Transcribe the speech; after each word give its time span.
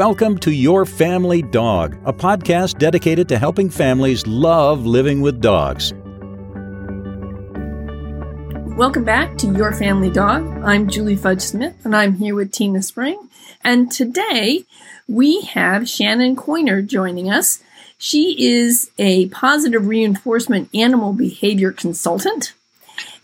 Welcome 0.00 0.38
to 0.38 0.50
Your 0.50 0.86
Family 0.86 1.42
Dog, 1.42 1.94
a 2.06 2.12
podcast 2.14 2.78
dedicated 2.78 3.28
to 3.28 3.38
helping 3.38 3.68
families 3.68 4.26
love 4.26 4.86
living 4.86 5.20
with 5.20 5.42
dogs. 5.42 5.92
Welcome 8.78 9.04
back 9.04 9.36
to 9.36 9.52
Your 9.52 9.74
Family 9.74 10.08
Dog. 10.08 10.46
I'm 10.64 10.88
Julie 10.88 11.16
Fudge 11.16 11.42
Smith, 11.42 11.84
and 11.84 11.94
I'm 11.94 12.14
here 12.14 12.34
with 12.34 12.50
Tina 12.50 12.82
Spring. 12.82 13.28
And 13.62 13.92
today 13.92 14.64
we 15.06 15.42
have 15.42 15.86
Shannon 15.86 16.34
Coyner 16.34 16.80
joining 16.80 17.30
us. 17.30 17.62
She 17.98 18.42
is 18.42 18.90
a 18.96 19.28
positive 19.28 19.86
reinforcement 19.86 20.70
animal 20.74 21.12
behavior 21.12 21.72
consultant, 21.72 22.54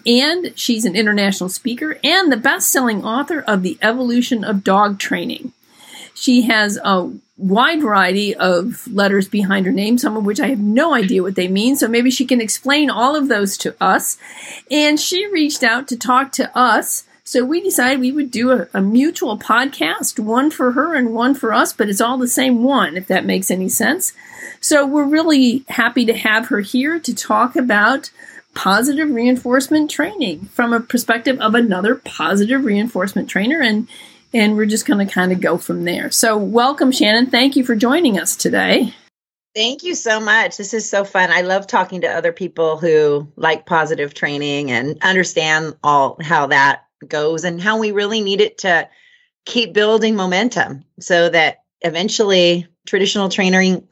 and 0.04 0.52
she's 0.56 0.84
an 0.84 0.94
international 0.94 1.48
speaker 1.48 1.98
and 2.04 2.30
the 2.30 2.36
best 2.36 2.68
selling 2.68 3.02
author 3.02 3.40
of 3.40 3.62
The 3.62 3.78
Evolution 3.80 4.44
of 4.44 4.62
Dog 4.62 4.98
Training. 4.98 5.54
She 6.16 6.42
has 6.42 6.78
a 6.82 7.12
wide 7.36 7.82
variety 7.82 8.34
of 8.34 8.88
letters 8.88 9.28
behind 9.28 9.66
her 9.66 9.72
name, 9.72 9.98
some 9.98 10.16
of 10.16 10.24
which 10.24 10.40
I 10.40 10.48
have 10.48 10.58
no 10.58 10.94
idea 10.94 11.22
what 11.22 11.34
they 11.34 11.48
mean. 11.48 11.76
So 11.76 11.88
maybe 11.88 12.10
she 12.10 12.24
can 12.24 12.40
explain 12.40 12.88
all 12.88 13.14
of 13.14 13.28
those 13.28 13.58
to 13.58 13.76
us. 13.80 14.16
And 14.70 14.98
she 14.98 15.26
reached 15.26 15.62
out 15.62 15.86
to 15.88 15.96
talk 15.96 16.32
to 16.32 16.56
us. 16.56 17.04
So 17.22 17.44
we 17.44 17.60
decided 17.60 18.00
we 18.00 18.12
would 18.12 18.30
do 18.30 18.52
a, 18.52 18.68
a, 18.72 18.80
mutual 18.80 19.36
podcast, 19.36 20.18
one 20.18 20.50
for 20.50 20.72
her 20.72 20.94
and 20.94 21.12
one 21.12 21.34
for 21.34 21.52
us, 21.52 21.72
but 21.72 21.88
it's 21.88 22.00
all 22.00 22.18
the 22.18 22.28
same 22.28 22.62
one, 22.62 22.96
if 22.96 23.08
that 23.08 23.26
makes 23.26 23.50
any 23.50 23.68
sense. 23.68 24.12
So 24.60 24.86
we're 24.86 25.04
really 25.04 25.64
happy 25.68 26.06
to 26.06 26.16
have 26.16 26.48
her 26.48 26.60
here 26.60 26.98
to 27.00 27.14
talk 27.14 27.56
about 27.56 28.10
positive 28.54 29.10
reinforcement 29.10 29.90
training 29.90 30.46
from 30.46 30.72
a 30.72 30.80
perspective 30.80 31.38
of 31.40 31.54
another 31.54 31.96
positive 31.96 32.64
reinforcement 32.64 33.28
trainer. 33.28 33.60
And 33.60 33.88
and 34.36 34.54
we're 34.54 34.66
just 34.66 34.86
going 34.86 35.04
to 35.04 35.12
kind 35.12 35.32
of 35.32 35.40
go 35.40 35.56
from 35.56 35.84
there. 35.84 36.10
So, 36.10 36.36
welcome, 36.36 36.92
Shannon. 36.92 37.26
Thank 37.26 37.56
you 37.56 37.64
for 37.64 37.74
joining 37.74 38.18
us 38.18 38.36
today. 38.36 38.94
Thank 39.54 39.82
you 39.82 39.94
so 39.94 40.20
much. 40.20 40.58
This 40.58 40.74
is 40.74 40.88
so 40.88 41.04
fun. 41.04 41.30
I 41.30 41.40
love 41.40 41.66
talking 41.66 42.02
to 42.02 42.08
other 42.08 42.32
people 42.32 42.76
who 42.76 43.32
like 43.36 43.64
positive 43.64 44.12
training 44.12 44.70
and 44.70 44.98
understand 45.02 45.76
all 45.82 46.18
how 46.20 46.48
that 46.48 46.84
goes 47.08 47.44
and 47.44 47.60
how 47.60 47.78
we 47.78 47.92
really 47.92 48.20
need 48.20 48.42
it 48.42 48.58
to 48.58 48.88
keep 49.46 49.72
building 49.72 50.14
momentum 50.14 50.84
so 51.00 51.30
that 51.30 51.62
eventually 51.80 52.66
traditional 52.86 53.30
training 53.30 53.88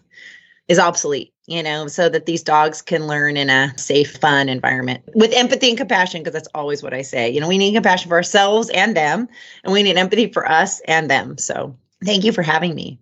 is 0.68 0.78
obsolete 0.78 1.33
you 1.46 1.62
know, 1.62 1.86
so 1.86 2.08
that 2.08 2.26
these 2.26 2.42
dogs 2.42 2.80
can 2.80 3.06
learn 3.06 3.36
in 3.36 3.50
a 3.50 3.72
safe, 3.76 4.16
fun 4.16 4.48
environment 4.48 5.02
with 5.14 5.32
empathy 5.32 5.68
and 5.68 5.78
compassion, 5.78 6.22
because 6.22 6.32
that's 6.32 6.48
always 6.54 6.82
what 6.82 6.94
I 6.94 7.02
say. 7.02 7.28
You 7.30 7.40
know, 7.40 7.48
we 7.48 7.58
need 7.58 7.74
compassion 7.74 8.08
for 8.08 8.16
ourselves 8.16 8.70
and 8.70 8.96
them, 8.96 9.28
and 9.62 9.72
we 9.72 9.82
need 9.82 9.96
empathy 9.96 10.32
for 10.32 10.50
us 10.50 10.80
and 10.80 11.10
them. 11.10 11.36
So 11.38 11.76
thank 12.04 12.24
you 12.24 12.32
for 12.32 12.42
having 12.42 12.74
me. 12.74 12.98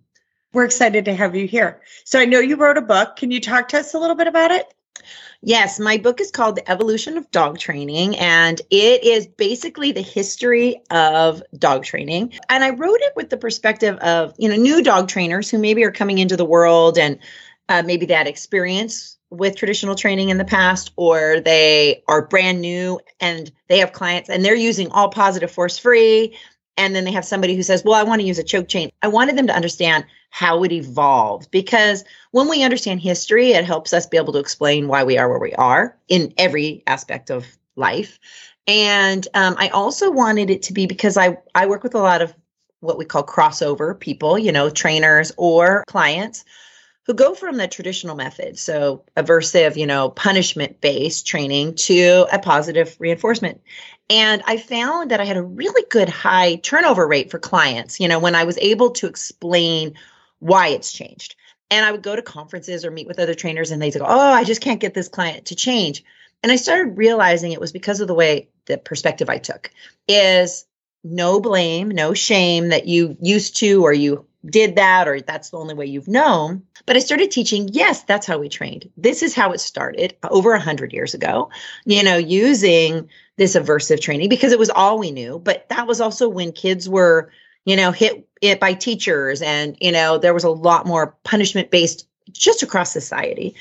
We're 0.51 0.65
excited 0.65 1.05
to 1.05 1.15
have 1.15 1.35
you 1.35 1.47
here. 1.47 1.81
So 2.03 2.19
I 2.19 2.25
know 2.25 2.39
you 2.39 2.57
wrote 2.57 2.77
a 2.77 2.81
book. 2.81 3.15
Can 3.15 3.31
you 3.31 3.39
talk 3.39 3.69
to 3.69 3.79
us 3.79 3.93
a 3.93 3.99
little 3.99 4.15
bit 4.15 4.27
about 4.27 4.51
it? 4.51 4.73
Yes, 5.41 5.79
my 5.79 5.97
book 5.97 6.21
is 6.21 6.31
called 6.31 6.55
The 6.55 6.71
Evolution 6.71 7.17
of 7.17 7.29
Dog 7.31 7.59
Training, 7.59 8.15
and 8.17 8.61
it 8.69 9.03
is 9.03 9.27
basically 9.27 9.91
the 9.91 10.01
history 10.01 10.81
of 10.89 11.43
dog 11.57 11.83
training. 11.83 12.33
And 12.49 12.63
I 12.63 12.69
wrote 12.69 12.99
it 13.01 13.13
with 13.15 13.29
the 13.29 13.35
perspective 13.35 13.97
of, 13.97 14.33
you 14.37 14.47
know, 14.47 14.55
new 14.55 14.81
dog 14.81 15.09
trainers 15.09 15.49
who 15.49 15.57
maybe 15.57 15.83
are 15.83 15.91
coming 15.91 16.19
into 16.19 16.37
the 16.37 16.45
world 16.45 16.97
and 16.97 17.19
uh, 17.69 17.83
maybe 17.85 18.05
they 18.05 18.13
had 18.13 18.27
experience 18.27 19.17
with 19.29 19.55
traditional 19.55 19.95
training 19.95 20.29
in 20.29 20.37
the 20.37 20.45
past, 20.45 20.91
or 20.95 21.39
they 21.39 22.03
are 22.07 22.27
brand 22.27 22.61
new 22.61 22.99
and 23.19 23.51
they 23.67 23.79
have 23.79 23.93
clients 23.93 24.29
and 24.29 24.45
they're 24.45 24.55
using 24.55 24.89
all 24.91 25.09
positive 25.09 25.51
force 25.51 25.77
free. 25.77 26.37
And 26.75 26.95
then 26.95 27.03
they 27.03 27.11
have 27.11 27.25
somebody 27.25 27.55
who 27.55 27.63
says, 27.63 27.83
Well, 27.83 27.93
I 27.93 28.03
want 28.03 28.21
to 28.21 28.27
use 28.27 28.39
a 28.39 28.43
choke 28.43 28.67
chain. 28.67 28.91
I 29.01 29.07
wanted 29.07 29.37
them 29.37 29.47
to 29.47 29.55
understand 29.55 30.05
how 30.29 30.63
it 30.63 30.71
evolved 30.71 31.51
because 31.51 32.03
when 32.31 32.49
we 32.49 32.63
understand 32.63 32.99
history, 32.99 33.51
it 33.51 33.65
helps 33.65 33.93
us 33.93 34.07
be 34.07 34.17
able 34.17 34.33
to 34.33 34.39
explain 34.39 34.87
why 34.87 35.03
we 35.03 35.17
are 35.17 35.29
where 35.29 35.39
we 35.39 35.53
are 35.53 35.95
in 36.07 36.33
every 36.37 36.81
aspect 36.87 37.29
of 37.29 37.45
life. 37.75 38.19
And 38.65 39.27
um, 39.35 39.55
I 39.59 39.69
also 39.69 40.09
wanted 40.09 40.49
it 40.49 40.63
to 40.63 40.73
be 40.73 40.87
because 40.87 41.17
I, 41.17 41.37
I 41.53 41.67
work 41.67 41.83
with 41.83 41.93
a 41.93 41.99
lot 41.99 42.23
of 42.23 42.33
what 42.79 42.97
we 42.97 43.05
call 43.05 43.23
crossover 43.23 43.97
people, 43.99 44.39
you 44.39 44.51
know, 44.51 44.69
trainers 44.69 45.31
or 45.37 45.83
clients 45.87 46.43
who 47.05 47.13
go 47.13 47.35
from 47.35 47.57
the 47.57 47.67
traditional 47.67 48.15
method, 48.15 48.57
so 48.57 49.03
aversive, 49.17 49.75
you 49.75 49.85
know, 49.85 50.09
punishment 50.09 50.79
based 50.79 51.27
training 51.27 51.75
to 51.75 52.25
a 52.31 52.39
positive 52.39 52.95
reinforcement. 52.99 53.61
And 54.09 54.41
I 54.45 54.57
found 54.57 55.11
that 55.11 55.19
I 55.19 55.25
had 55.25 55.37
a 55.37 55.43
really 55.43 55.85
good 55.89 56.09
high 56.09 56.55
turnover 56.55 57.07
rate 57.07 57.31
for 57.31 57.39
clients, 57.39 57.99
you 57.99 58.07
know, 58.07 58.19
when 58.19 58.35
I 58.35 58.45
was 58.45 58.57
able 58.57 58.91
to 58.91 59.07
explain 59.07 59.95
why 60.39 60.69
it's 60.69 60.93
changed. 60.93 61.35
And 61.71 61.85
I 61.85 61.91
would 61.91 62.03
go 62.03 62.15
to 62.15 62.21
conferences 62.21 62.85
or 62.85 62.91
meet 62.91 63.07
with 63.07 63.19
other 63.19 63.33
trainers 63.33 63.71
and 63.71 63.81
they'd 63.81 63.93
go, 63.93 64.05
Oh, 64.05 64.31
I 64.31 64.43
just 64.43 64.61
can't 64.61 64.79
get 64.79 64.93
this 64.93 65.07
client 65.07 65.45
to 65.45 65.55
change. 65.55 66.03
And 66.41 66.51
I 66.51 66.57
started 66.57 66.97
realizing 66.97 67.51
it 67.51 67.61
was 67.61 67.71
because 67.71 68.01
of 68.01 68.07
the 68.07 68.13
way 68.13 68.49
the 68.65 68.77
perspective 68.77 69.29
I 69.29 69.37
took 69.37 69.71
is 70.07 70.65
no 71.03 71.39
blame, 71.39 71.89
no 71.89 72.13
shame 72.13 72.69
that 72.69 72.87
you 72.87 73.17
used 73.21 73.57
to 73.57 73.83
or 73.83 73.93
you 73.93 74.25
did 74.45 74.75
that 74.75 75.07
or 75.07 75.21
that's 75.21 75.49
the 75.49 75.57
only 75.57 75.73
way 75.73 75.85
you've 75.85 76.07
known. 76.07 76.63
But 76.85 76.95
I 76.95 76.99
started 76.99 77.31
teaching, 77.31 77.69
yes, 77.71 78.03
that's 78.03 78.27
how 78.27 78.37
we 78.37 78.49
trained. 78.49 78.89
This 78.97 79.23
is 79.23 79.33
how 79.33 79.51
it 79.51 79.59
started 79.59 80.15
over 80.29 80.51
a 80.51 80.57
100 80.57 80.91
years 80.91 81.13
ago, 81.13 81.49
you 81.85 82.03
know, 82.03 82.17
using 82.17 83.09
this 83.37 83.55
aversive 83.55 84.01
training 84.01 84.29
because 84.29 84.51
it 84.51 84.59
was 84.59 84.69
all 84.69 84.99
we 84.99 85.11
knew. 85.11 85.39
But 85.39 85.67
that 85.69 85.87
was 85.87 86.01
also 86.01 86.27
when 86.27 86.51
kids 86.51 86.89
were, 86.89 87.31
you 87.65 87.75
know, 87.75 87.91
hit 87.91 88.27
it 88.41 88.59
by 88.59 88.73
teachers 88.73 89.41
and, 89.41 89.77
you 89.79 89.91
know, 89.91 90.17
there 90.17 90.33
was 90.33 90.43
a 90.43 90.49
lot 90.49 90.85
more 90.85 91.15
punishment 91.23 91.71
based 91.71 92.07
just 92.31 92.63
across 92.63 92.91
society. 92.91 93.55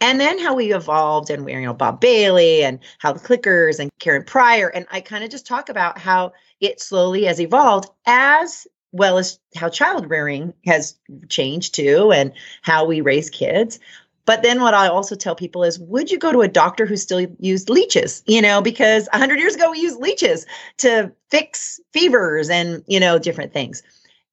And 0.00 0.20
then 0.20 0.40
how 0.40 0.54
we 0.54 0.74
evolved 0.74 1.30
and 1.30 1.44
we're, 1.44 1.60
you 1.60 1.66
know, 1.66 1.72
Bob 1.72 2.00
Bailey 2.00 2.64
and 2.64 2.80
how 2.98 3.12
the 3.12 3.20
clickers 3.20 3.78
and 3.78 3.90
Karen 4.00 4.24
Pryor. 4.24 4.68
And 4.68 4.86
I 4.90 5.00
kind 5.00 5.22
of 5.22 5.30
just 5.30 5.46
talk 5.46 5.68
about 5.68 5.98
how 5.98 6.32
it 6.60 6.80
slowly 6.80 7.24
has 7.24 7.40
evolved 7.40 7.88
as 8.04 8.66
well 8.94 9.18
as 9.18 9.38
how 9.56 9.68
child 9.68 10.08
rearing 10.08 10.54
has 10.64 10.96
changed 11.28 11.74
too 11.74 12.12
and 12.12 12.32
how 12.62 12.84
we 12.84 13.00
raise 13.00 13.28
kids 13.28 13.78
but 14.26 14.42
then 14.42 14.60
what 14.60 14.74
I 14.74 14.88
also 14.88 15.14
tell 15.16 15.34
people 15.34 15.64
is, 15.64 15.78
would 15.78 16.10
you 16.10 16.18
go 16.18 16.32
to 16.32 16.40
a 16.40 16.48
doctor 16.48 16.86
who 16.86 16.96
still 16.96 17.26
used 17.38 17.68
leeches? 17.68 18.22
You 18.26 18.40
know, 18.40 18.62
because 18.62 19.08
100 19.12 19.38
years 19.38 19.54
ago 19.54 19.70
we 19.70 19.80
used 19.80 20.00
leeches 20.00 20.46
to 20.78 21.12
fix 21.30 21.80
fevers 21.92 22.48
and, 22.48 22.82
you 22.86 23.00
know, 23.00 23.18
different 23.18 23.52
things. 23.52 23.82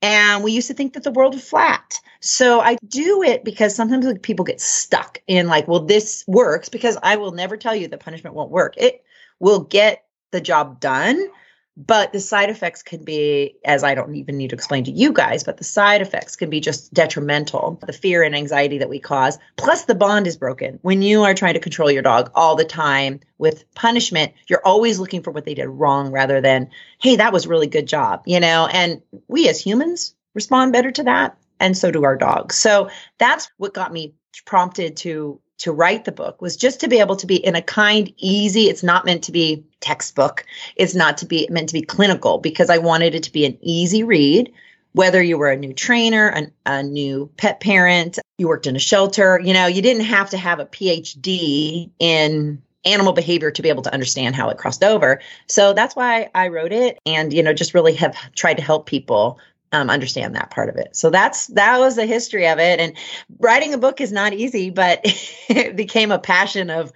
And 0.01 0.43
we 0.43 0.51
used 0.51 0.67
to 0.67 0.73
think 0.73 0.93
that 0.93 1.03
the 1.03 1.11
world 1.11 1.33
was 1.33 1.47
flat. 1.47 1.99
So 2.21 2.61
I 2.61 2.77
do 2.87 3.21
it 3.21 3.43
because 3.43 3.75
sometimes 3.75 4.07
people 4.19 4.45
get 4.45 4.61
stuck 4.61 5.19
in 5.27 5.47
like, 5.47 5.67
well, 5.67 5.81
this 5.81 6.23
works 6.27 6.69
because 6.69 6.97
I 7.03 7.17
will 7.17 7.31
never 7.31 7.57
tell 7.57 7.75
you 7.75 7.87
that 7.89 7.99
punishment 7.99 8.35
won't 8.35 8.49
work. 8.49 8.75
It 8.77 9.03
will 9.39 9.59
get 9.59 10.05
the 10.31 10.41
job 10.41 10.79
done 10.79 11.27
but 11.77 12.11
the 12.11 12.19
side 12.19 12.49
effects 12.49 12.83
can 12.83 13.03
be 13.03 13.55
as 13.65 13.83
i 13.83 13.95
don't 13.95 14.15
even 14.15 14.37
need 14.37 14.49
to 14.49 14.55
explain 14.55 14.83
to 14.83 14.91
you 14.91 15.11
guys 15.11 15.43
but 15.43 15.57
the 15.57 15.63
side 15.63 16.01
effects 16.01 16.35
can 16.35 16.49
be 16.49 16.59
just 16.59 16.93
detrimental. 16.93 17.79
The 17.85 17.93
fear 17.93 18.23
and 18.23 18.35
anxiety 18.35 18.77
that 18.77 18.89
we 18.89 18.99
cause 18.99 19.37
plus 19.57 19.85
the 19.85 19.95
bond 19.95 20.27
is 20.27 20.37
broken. 20.37 20.79
When 20.81 21.01
you 21.01 21.23
are 21.23 21.33
trying 21.33 21.53
to 21.53 21.59
control 21.59 21.91
your 21.91 22.01
dog 22.01 22.31
all 22.35 22.55
the 22.55 22.65
time 22.65 23.19
with 23.37 23.65
punishment 23.75 24.33
you're 24.47 24.65
always 24.65 24.99
looking 24.99 25.23
for 25.23 25.31
what 25.31 25.45
they 25.45 25.53
did 25.53 25.67
wrong 25.67 26.11
rather 26.11 26.41
than 26.41 26.69
hey 26.99 27.15
that 27.15 27.33
was 27.33 27.47
really 27.47 27.67
good 27.67 27.87
job 27.87 28.23
you 28.25 28.39
know? 28.39 28.67
And 28.71 29.01
we 29.27 29.49
as 29.49 29.59
humans 29.59 30.15
respond 30.33 30.73
better 30.73 30.91
to 30.91 31.03
that 31.03 31.37
and 31.59 31.77
so 31.77 31.91
do 31.91 32.03
our 32.03 32.17
dogs. 32.17 32.55
So 32.55 32.89
that's 33.19 33.49
what 33.57 33.73
got 33.73 33.93
me 33.93 34.15
prompted 34.45 34.97
to 34.97 35.40
to 35.61 35.71
write 35.71 36.05
the 36.05 36.11
book 36.11 36.41
was 36.41 36.57
just 36.57 36.79
to 36.79 36.87
be 36.87 36.99
able 36.99 37.15
to 37.15 37.27
be 37.27 37.35
in 37.35 37.55
a 37.55 37.61
kind, 37.61 38.11
easy, 38.17 38.63
it's 38.63 38.81
not 38.81 39.05
meant 39.05 39.23
to 39.23 39.31
be 39.31 39.63
textbook. 39.79 40.43
It's 40.75 40.95
not 40.95 41.17
to 41.19 41.25
be 41.27 41.47
meant 41.51 41.69
to 41.69 41.73
be 41.73 41.83
clinical 41.83 42.39
because 42.39 42.71
I 42.71 42.79
wanted 42.79 43.13
it 43.13 43.21
to 43.23 43.31
be 43.31 43.45
an 43.45 43.57
easy 43.61 44.03
read. 44.03 44.51
Whether 44.93 45.21
you 45.21 45.37
were 45.37 45.51
a 45.51 45.55
new 45.55 45.71
trainer, 45.71 46.29
an, 46.29 46.51
a 46.65 46.81
new 46.81 47.29
pet 47.37 47.59
parent, 47.59 48.17
you 48.39 48.47
worked 48.47 48.65
in 48.65 48.75
a 48.75 48.79
shelter, 48.79 49.39
you 49.43 49.53
know, 49.53 49.67
you 49.67 49.83
didn't 49.83 50.05
have 50.05 50.31
to 50.31 50.37
have 50.37 50.59
a 50.59 50.65
PhD 50.65 51.91
in 51.99 52.61
animal 52.83 53.13
behavior 53.13 53.51
to 53.51 53.61
be 53.61 53.69
able 53.69 53.83
to 53.83 53.93
understand 53.93 54.35
how 54.35 54.49
it 54.49 54.57
crossed 54.57 54.83
over. 54.83 55.21
So 55.47 55.73
that's 55.73 55.95
why 55.95 56.31
I 56.33 56.47
wrote 56.47 56.73
it 56.73 56.97
and, 57.05 57.31
you 57.31 57.43
know, 57.43 57.53
just 57.53 57.75
really 57.75 57.93
have 57.93 58.15
tried 58.33 58.55
to 58.55 58.63
help 58.63 58.87
people 58.87 59.39
um, 59.71 59.89
understand 59.89 60.35
that 60.35 60.49
part 60.49 60.69
of 60.69 60.75
it. 60.75 60.95
So 60.95 61.09
that's 61.09 61.47
that 61.47 61.79
was 61.79 61.95
the 61.95 62.05
history 62.05 62.47
of 62.47 62.59
it. 62.59 62.79
And 62.79 62.93
writing 63.39 63.73
a 63.73 63.77
book 63.77 64.01
is 64.01 64.11
not 64.11 64.33
easy, 64.33 64.69
but 64.69 65.01
it 65.49 65.75
became 65.75 66.11
a 66.11 66.19
passion 66.19 66.69
of, 66.69 66.91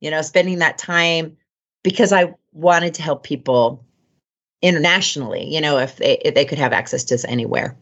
you 0.00 0.10
know, 0.10 0.22
spending 0.22 0.60
that 0.60 0.78
time 0.78 1.36
because 1.82 2.12
I 2.12 2.34
wanted 2.52 2.94
to 2.94 3.02
help 3.02 3.22
people 3.22 3.84
internationally. 4.62 5.52
You 5.52 5.60
know, 5.60 5.78
if 5.78 5.96
they 5.96 6.18
if 6.18 6.34
they 6.34 6.44
could 6.44 6.58
have 6.58 6.72
access 6.72 7.04
to 7.04 7.14
this 7.14 7.24
anywhere. 7.24 7.76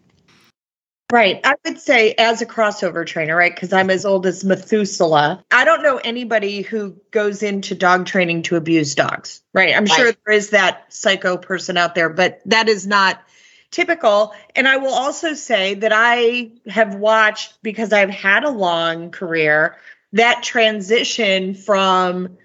Right. 1.11 1.41
I 1.43 1.55
would 1.65 1.81
say, 1.81 2.13
as 2.13 2.43
a 2.43 2.47
crossover 2.47 3.07
trainer, 3.07 3.35
right? 3.35 3.55
Because 3.55 3.73
I'm 3.73 3.89
as 3.89 4.05
old 4.05 4.27
as 4.27 4.45
Methuselah. 4.45 5.43
I 5.51 5.65
don't 5.65 5.83
know 5.83 5.97
anybody 5.97 6.61
who 6.61 6.97
goes 7.11 7.43
into 7.43 7.75
dog 7.75 8.05
training 8.05 8.43
to 8.43 8.57
abuse 8.57 8.95
dogs, 8.95 9.41
right? 9.55 9.75
I'm 9.75 9.87
right. 9.87 9.97
sure 9.97 10.13
there 10.27 10.35
is 10.35 10.51
that 10.51 10.93
psycho 10.93 11.39
person 11.39 11.79
out 11.79 11.95
there, 11.95 12.11
but 12.11 12.43
that 12.45 12.69
is 12.69 12.87
not 12.87 13.23
typical. 13.71 14.35
And 14.55 14.67
I 14.67 14.77
will 14.79 14.95
also 14.95 15.35
say 15.35 15.75
that 15.75 15.93
I 15.95 16.53
have 16.69 16.95
watched 16.95 17.63
because 17.63 17.93
I've 17.93 18.11
had 18.11 18.45
a 18.45 18.51
long 18.51 19.11
career 19.11 19.77
that 20.13 20.43
transition 20.43 21.55
from 21.55 22.39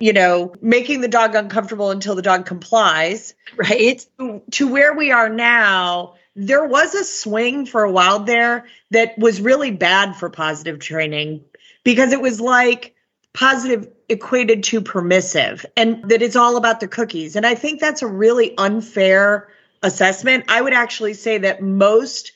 you 0.00 0.12
know, 0.12 0.54
making 0.60 1.00
the 1.00 1.08
dog 1.08 1.34
uncomfortable 1.34 1.90
until 1.90 2.14
the 2.14 2.22
dog 2.22 2.46
complies, 2.46 3.34
right? 3.56 4.04
To, 4.18 4.42
to, 4.52 4.68
where 4.68 4.94
we 4.94 5.10
are 5.10 5.28
now, 5.28 6.14
there 6.36 6.64
was 6.64 6.94
a 6.94 7.04
swing 7.04 7.66
for 7.66 7.82
a 7.82 7.90
while 7.90 8.20
there 8.20 8.66
that 8.90 9.18
was 9.18 9.40
really 9.40 9.72
bad 9.72 10.14
for 10.14 10.30
positive 10.30 10.78
training 10.78 11.44
because 11.82 12.12
it 12.12 12.20
was 12.20 12.40
like 12.40 12.94
positive 13.34 13.88
equated 14.08 14.62
to 14.64 14.80
permissive 14.80 15.66
and 15.76 16.08
that 16.08 16.22
it's 16.22 16.36
all 16.36 16.56
about 16.56 16.80
the 16.80 16.88
cookies. 16.88 17.34
And 17.34 17.44
I 17.44 17.54
think 17.54 17.80
that's 17.80 18.02
a 18.02 18.06
really 18.06 18.56
unfair 18.56 19.48
assessment. 19.82 20.44
I 20.48 20.60
would 20.60 20.72
actually 20.72 21.14
say 21.14 21.38
that 21.38 21.62
most 21.62 22.32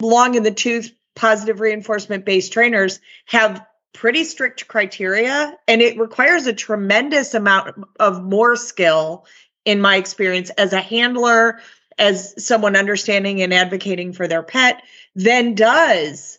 long 0.00 0.34
in 0.34 0.42
the 0.42 0.50
tooth 0.50 0.92
positive 1.14 1.60
reinforcement 1.60 2.24
based 2.24 2.52
trainers 2.52 3.00
have 3.26 3.64
pretty 3.92 4.22
strict 4.24 4.68
criteria 4.68 5.56
and 5.66 5.82
it 5.82 5.98
requires 5.98 6.46
a 6.46 6.52
tremendous 6.52 7.34
amount 7.34 7.74
of 7.98 8.22
more 8.22 8.54
skill 8.54 9.26
in 9.64 9.80
my 9.80 9.96
experience 9.96 10.50
as 10.50 10.72
a 10.72 10.80
handler 10.80 11.60
as 11.98 12.34
someone 12.44 12.76
understanding 12.76 13.42
and 13.42 13.52
advocating 13.52 14.12
for 14.12 14.28
their 14.28 14.42
pet 14.42 14.82
than 15.16 15.54
does 15.54 16.38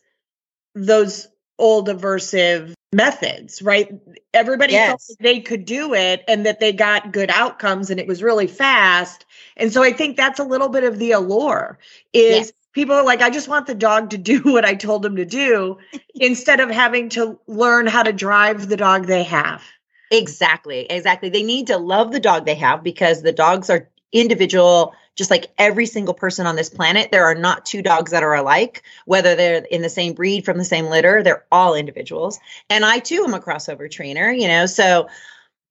those 0.73 1.27
old 1.57 1.89
aversive 1.89 2.73
methods 2.91 3.61
right 3.61 3.91
everybody 4.33 4.73
yes. 4.73 4.87
felt 4.87 5.01
like 5.09 5.17
they 5.19 5.39
could 5.39 5.63
do 5.63 5.93
it 5.93 6.23
and 6.27 6.45
that 6.45 6.59
they 6.59 6.73
got 6.73 7.11
good 7.11 7.29
outcomes 7.29 7.91
and 7.91 7.99
it 7.99 8.07
was 8.07 8.23
really 8.23 8.47
fast 8.47 9.25
and 9.57 9.71
so 9.71 9.83
i 9.83 9.91
think 9.91 10.17
that's 10.17 10.39
a 10.39 10.43
little 10.43 10.69
bit 10.69 10.83
of 10.83 10.97
the 10.97 11.11
allure 11.11 11.77
is 12.13 12.47
yes 12.47 12.51
people 12.73 12.95
are 12.95 13.03
like, 13.03 13.21
I 13.21 13.29
just 13.29 13.47
want 13.47 13.67
the 13.67 13.75
dog 13.75 14.11
to 14.11 14.17
do 14.17 14.39
what 14.43 14.65
I 14.65 14.75
told 14.75 15.05
him 15.05 15.15
to 15.17 15.25
do 15.25 15.77
instead 16.15 16.59
of 16.59 16.69
having 16.69 17.09
to 17.09 17.39
learn 17.47 17.87
how 17.87 18.03
to 18.03 18.13
drive 18.13 18.69
the 18.69 18.77
dog 18.77 19.05
they 19.05 19.23
have. 19.23 19.63
Exactly. 20.11 20.85
Exactly. 20.89 21.29
They 21.29 21.43
need 21.43 21.67
to 21.67 21.77
love 21.77 22.11
the 22.11 22.19
dog 22.19 22.45
they 22.45 22.55
have 22.55 22.83
because 22.83 23.21
the 23.21 23.31
dogs 23.31 23.69
are 23.69 23.89
individual, 24.11 24.95
just 25.19 25.29
like 25.29 25.51
every 25.57 25.85
single 25.85 26.13
person 26.15 26.47
on 26.47 26.55
this 26.55 26.69
planet. 26.69 27.11
There 27.11 27.25
are 27.25 27.35
not 27.35 27.65
two 27.65 27.83
dogs 27.83 28.09
that 28.11 28.23
are 28.23 28.33
alike, 28.33 28.83
whether 29.05 29.35
they're 29.35 29.65
in 29.69 29.83
the 29.83 29.89
same 29.89 30.13
breed 30.13 30.45
from 30.45 30.57
the 30.57 30.65
same 30.65 30.85
litter, 30.85 31.21
they're 31.21 31.45
all 31.51 31.75
individuals. 31.75 32.39
And 32.69 32.85
I 32.85 32.99
too 32.99 33.25
am 33.27 33.33
a 33.33 33.39
crossover 33.39 33.91
trainer, 33.91 34.31
you 34.31 34.47
know, 34.47 34.65
so 34.65 35.07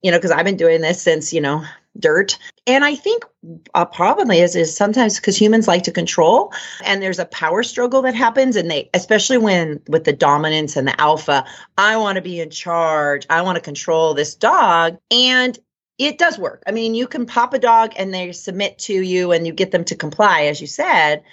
you 0.01 0.11
know, 0.11 0.17
because 0.17 0.31
I've 0.31 0.45
been 0.45 0.55
doing 0.55 0.79
this 0.79 1.01
since, 1.01 1.33
you 1.33 1.41
know, 1.41 1.65
dirt. 1.99 2.37
And 2.67 2.85
I 2.85 2.95
think 2.95 3.25
uh, 3.73 3.81
a 3.81 3.85
problem 3.85 4.31
is 4.31 4.55
is 4.55 4.73
sometimes 4.75 5.19
because 5.19 5.35
humans 5.35 5.67
like 5.67 5.83
to 5.83 5.91
control 5.91 6.53
and 6.85 7.01
there's 7.01 7.19
a 7.19 7.25
power 7.25 7.63
struggle 7.63 8.01
that 8.03 8.15
happens 8.15 8.55
and 8.55 8.69
they 8.69 8.89
especially 8.93 9.39
when 9.39 9.81
with 9.87 10.05
the 10.05 10.13
dominance 10.13 10.77
and 10.77 10.87
the 10.87 11.01
alpha, 11.01 11.43
I 11.77 11.97
want 11.97 12.15
to 12.15 12.21
be 12.21 12.39
in 12.39 12.49
charge. 12.49 13.25
I 13.29 13.41
want 13.41 13.55
to 13.57 13.61
control 13.61 14.13
this 14.13 14.35
dog 14.35 14.97
and 15.11 15.57
it 15.99 16.17
does 16.17 16.39
work. 16.39 16.63
I 16.65 16.71
mean, 16.71 16.95
you 16.95 17.07
can 17.07 17.25
pop 17.25 17.53
a 17.53 17.59
dog 17.59 17.93
and 17.97 18.13
they 18.13 18.31
submit 18.31 18.79
to 18.79 18.93
you 18.93 19.33
and 19.33 19.45
you 19.45 19.53
get 19.53 19.71
them 19.71 19.83
to 19.85 19.95
comply 19.95 20.43
as 20.43 20.59
you 20.59 20.67
said. 20.67 21.23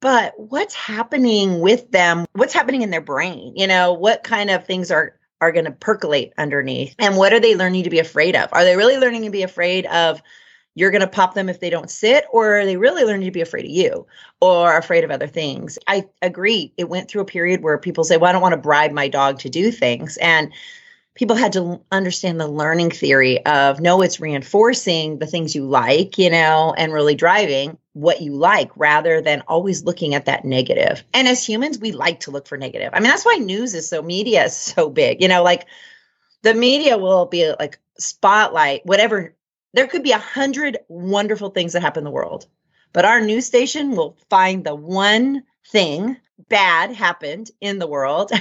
But 0.00 0.34
what's 0.36 0.74
happening 0.74 1.60
with 1.60 1.90
them? 1.90 2.26
What's 2.32 2.52
happening 2.52 2.82
in 2.82 2.90
their 2.90 3.00
brain? 3.00 3.54
You 3.56 3.66
know, 3.66 3.94
what 3.94 4.22
kind 4.22 4.50
of 4.50 4.66
things 4.66 4.90
are 4.90 5.16
are 5.40 5.50
going 5.50 5.64
to 5.64 5.72
percolate 5.72 6.32
underneath. 6.38 6.94
And 7.00 7.16
what 7.16 7.32
are 7.32 7.40
they 7.40 7.56
learning 7.56 7.82
to 7.82 7.90
be 7.90 7.98
afraid 7.98 8.36
of? 8.36 8.48
Are 8.52 8.62
they 8.62 8.76
really 8.76 8.96
learning 8.96 9.22
to 9.22 9.30
be 9.30 9.42
afraid 9.42 9.86
of 9.86 10.22
you're 10.76 10.92
going 10.92 11.02
to 11.02 11.08
pop 11.08 11.34
them 11.34 11.48
if 11.48 11.58
they 11.58 11.68
don't 11.68 11.90
sit, 11.90 12.24
or 12.32 12.60
are 12.60 12.64
they 12.64 12.76
really 12.76 13.04
learning 13.04 13.26
to 13.26 13.32
be 13.32 13.40
afraid 13.40 13.64
of 13.64 13.72
you 13.72 14.06
or 14.40 14.76
afraid 14.78 15.04
of 15.04 15.10
other 15.10 15.26
things? 15.26 15.78
I 15.86 16.08
agree. 16.22 16.72
It 16.76 16.88
went 16.88 17.10
through 17.10 17.22
a 17.22 17.26
period 17.26 17.62
where 17.62 17.76
people 17.76 18.04
say, 18.04 18.16
Well, 18.16 18.30
I 18.30 18.32
don't 18.32 18.40
want 18.40 18.52
to 18.54 18.60
bribe 18.60 18.92
my 18.92 19.08
dog 19.08 19.40
to 19.40 19.50
do 19.50 19.70
things. 19.72 20.16
And 20.18 20.52
people 21.14 21.36
had 21.36 21.52
to 21.52 21.82
understand 21.90 22.40
the 22.40 22.48
learning 22.48 22.90
theory 22.90 23.44
of 23.44 23.80
no, 23.80 24.00
it's 24.02 24.20
reinforcing 24.20 25.18
the 25.18 25.26
things 25.26 25.54
you 25.54 25.66
like, 25.66 26.16
you 26.18 26.30
know, 26.30 26.74
and 26.76 26.92
really 26.92 27.14
driving 27.14 27.76
what 27.92 28.22
you 28.22 28.34
like 28.34 28.70
rather 28.76 29.20
than 29.20 29.42
always 29.46 29.84
looking 29.84 30.14
at 30.14 30.24
that 30.26 30.44
negative. 30.44 31.04
And 31.12 31.28
as 31.28 31.46
humans, 31.46 31.78
we 31.78 31.92
like 31.92 32.20
to 32.20 32.30
look 32.30 32.48
for 32.48 32.56
negative. 32.56 32.90
I 32.92 33.00
mean, 33.00 33.10
that's 33.10 33.26
why 33.26 33.36
news 33.36 33.74
is 33.74 33.88
so 33.88 34.00
media 34.00 34.44
is 34.44 34.56
so 34.56 34.88
big. 34.88 35.20
You 35.20 35.28
know, 35.28 35.42
like 35.42 35.66
the 36.42 36.54
media 36.54 36.96
will 36.96 37.26
be 37.26 37.52
like 37.58 37.78
spotlight, 37.98 38.86
whatever. 38.86 39.34
There 39.74 39.86
could 39.86 40.02
be 40.02 40.12
a 40.12 40.18
hundred 40.18 40.78
wonderful 40.88 41.50
things 41.50 41.74
that 41.74 41.82
happen 41.82 42.00
in 42.00 42.04
the 42.04 42.10
world, 42.10 42.46
but 42.92 43.04
our 43.04 43.20
news 43.20 43.46
station 43.46 43.96
will 43.96 44.16
find 44.30 44.64
the 44.64 44.74
one 44.74 45.44
thing 45.70 46.16
bad 46.48 46.92
happened 46.92 47.50
in 47.60 47.78
the 47.78 47.86
world 47.86 48.32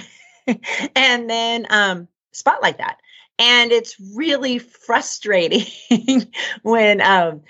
and 0.96 1.30
then 1.30 1.68
um 1.70 2.08
spotlight 2.32 2.78
that. 2.78 2.98
And 3.40 3.72
it's 3.72 3.96
really 4.16 4.60
frustrating 4.60 5.66
when 6.62 7.02
um, 7.02 7.42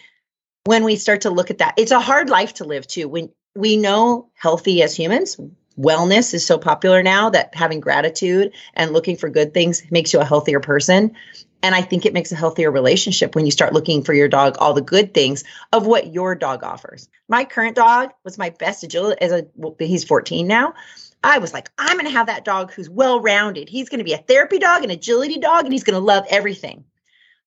when 0.63 0.83
we 0.83 0.95
start 0.95 1.22
to 1.22 1.30
look 1.30 1.51
at 1.51 1.60
that. 1.60 1.75
It's 1.78 1.92
a 1.92 2.00
hard 2.00 2.30
life 2.30 2.56
to 2.56 2.66
live 2.66 2.88
too. 2.88 3.07
When 3.07 3.30
we 3.56 3.78
know 3.78 4.30
healthy 4.33 4.81
as 4.83 4.95
humans, 4.95 5.38
wellness 5.78 6.33
is 6.33 6.45
so 6.45 6.57
popular 6.57 7.01
now 7.04 7.30
that 7.31 7.56
having 7.56 7.80
gratitude 7.80 8.54
and 8.74 8.92
looking 8.94 9.18
for 9.18 9.30
good 9.30 9.54
things 9.54 9.83
makes 9.92 10.13
you 10.13 10.19
a 10.19 10.25
healthier 10.25 10.60
person. 10.60 11.16
And 11.63 11.75
I 11.75 11.81
think 11.81 12.06
it 12.06 12.13
makes 12.13 12.31
a 12.31 12.36
healthier 12.36 12.72
relationship 12.72 13.36
when 13.36 13.45
you 13.45 13.51
start 13.51 13.74
looking 13.74 14.04
for 14.04 14.13
your 14.13 14.27
dog 14.27 14.57
all 14.60 14.74
the 14.74 14.81
good 14.81 15.13
things 15.13 15.44
of 15.72 15.86
what 15.86 16.12
your 16.12 16.36
dog 16.36 16.63
offers. 16.63 17.07
My 17.27 17.45
current 17.45 17.75
dog 17.75 18.12
was 18.24 18.38
my 18.38 18.50
best 18.50 18.84
agility 18.84 19.22
as 19.22 19.31
a 19.31 19.45
he's 19.80 20.04
14 20.04 20.48
now. 20.48 20.74
I 21.23 21.38
was 21.38 21.53
like, 21.53 21.69
I'm 21.77 21.97
going 21.97 22.06
to 22.06 22.12
have 22.12 22.27
that 22.27 22.45
dog 22.45 22.71
who's 22.71 22.89
well 22.89 23.19
rounded. 23.19 23.69
He's 23.69 23.89
going 23.89 24.00
to 24.00 24.03
be 24.06 24.13
a 24.13 24.18
therapy 24.18 24.57
dog, 24.57 24.83
an 24.83 24.89
agility 24.89 25.38
dog, 25.38 25.65
and 25.65 25.73
he's 25.73 25.83
going 25.83 26.00
to 26.00 26.06
love 26.06 26.25
everything. 26.29 26.83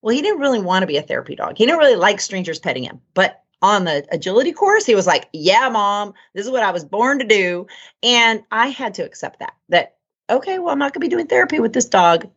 Well, 0.01 0.15
he 0.15 0.23
didn't 0.23 0.41
really 0.41 0.61
want 0.61 0.83
to 0.83 0.87
be 0.87 0.97
a 0.97 1.03
therapy 1.03 1.35
dog. 1.35 1.57
He 1.57 1.67
didn't 1.67 1.79
really 1.79 1.97
like 1.97 2.21
strangers 2.21 2.59
petting 2.59 2.85
him. 2.85 3.01
But 3.15 3.43
on 3.63 3.85
the 3.85 4.07
agility 4.13 4.53
course, 4.53 4.85
he 4.85 4.95
was 4.95 5.07
like, 5.07 5.29
Yeah, 5.33 5.69
mom, 5.71 6.13
this 6.35 6.45
is 6.45 6.53
what 6.53 6.63
I 6.63 6.71
was 6.71 6.85
born 6.85 7.19
to 7.19 7.25
do. 7.25 7.67
And 8.03 8.43
I 8.53 8.69
had 8.69 8.95
to 8.95 9.05
accept 9.05 9.41
that, 9.41 9.55
that, 9.71 9.97
okay, 10.31 10.59
well, 10.59 10.69
I'm 10.69 10.79
not 10.79 10.93
going 10.93 11.01
to 11.01 11.07
be 11.07 11.09
doing 11.09 11.27
therapy 11.27 11.59
with 11.59 11.73
this 11.73 11.89
dog, 11.89 12.29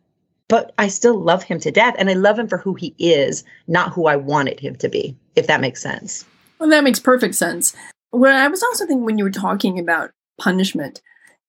but 0.48 0.72
I 0.78 0.88
still 0.88 1.20
love 1.20 1.42
him 1.42 1.60
to 1.60 1.70
death. 1.70 1.94
And 1.98 2.08
I 2.08 2.14
love 2.14 2.38
him 2.38 2.48
for 2.48 2.58
who 2.58 2.74
he 2.74 2.94
is, 2.98 3.44
not 3.66 3.92
who 3.92 4.06
I 4.06 4.16
wanted 4.16 4.58
him 4.58 4.74
to 4.76 4.88
be, 4.88 5.16
if 5.36 5.46
that 5.46 5.60
makes 5.60 5.82
sense. 5.82 6.24
Well, 6.58 6.70
that 6.70 6.84
makes 6.84 6.98
perfect 6.98 7.34
sense. 7.34 7.76
Well, 8.10 8.34
I 8.34 8.48
was 8.48 8.62
also 8.62 8.86
thinking 8.86 9.04
when 9.04 9.18
you 9.18 9.24
were 9.24 9.30
talking 9.30 9.78
about 9.78 10.10
punishment, 10.38 11.02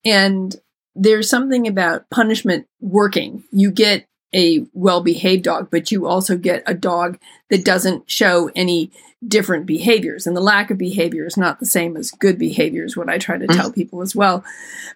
and 0.06 0.56
there's 0.96 1.30
something 1.30 1.68
about 1.68 2.10
punishment 2.10 2.68
working. 2.82 3.44
You 3.52 3.72
get 3.72 4.06
a 4.34 4.66
well 4.74 5.02
behaved 5.02 5.44
dog, 5.44 5.70
but 5.72 5.92
you 5.92 6.06
also 6.06 6.38
get 6.38 6.64
a 6.66 6.74
dog 6.74 7.18
that 7.50 7.66
doesn't 7.66 8.10
show 8.10 8.52
any 8.56 8.92
different 9.28 9.66
behaviors. 9.66 10.28
And 10.28 10.36
the 10.36 10.42
lack 10.42 10.70
of 10.70 10.78
behavior 10.78 11.26
is 11.26 11.38
not 11.38 11.60
the 11.60 11.66
same 11.66 11.98
as 11.98 12.12
good 12.12 12.38
behavior, 12.38 12.86
is 12.86 12.96
what 12.96 13.10
I 13.10 13.18
try 13.18 13.38
to 13.38 13.46
mm-hmm. 13.46 13.60
tell 13.60 13.72
people 13.72 14.02
as 14.02 14.16
well. 14.16 14.44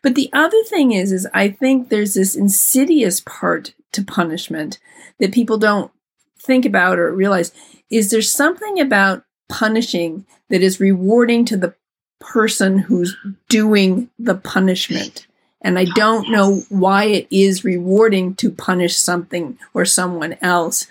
But 0.02 0.16
the 0.16 0.30
other 0.34 0.62
thing 0.64 0.92
is, 0.92 1.12
is 1.12 1.28
I 1.34 1.50
think 1.50 1.90
there's 1.90 2.14
this 2.14 2.36
insidious 2.36 3.22
part 3.22 3.74
to 3.94 4.04
punishment 4.04 4.80
that 5.20 5.34
people 5.34 5.58
don't 5.58 5.92
think 6.40 6.66
about 6.66 7.00
or 7.00 7.14
realize. 7.14 7.52
Is 7.90 8.12
there 8.12 8.22
something 8.22 8.80
about 8.80 9.24
punishing 9.50 10.26
that 10.50 10.62
is 10.62 10.80
rewarding 10.80 11.46
to 11.46 11.58
the 11.58 11.76
person 12.24 12.78
who's 12.80 13.16
doing 13.50 14.10
the 14.18 14.36
punishment. 14.36 15.28
And 15.62 15.78
I 15.78 15.86
don't 15.86 16.30
know 16.32 16.64
why 16.70 17.06
it 17.06 17.28
is 17.30 17.64
rewarding 17.64 18.36
to 18.36 18.52
punish 18.52 18.98
something 18.98 19.58
or 19.74 19.86
someone 19.86 20.38
else, 20.42 20.88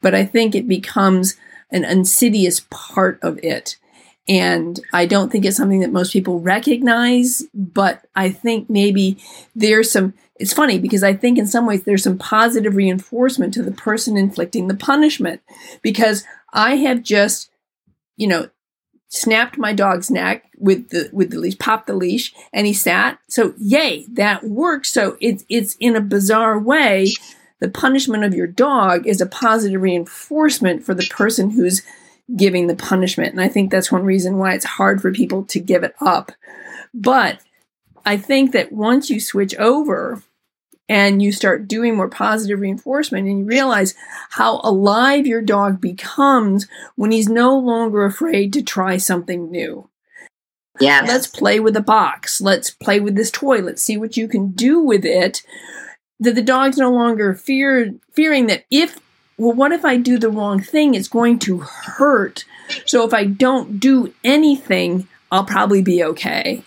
but 0.00 0.14
I 0.14 0.24
think 0.24 0.54
it 0.54 0.68
becomes 0.68 1.36
an 1.70 1.84
insidious 1.84 2.66
part 2.70 3.18
of 3.22 3.38
it. 3.42 3.76
And 4.28 4.78
I 4.92 5.06
don't 5.06 5.30
think 5.30 5.44
it's 5.44 5.56
something 5.56 5.80
that 5.80 5.92
most 5.92 6.12
people 6.12 6.40
recognize, 6.40 7.42
but 7.54 8.06
I 8.14 8.30
think 8.30 8.68
maybe 8.68 9.18
there's 9.56 9.90
some, 9.90 10.14
it's 10.36 10.52
funny 10.52 10.78
because 10.78 11.02
I 11.02 11.14
think 11.14 11.38
in 11.38 11.46
some 11.46 11.66
ways 11.66 11.84
there's 11.84 12.04
some 12.04 12.18
positive 12.18 12.76
reinforcement 12.76 13.54
to 13.54 13.62
the 13.62 13.72
person 13.72 14.16
inflicting 14.16 14.68
the 14.68 14.76
punishment 14.76 15.40
because 15.82 16.24
I 16.52 16.76
have 16.76 17.02
just, 17.02 17.50
you 18.16 18.26
know, 18.26 18.50
snapped 19.10 19.58
my 19.58 19.74
dog's 19.74 20.10
neck 20.10 20.44
with 20.56 20.88
the 20.88 21.10
with 21.12 21.30
the 21.30 21.38
leash, 21.38 21.58
popped 21.58 21.86
the 21.86 21.94
leash, 21.94 22.32
and 22.52 22.66
he 22.66 22.72
sat. 22.72 23.18
So 23.28 23.54
yay, 23.58 24.06
that 24.12 24.44
works. 24.44 24.90
So 24.90 25.18
it's 25.20 25.44
it's 25.50 25.76
in 25.78 25.96
a 25.96 26.00
bizarre 26.00 26.58
way, 26.58 27.12
the 27.58 27.68
punishment 27.68 28.24
of 28.24 28.34
your 28.34 28.46
dog 28.46 29.06
is 29.06 29.20
a 29.20 29.26
positive 29.26 29.82
reinforcement 29.82 30.82
for 30.82 30.94
the 30.94 31.06
person 31.10 31.50
who's 31.50 31.82
giving 32.34 32.68
the 32.68 32.76
punishment. 32.76 33.32
And 33.32 33.40
I 33.40 33.48
think 33.48 33.70
that's 33.70 33.92
one 33.92 34.04
reason 34.04 34.38
why 34.38 34.54
it's 34.54 34.64
hard 34.64 35.02
for 35.02 35.12
people 35.12 35.44
to 35.46 35.60
give 35.60 35.82
it 35.82 35.94
up. 36.00 36.32
But 36.94 37.40
I 38.06 38.16
think 38.16 38.52
that 38.52 38.72
once 38.72 39.10
you 39.10 39.20
switch 39.20 39.54
over 39.56 40.22
and 40.90 41.22
you 41.22 41.30
start 41.30 41.68
doing 41.68 41.94
more 41.94 42.08
positive 42.08 42.58
reinforcement 42.58 43.28
and 43.28 43.38
you 43.38 43.44
realize 43.44 43.94
how 44.30 44.60
alive 44.64 45.24
your 45.24 45.40
dog 45.40 45.80
becomes 45.80 46.66
when 46.96 47.12
he's 47.12 47.28
no 47.28 47.56
longer 47.56 48.04
afraid 48.04 48.52
to 48.52 48.60
try 48.60 48.96
something 48.96 49.52
new. 49.52 49.88
Yeah. 50.80 51.04
Let's 51.06 51.28
play 51.28 51.60
with 51.60 51.76
a 51.76 51.80
box. 51.80 52.40
Let's 52.40 52.70
play 52.70 52.98
with 52.98 53.14
this 53.14 53.30
toy. 53.30 53.60
Let's 53.60 53.82
see 53.82 53.96
what 53.96 54.16
you 54.16 54.26
can 54.26 54.48
do 54.48 54.80
with 54.80 55.04
it. 55.04 55.42
That 56.18 56.34
the 56.34 56.42
dog's 56.42 56.76
no 56.76 56.90
longer 56.90 57.34
fear 57.34 57.94
fearing 58.12 58.48
that 58.48 58.64
if 58.68 58.98
well, 59.38 59.54
what 59.54 59.72
if 59.72 59.84
I 59.84 59.96
do 59.96 60.18
the 60.18 60.28
wrong 60.28 60.60
thing? 60.60 60.94
It's 60.94 61.08
going 61.08 61.38
to 61.40 61.58
hurt. 61.58 62.44
So 62.84 63.06
if 63.06 63.14
I 63.14 63.24
don't 63.24 63.78
do 63.78 64.12
anything, 64.24 65.06
I'll 65.30 65.44
probably 65.44 65.82
be 65.82 66.02
okay. 66.02 66.64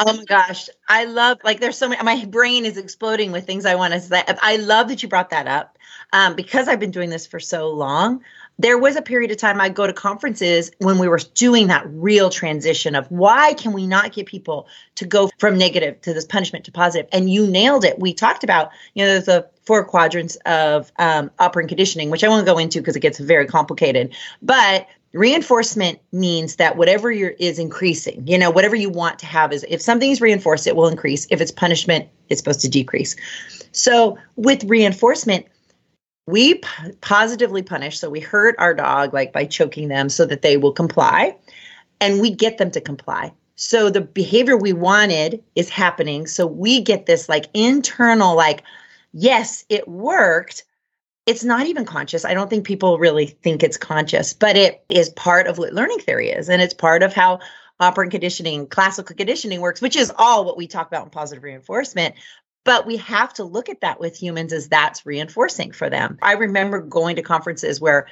Oh 0.00 0.16
my 0.16 0.24
gosh. 0.24 0.68
I 0.88 1.04
love 1.06 1.38
like 1.42 1.58
there's 1.58 1.76
so 1.76 1.88
many 1.88 2.02
my 2.04 2.24
brain 2.26 2.64
is 2.64 2.76
exploding 2.76 3.32
with 3.32 3.46
things 3.46 3.66
I 3.66 3.74
want 3.74 3.94
to 3.94 4.00
say. 4.00 4.22
I 4.40 4.56
love 4.56 4.88
that 4.88 5.02
you 5.02 5.08
brought 5.08 5.30
that 5.30 5.48
up. 5.48 5.76
Um, 6.12 6.36
because 6.36 6.68
I've 6.68 6.80
been 6.80 6.90
doing 6.90 7.10
this 7.10 7.26
for 7.26 7.40
so 7.40 7.68
long, 7.68 8.22
there 8.58 8.78
was 8.78 8.96
a 8.96 9.02
period 9.02 9.30
of 9.30 9.36
time 9.36 9.60
I'd 9.60 9.74
go 9.74 9.86
to 9.86 9.92
conferences 9.92 10.70
when 10.78 10.98
we 10.98 11.08
were 11.08 11.20
doing 11.34 11.66
that 11.66 11.84
real 11.86 12.30
transition 12.30 12.94
of 12.94 13.10
why 13.10 13.52
can 13.54 13.72
we 13.72 13.86
not 13.86 14.12
get 14.12 14.26
people 14.26 14.68
to 14.94 15.04
go 15.06 15.30
from 15.38 15.58
negative 15.58 16.00
to 16.02 16.14
this 16.14 16.24
punishment 16.24 16.64
to 16.64 16.72
positive? 16.72 17.08
And 17.12 17.30
you 17.30 17.46
nailed 17.46 17.84
it. 17.84 17.98
We 17.98 18.14
talked 18.14 18.42
about, 18.42 18.70
you 18.94 19.04
know, 19.04 19.10
there's 19.10 19.26
the 19.26 19.48
four 19.64 19.84
quadrants 19.84 20.36
of 20.46 20.90
um, 20.98 21.30
operant 21.38 21.68
conditioning, 21.68 22.08
which 22.10 22.24
I 22.24 22.28
won't 22.28 22.46
go 22.46 22.56
into 22.56 22.80
because 22.80 22.96
it 22.96 23.00
gets 23.00 23.18
very 23.18 23.46
complicated. 23.46 24.14
But 24.40 24.86
reinforcement 25.12 25.98
means 26.12 26.56
that 26.56 26.76
whatever 26.76 27.10
you're, 27.10 27.30
is 27.30 27.58
increasing 27.58 28.26
you 28.26 28.38
know 28.38 28.50
whatever 28.50 28.76
you 28.76 28.90
want 28.90 29.18
to 29.18 29.26
have 29.26 29.52
is 29.52 29.64
if 29.68 29.80
something 29.80 30.10
is 30.10 30.20
reinforced 30.20 30.66
it 30.66 30.76
will 30.76 30.88
increase. 30.88 31.26
If 31.30 31.40
it's 31.40 31.50
punishment 31.50 32.08
it's 32.28 32.40
supposed 32.40 32.60
to 32.60 32.68
decrease. 32.68 33.16
So 33.72 34.18
with 34.36 34.64
reinforcement 34.64 35.46
we 36.26 36.54
p- 36.56 36.92
positively 37.00 37.62
punish. 37.62 37.98
So 37.98 38.10
we 38.10 38.20
hurt 38.20 38.54
our 38.58 38.74
dog 38.74 39.14
like 39.14 39.32
by 39.32 39.46
choking 39.46 39.88
them 39.88 40.10
so 40.10 40.26
that 40.26 40.42
they 40.42 40.58
will 40.58 40.72
comply 40.72 41.34
and 42.00 42.20
we 42.20 42.30
get 42.30 42.58
them 42.58 42.70
to 42.72 42.80
comply. 42.80 43.32
So 43.56 43.88
the 43.88 44.02
behavior 44.02 44.56
we 44.56 44.72
wanted 44.72 45.42
is 45.56 45.70
happening. 45.70 46.26
So 46.26 46.46
we 46.46 46.82
get 46.82 47.06
this 47.06 47.28
like 47.28 47.46
internal 47.54 48.36
like 48.36 48.62
yes 49.14 49.64
it 49.70 49.88
worked 49.88 50.64
it's 51.28 51.44
not 51.44 51.66
even 51.66 51.84
conscious. 51.84 52.24
I 52.24 52.32
don't 52.32 52.48
think 52.48 52.64
people 52.64 52.98
really 52.98 53.26
think 53.26 53.62
it's 53.62 53.76
conscious, 53.76 54.32
but 54.32 54.56
it 54.56 54.82
is 54.88 55.10
part 55.10 55.46
of 55.46 55.58
what 55.58 55.74
learning 55.74 55.98
theory 55.98 56.30
is. 56.30 56.48
And 56.48 56.62
it's 56.62 56.72
part 56.72 57.02
of 57.02 57.12
how 57.12 57.40
operant 57.78 58.12
conditioning, 58.12 58.66
classical 58.66 59.14
conditioning 59.14 59.60
works, 59.60 59.82
which 59.82 59.94
is 59.94 60.10
all 60.16 60.46
what 60.46 60.56
we 60.56 60.66
talk 60.66 60.86
about 60.86 61.04
in 61.04 61.10
positive 61.10 61.44
reinforcement. 61.44 62.14
But 62.64 62.86
we 62.86 62.96
have 62.96 63.34
to 63.34 63.44
look 63.44 63.68
at 63.68 63.82
that 63.82 64.00
with 64.00 64.16
humans 64.16 64.54
as 64.54 64.68
that's 64.68 65.04
reinforcing 65.04 65.72
for 65.72 65.90
them. 65.90 66.18
I 66.22 66.32
remember 66.32 66.80
going 66.80 67.16
to 67.16 67.22
conferences 67.22 67.78
where 67.78 68.08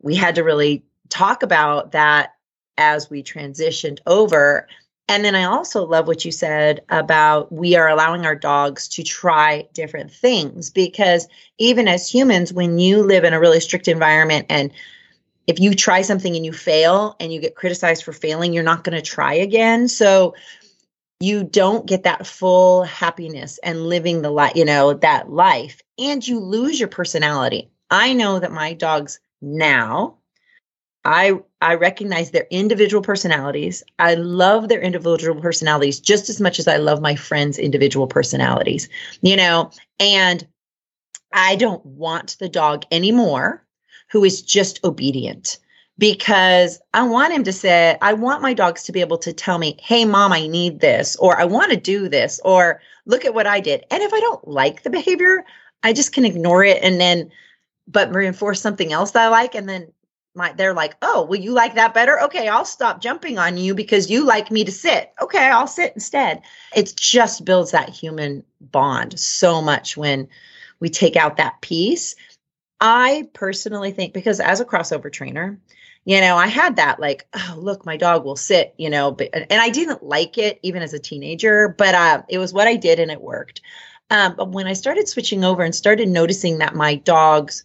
we 0.00 0.14
had 0.14 0.36
to 0.36 0.44
really 0.44 0.84
talk 1.08 1.42
about 1.42 1.90
that 1.90 2.36
as 2.78 3.10
we 3.10 3.24
transitioned 3.24 3.98
over. 4.06 4.68
And 5.06 5.24
then 5.24 5.34
I 5.34 5.44
also 5.44 5.86
love 5.86 6.06
what 6.06 6.24
you 6.24 6.32
said 6.32 6.80
about 6.88 7.52
we 7.52 7.76
are 7.76 7.88
allowing 7.88 8.24
our 8.24 8.34
dogs 8.34 8.88
to 8.88 9.02
try 9.02 9.68
different 9.74 10.10
things 10.10 10.70
because 10.70 11.28
even 11.58 11.88
as 11.88 12.08
humans, 12.08 12.52
when 12.52 12.78
you 12.78 13.02
live 13.02 13.24
in 13.24 13.34
a 13.34 13.40
really 13.40 13.60
strict 13.60 13.86
environment 13.86 14.46
and 14.48 14.72
if 15.46 15.60
you 15.60 15.74
try 15.74 16.00
something 16.02 16.34
and 16.34 16.46
you 16.46 16.52
fail 16.52 17.16
and 17.20 17.32
you 17.32 17.40
get 17.40 17.54
criticized 17.54 18.02
for 18.02 18.12
failing, 18.14 18.54
you're 18.54 18.62
not 18.62 18.82
going 18.82 18.96
to 18.96 19.02
try 19.02 19.34
again. 19.34 19.88
So 19.88 20.34
you 21.20 21.44
don't 21.44 21.86
get 21.86 22.04
that 22.04 22.26
full 22.26 22.84
happiness 22.84 23.58
and 23.62 23.86
living 23.86 24.22
the 24.22 24.30
life, 24.30 24.52
you 24.56 24.64
know, 24.64 24.94
that 24.94 25.30
life, 25.30 25.80
and 25.98 26.26
you 26.26 26.40
lose 26.40 26.78
your 26.78 26.88
personality. 26.88 27.70
I 27.90 28.14
know 28.14 28.38
that 28.38 28.52
my 28.52 28.72
dogs 28.72 29.20
now 29.40 30.16
I 31.04 31.38
I 31.60 31.74
recognize 31.74 32.30
their 32.30 32.46
individual 32.50 33.02
personalities. 33.02 33.82
I 33.98 34.14
love 34.14 34.68
their 34.68 34.80
individual 34.80 35.40
personalities 35.40 36.00
just 36.00 36.28
as 36.28 36.40
much 36.40 36.58
as 36.58 36.68
I 36.68 36.76
love 36.76 37.00
my 37.00 37.14
friends' 37.14 37.58
individual 37.58 38.06
personalities. 38.06 38.88
You 39.22 39.36
know, 39.36 39.70
and 40.00 40.46
I 41.32 41.56
don't 41.56 41.84
want 41.84 42.36
the 42.38 42.48
dog 42.48 42.84
anymore 42.90 43.64
who 44.10 44.24
is 44.24 44.42
just 44.42 44.82
obedient 44.84 45.58
because 45.98 46.80
I 46.92 47.02
want 47.02 47.32
him 47.32 47.44
to 47.44 47.52
say, 47.52 47.96
I 48.00 48.14
want 48.14 48.42
my 48.42 48.54
dogs 48.54 48.84
to 48.84 48.92
be 48.92 49.00
able 49.00 49.18
to 49.18 49.32
tell 49.32 49.58
me, 49.58 49.76
hey, 49.80 50.04
mom, 50.04 50.32
I 50.32 50.46
need 50.46 50.80
this, 50.80 51.16
or 51.16 51.38
I 51.38 51.44
want 51.44 51.70
to 51.70 51.76
do 51.76 52.08
this, 52.08 52.40
or 52.44 52.80
look 53.06 53.24
at 53.24 53.34
what 53.34 53.46
I 53.46 53.60
did. 53.60 53.84
And 53.90 54.02
if 54.02 54.12
I 54.12 54.20
don't 54.20 54.46
like 54.46 54.82
the 54.82 54.90
behavior, 54.90 55.44
I 55.82 55.92
just 55.92 56.12
can 56.12 56.24
ignore 56.24 56.64
it 56.64 56.82
and 56.82 57.00
then, 57.00 57.30
but 57.86 58.14
reinforce 58.14 58.60
something 58.60 58.92
else 58.92 59.12
that 59.12 59.26
I 59.26 59.28
like 59.28 59.54
and 59.54 59.68
then 59.68 59.92
my 60.34 60.52
they're 60.52 60.74
like, 60.74 60.96
"Oh, 61.02 61.24
well 61.24 61.40
you 61.40 61.52
like 61.52 61.74
that 61.74 61.94
better? 61.94 62.20
Okay, 62.22 62.48
I'll 62.48 62.64
stop 62.64 63.00
jumping 63.00 63.38
on 63.38 63.56
you 63.56 63.74
because 63.74 64.10
you 64.10 64.24
like 64.24 64.50
me 64.50 64.64
to 64.64 64.72
sit. 64.72 65.12
Okay, 65.20 65.46
I'll 65.50 65.66
sit 65.66 65.92
instead." 65.94 66.42
It 66.74 66.94
just 66.96 67.44
builds 67.44 67.70
that 67.72 67.88
human 67.88 68.44
bond 68.60 69.18
so 69.18 69.62
much 69.62 69.96
when 69.96 70.28
we 70.80 70.88
take 70.90 71.16
out 71.16 71.36
that 71.36 71.60
piece. 71.60 72.14
I 72.80 73.28
personally 73.32 73.92
think 73.92 74.12
because 74.12 74.40
as 74.40 74.60
a 74.60 74.64
crossover 74.64 75.10
trainer, 75.12 75.58
you 76.04 76.20
know, 76.20 76.36
I 76.36 76.48
had 76.48 76.76
that 76.76 77.00
like, 77.00 77.26
"Oh, 77.34 77.54
look, 77.58 77.86
my 77.86 77.96
dog 77.96 78.24
will 78.24 78.36
sit," 78.36 78.74
you 78.78 78.90
know, 78.90 79.10
but 79.12 79.30
and 79.32 79.46
I 79.62 79.70
didn't 79.70 80.02
like 80.02 80.38
it 80.38 80.60
even 80.62 80.82
as 80.82 80.92
a 80.94 80.98
teenager, 80.98 81.68
but 81.78 81.94
uh 81.94 82.22
it 82.28 82.38
was 82.38 82.52
what 82.52 82.68
I 82.68 82.76
did 82.76 83.00
and 83.00 83.10
it 83.10 83.20
worked. 83.22 83.60
Um, 84.10 84.34
but 84.36 84.50
when 84.50 84.66
I 84.66 84.74
started 84.74 85.08
switching 85.08 85.44
over 85.44 85.62
and 85.62 85.74
started 85.74 86.08
noticing 86.08 86.58
that 86.58 86.74
my 86.74 86.96
dogs 86.96 87.64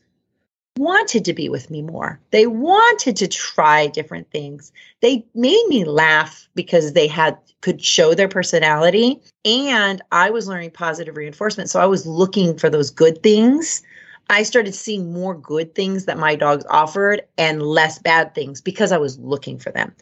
wanted 0.79 1.25
to 1.25 1.33
be 1.33 1.49
with 1.49 1.69
me 1.69 1.81
more. 1.81 2.19
They 2.31 2.47
wanted 2.47 3.17
to 3.17 3.27
try 3.27 3.87
different 3.87 4.31
things. 4.31 4.71
They 5.01 5.25
made 5.35 5.65
me 5.67 5.83
laugh 5.83 6.47
because 6.55 6.93
they 6.93 7.05
had 7.05 7.37
could 7.59 7.83
show 7.83 8.13
their 8.13 8.29
personality 8.29 9.19
and 9.43 10.01
I 10.13 10.29
was 10.29 10.47
learning 10.47 10.71
positive 10.71 11.17
reinforcement. 11.17 11.69
So 11.69 11.81
I 11.81 11.85
was 11.85 12.07
looking 12.07 12.57
for 12.57 12.69
those 12.69 12.89
good 12.89 13.21
things. 13.21 13.81
I 14.29 14.43
started 14.43 14.73
seeing 14.73 15.11
more 15.11 15.35
good 15.35 15.75
things 15.75 16.05
that 16.05 16.17
my 16.17 16.35
dogs 16.35 16.63
offered 16.69 17.23
and 17.37 17.61
less 17.61 17.99
bad 17.99 18.33
things 18.33 18.61
because 18.61 18.93
I 18.93 18.97
was 18.97 19.19
looking 19.19 19.59
for 19.59 19.71
them. 19.71 19.93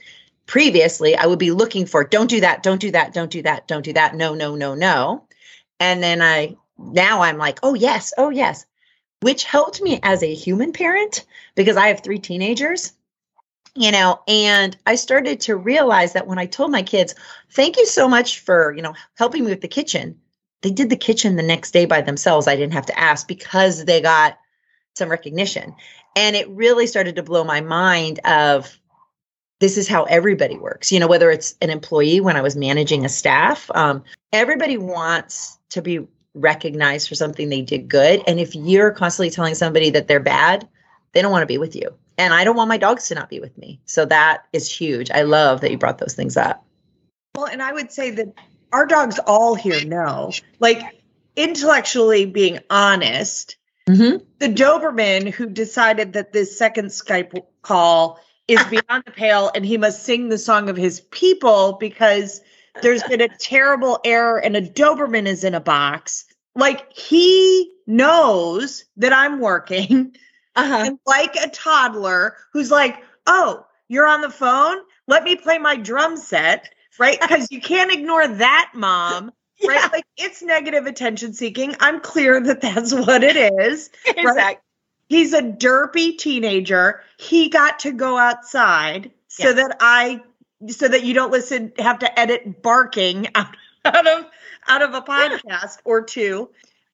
Previously, 0.46 1.16
I 1.16 1.26
would 1.26 1.40
be 1.40 1.52
looking 1.52 1.88
for 1.88 2.04
don't 2.04 2.30
do 2.30 2.42
that, 2.42 2.62
don't 2.62 2.80
do 2.80 2.92
that, 2.92 3.14
don't 3.14 3.32
do 3.32 3.42
that, 3.42 3.68
don't 3.68 3.84
do 3.84 3.94
that. 3.94 4.16
No, 4.16 4.36
no, 4.36 4.56
no, 4.56 4.76
no. 4.76 5.26
And 5.80 6.04
then 6.04 6.22
I 6.22 6.56
now 6.78 7.22
I'm 7.22 7.38
like, 7.40 7.60
"Oh 7.64 7.74
yes, 7.74 8.14
oh 8.20 8.30
yes." 8.30 8.66
Which 9.22 9.44
helped 9.44 9.82
me 9.82 10.00
as 10.04 10.24
a 10.24 10.34
human 10.34 10.72
parent 10.72 11.26
because 11.56 11.78
I 11.78 11.88
have 11.88 12.02
three 12.02 12.20
teenagers, 12.20 12.94
you 13.76 13.92
know, 13.92 14.22
and 14.28 14.78
I 14.86 14.96
started 14.96 15.42
to 15.42 15.56
realize 15.56 16.14
that 16.14 16.28
when 16.28 16.40
I 16.40 16.46
told 16.46 16.72
my 16.72 16.84
kids, 16.84 17.16
thank 17.52 17.78
you 17.78 17.86
so 17.86 18.08
much 18.08 18.40
for, 18.40 18.74
you 18.76 18.82
know, 18.82 18.94
helping 19.16 19.44
me 19.44 19.50
with 19.50 19.62
the 19.62 19.68
kitchen, 19.68 20.20
they 20.62 20.72
did 20.72 20.90
the 20.90 20.96
kitchen 20.96 21.36
the 21.36 21.44
next 21.44 21.72
day 21.72 21.86
by 21.86 22.02
themselves. 22.02 22.48
I 22.48 22.56
didn't 22.56 22.74
have 22.74 22.88
to 22.88 23.00
ask 23.00 23.28
because 23.28 23.86
they 23.86 24.02
got 24.02 24.38
some 24.96 25.10
recognition. 25.10 25.76
And 26.16 26.36
it 26.36 26.50
really 26.50 26.88
started 26.88 27.16
to 27.16 27.24
blow 27.24 27.44
my 27.44 27.62
mind 27.62 28.20
of 28.26 28.80
this 29.60 29.78
is 29.78 29.88
how 29.88 30.04
everybody 30.06 30.58
works. 30.58 30.92
You 30.92 31.00
know, 31.00 31.08
whether 31.08 31.32
it's 31.32 31.56
an 31.62 31.70
employee 31.70 32.20
when 32.20 32.36
I 32.36 32.42
was 32.42 32.56
managing 32.56 33.06
a 33.06 33.10
staff, 33.10 33.70
um, 33.76 34.04
everybody 34.32 34.78
wants 34.78 35.58
to 35.70 35.82
be 35.82 36.08
recognized 36.42 37.10
for 37.10 37.16
something 37.16 37.50
they 37.50 37.62
did 37.62 37.88
good. 37.88 38.22
And 38.28 38.40
if 38.40 38.56
you're 38.56 38.92
constantly 38.92 39.30
telling 39.30 39.56
somebody 39.56 39.90
that 39.92 40.08
they're 40.08 40.20
bad, 40.20 40.68
they 41.14 41.22
don't 41.22 41.32
want 41.32 41.44
to 41.44 41.48
be 41.48 41.58
with 41.58 41.76
you. 41.76 41.96
And 42.18 42.34
I 42.34 42.44
don't 42.44 42.56
want 42.56 42.70
my 42.70 42.78
dogs 42.78 43.08
to 43.08 43.16
not 43.16 43.30
be 43.30 43.40
with 43.40 43.58
me. 43.58 43.80
So 43.86 44.06
that 44.06 44.46
is 44.52 44.72
huge. 44.72 45.12
I 45.12 45.22
love 45.22 45.62
that 45.62 45.72
you 45.72 45.78
brought 45.78 46.00
those 46.00 46.16
things 46.16 46.36
up. 46.36 46.66
Well, 47.36 47.46
and 47.46 47.62
I 47.62 47.72
would 47.72 47.92
say 47.92 48.12
that 48.12 48.34
our 48.72 48.86
dogs 48.86 49.20
all 49.20 49.56
here 49.56 49.86
know, 49.86 50.32
like 50.60 50.82
intellectually 51.36 52.26
being 52.26 52.60
honest, 52.70 53.58
mm-hmm. 53.88 54.24
the 54.40 54.48
Doberman 54.48 55.32
who 55.32 55.48
decided 55.48 56.14
that 56.14 56.34
this 56.34 56.58
second 56.58 56.88
Skype 56.88 57.40
call 57.62 58.20
is 58.48 58.64
beyond 58.70 59.04
the 59.06 59.12
pale 59.12 59.52
and 59.54 59.66
he 59.66 59.78
must 59.78 60.04
sing 60.04 60.30
the 60.30 60.38
song 60.38 60.70
of 60.70 60.78
his 60.78 61.00
people 61.00 61.74
because 61.80 62.42
there's 62.82 63.04
been 63.04 63.22
a 63.22 63.30
terrible 63.30 64.00
error 64.04 64.40
and 64.40 64.56
a 64.56 64.62
Doberman 64.62 65.28
is 65.28 65.44
in 65.44 65.56
a 65.56 65.60
box. 65.60 66.26
Like 66.58 66.92
he 66.98 67.72
knows 67.88 68.84
that 68.98 69.14
I'm 69.14 69.40
working. 69.40 70.16
Uh-huh. 70.58 70.76
And 70.88 71.00
like 71.06 71.36
a 71.36 71.50
toddler 71.50 72.36
who's 72.52 72.72
like, 72.72 72.98
oh, 73.28 73.64
you're 73.90 74.08
on 74.08 74.22
the 74.22 74.30
phone? 74.32 74.78
Let 75.06 75.24
me 75.24 75.36
play 75.36 75.60
my 75.60 75.76
drum 75.76 76.18
set, 76.18 76.74
right? 76.98 77.22
Because 77.22 77.52
you 77.52 77.62
can't 77.62 77.92
ignore 77.94 78.28
that, 78.28 78.72
mom. 78.74 79.32
Yeah. 79.60 79.70
Right? 79.72 79.92
Like 79.92 80.06
it's 80.18 80.42
negative 80.42 80.88
attention 80.88 81.34
seeking. 81.34 81.76
I'm 81.80 82.00
clear 82.00 82.42
that 82.42 82.62
that's 82.62 82.92
what 82.92 83.24
it 83.24 83.36
is. 83.38 83.92
Exactly. 84.08 84.24
Right? 84.26 84.58
He's 85.10 85.34
a 85.34 85.44
derpy 85.44 86.18
teenager. 86.18 87.02
He 87.18 87.50
got 87.50 87.78
to 87.82 87.92
go 87.92 88.18
outside 88.18 89.12
so 89.28 89.50
Yeah. 89.50 89.54
that 89.54 89.78
I 89.80 90.22
so 90.70 90.88
that 90.88 91.04
you 91.04 91.14
don't 91.14 91.32
listen 91.32 91.72
have 91.78 92.00
to 92.00 92.20
edit 92.20 92.64
barking 92.64 93.28
out, 93.36 93.56
out 93.86 94.08
of 94.08 94.26
out 94.68 94.82
of 94.82 94.94
a 94.94 95.02
podcast 95.02 95.78
or 95.86 96.02
two 96.02 96.50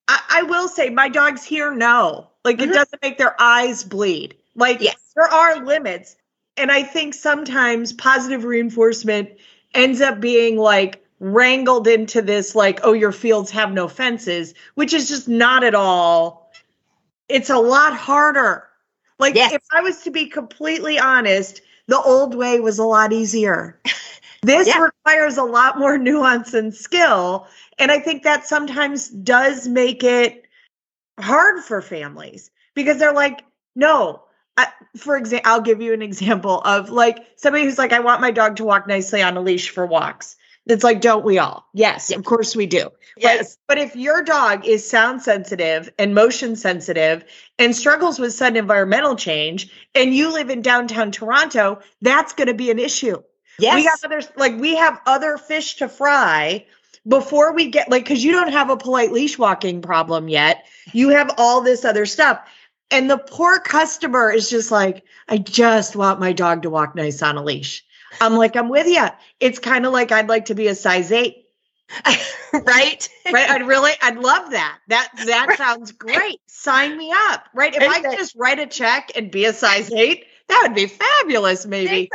I, 0.08 0.20
I 0.30 0.44
will 0.44 0.68
say 0.68 0.90
my 0.90 1.08
dogs 1.08 1.44
here 1.46 1.74
know. 1.74 2.30
Like 2.44 2.58
Mhm. 2.58 2.64
it 2.64 2.74
doesn't 2.74 3.02
make 3.02 3.18
their 3.18 3.40
eyes 3.42 3.84
bleed. 3.84 4.36
Like 4.56 4.82
Yes. 4.82 4.98
there 5.16 5.26
are 5.32 5.64
limits. 5.64 6.18
And 6.58 6.72
I 6.72 6.84
think 6.84 7.14
sometimes 7.14 7.94
positive 7.94 8.44
reinforcement 8.44 9.30
ends 9.74 10.02
up 10.02 10.20
being 10.20 10.58
like 10.58 11.04
wrangled 11.20 11.88
into 11.88 12.22
this 12.22 12.54
like, 12.54 12.82
oh, 12.84 12.92
your 12.94 13.14
fields 13.14 13.50
have 13.52 13.72
no 13.72 13.88
fences, 13.88 14.54
which 14.76 14.94
is 14.94 15.08
just 15.08 15.28
not 15.30 15.64
at 15.64 15.74
all. 15.74 16.52
It's 17.30 17.50
a 17.50 17.58
lot 17.58 17.94
harder. 17.96 18.68
Like 19.20 19.36
Yes. 19.36 19.54
if 19.54 19.62
I 19.72 19.82
was 19.82 20.02
to 20.02 20.12
be 20.12 20.26
completely 20.28 21.00
honest, 21.00 21.62
the 21.88 22.00
old 22.00 22.36
way 22.36 22.60
was 22.60 22.78
a 22.78 22.84
lot 22.84 23.14
easier. 23.14 23.80
This 24.44 24.68
Yeah. 24.68 24.80
requires 24.80 25.38
a 25.38 25.44
lot 25.44 25.80
more 25.80 25.98
nuance 26.10 26.54
and 26.54 26.74
skill. 26.74 27.48
And 27.80 27.92
I 27.92 28.00
think 28.00 28.24
that 28.24 28.46
sometimes 28.46 29.10
does 29.10 29.68
make 29.68 30.04
it 30.04 30.44
hard 31.20 31.64
for 31.64 31.82
families 31.82 32.52
because 32.76 32.98
they're 33.00 33.14
like, 33.14 33.44
no. 33.76 34.24
I, 34.56 34.68
for 34.98 35.18
example, 35.18 35.50
I'll 35.52 35.62
give 35.62 35.82
you 35.82 35.94
an 35.94 36.04
example 36.04 36.62
of 36.62 36.92
like 36.92 37.26
somebody 37.38 37.64
who's 37.64 37.80
like, 37.80 37.92
I 37.92 38.00
want 38.02 38.22
my 38.22 38.30
dog 38.30 38.58
to 38.58 38.64
walk 38.64 38.88
nicely 38.88 39.22
on 39.24 39.36
a 39.36 39.42
leash 39.42 39.70
for 39.70 39.86
walks. 39.86 40.36
It's 40.68 40.84
like, 40.84 41.02
don't 41.02 41.26
we 41.26 41.40
all? 41.40 41.66
Yes, 41.74 42.10
Yeah. 42.12 42.18
of 42.20 42.24
course 42.24 42.56
we 42.56 42.68
do. 42.68 42.90
Yes. 43.18 43.58
But, 43.68 43.76
but 43.76 43.84
if 43.84 43.96
your 43.96 44.24
dog 44.24 44.66
is 44.66 44.88
sound 44.88 45.22
sensitive 45.24 45.92
and 45.98 46.14
motion 46.16 46.56
sensitive 46.56 47.26
and 47.60 47.76
struggles 47.76 48.20
with 48.20 48.32
sudden 48.34 48.56
environmental 48.56 49.16
change 49.16 49.70
and 49.96 50.14
you 50.14 50.32
live 50.32 50.50
in 50.52 50.62
downtown 50.62 51.12
Toronto, 51.12 51.80
that's 52.02 52.34
going 52.34 52.48
to 52.48 52.54
be 52.54 52.70
an 52.72 52.80
issue. 52.80 53.22
Yes. 53.60 53.76
We 53.76 53.84
have 53.86 54.00
other 54.04 54.22
like 54.36 54.60
we 54.60 54.76
have 54.76 55.00
other 55.06 55.38
fish 55.38 55.76
to 55.78 55.90
fry 55.90 56.66
before 57.08 57.54
we 57.54 57.70
get 57.70 57.90
like 57.90 58.06
cuz 58.06 58.24
you 58.24 58.32
don't 58.32 58.52
have 58.52 58.70
a 58.70 58.78
polite 58.78 59.12
leash 59.12 59.38
walking 59.38 59.82
problem 59.82 60.28
yet. 60.28 60.66
You 60.92 61.10
have 61.10 61.32
all 61.38 61.62
this 61.62 61.86
other 61.86 62.06
stuff. 62.06 62.40
And 62.92 63.10
the 63.10 63.18
poor 63.18 63.60
customer 63.60 64.32
is 64.32 64.50
just 64.50 64.70
like, 64.70 65.04
I 65.28 65.40
just 65.40 65.96
want 65.96 66.20
my 66.20 66.32
dog 66.32 66.62
to 66.62 66.70
walk 66.70 66.96
nice 66.96 67.24
on 67.24 67.38
a 67.38 67.44
leash. 67.44 67.84
I'm 68.22 68.36
like, 68.36 68.56
I'm 68.56 68.70
with 68.70 68.88
you. 68.88 69.08
It's 69.40 69.58
kind 69.58 69.86
of 69.86 69.94
like 69.94 70.12
I'd 70.12 70.30
like 70.30 70.46
to 70.46 70.56
be 70.56 70.68
a 70.68 70.76
size 70.76 71.12
eight, 71.12 71.46
right? 72.54 73.10
right? 73.32 73.50
I'd 73.50 73.66
really, 73.66 73.92
I'd 74.02 74.18
love 74.18 74.52
that. 74.52 74.80
That 74.90 75.10
that 75.26 75.56
sounds 75.58 75.92
great. 75.92 76.40
Sign 76.46 76.96
me 76.96 77.12
up, 77.12 77.46
right? 77.56 77.74
If 77.74 77.82
I 77.82 78.02
could 78.02 78.18
just 78.18 78.36
write 78.36 78.60
a 78.60 78.68
check 78.68 79.12
and 79.16 79.32
be 79.32 79.46
a 79.46 79.54
size 79.54 79.92
eight, 79.92 80.26
that 80.50 80.60
would 80.64 80.76
be 80.76 80.86
fabulous, 80.86 81.66
maybe. 81.66 82.10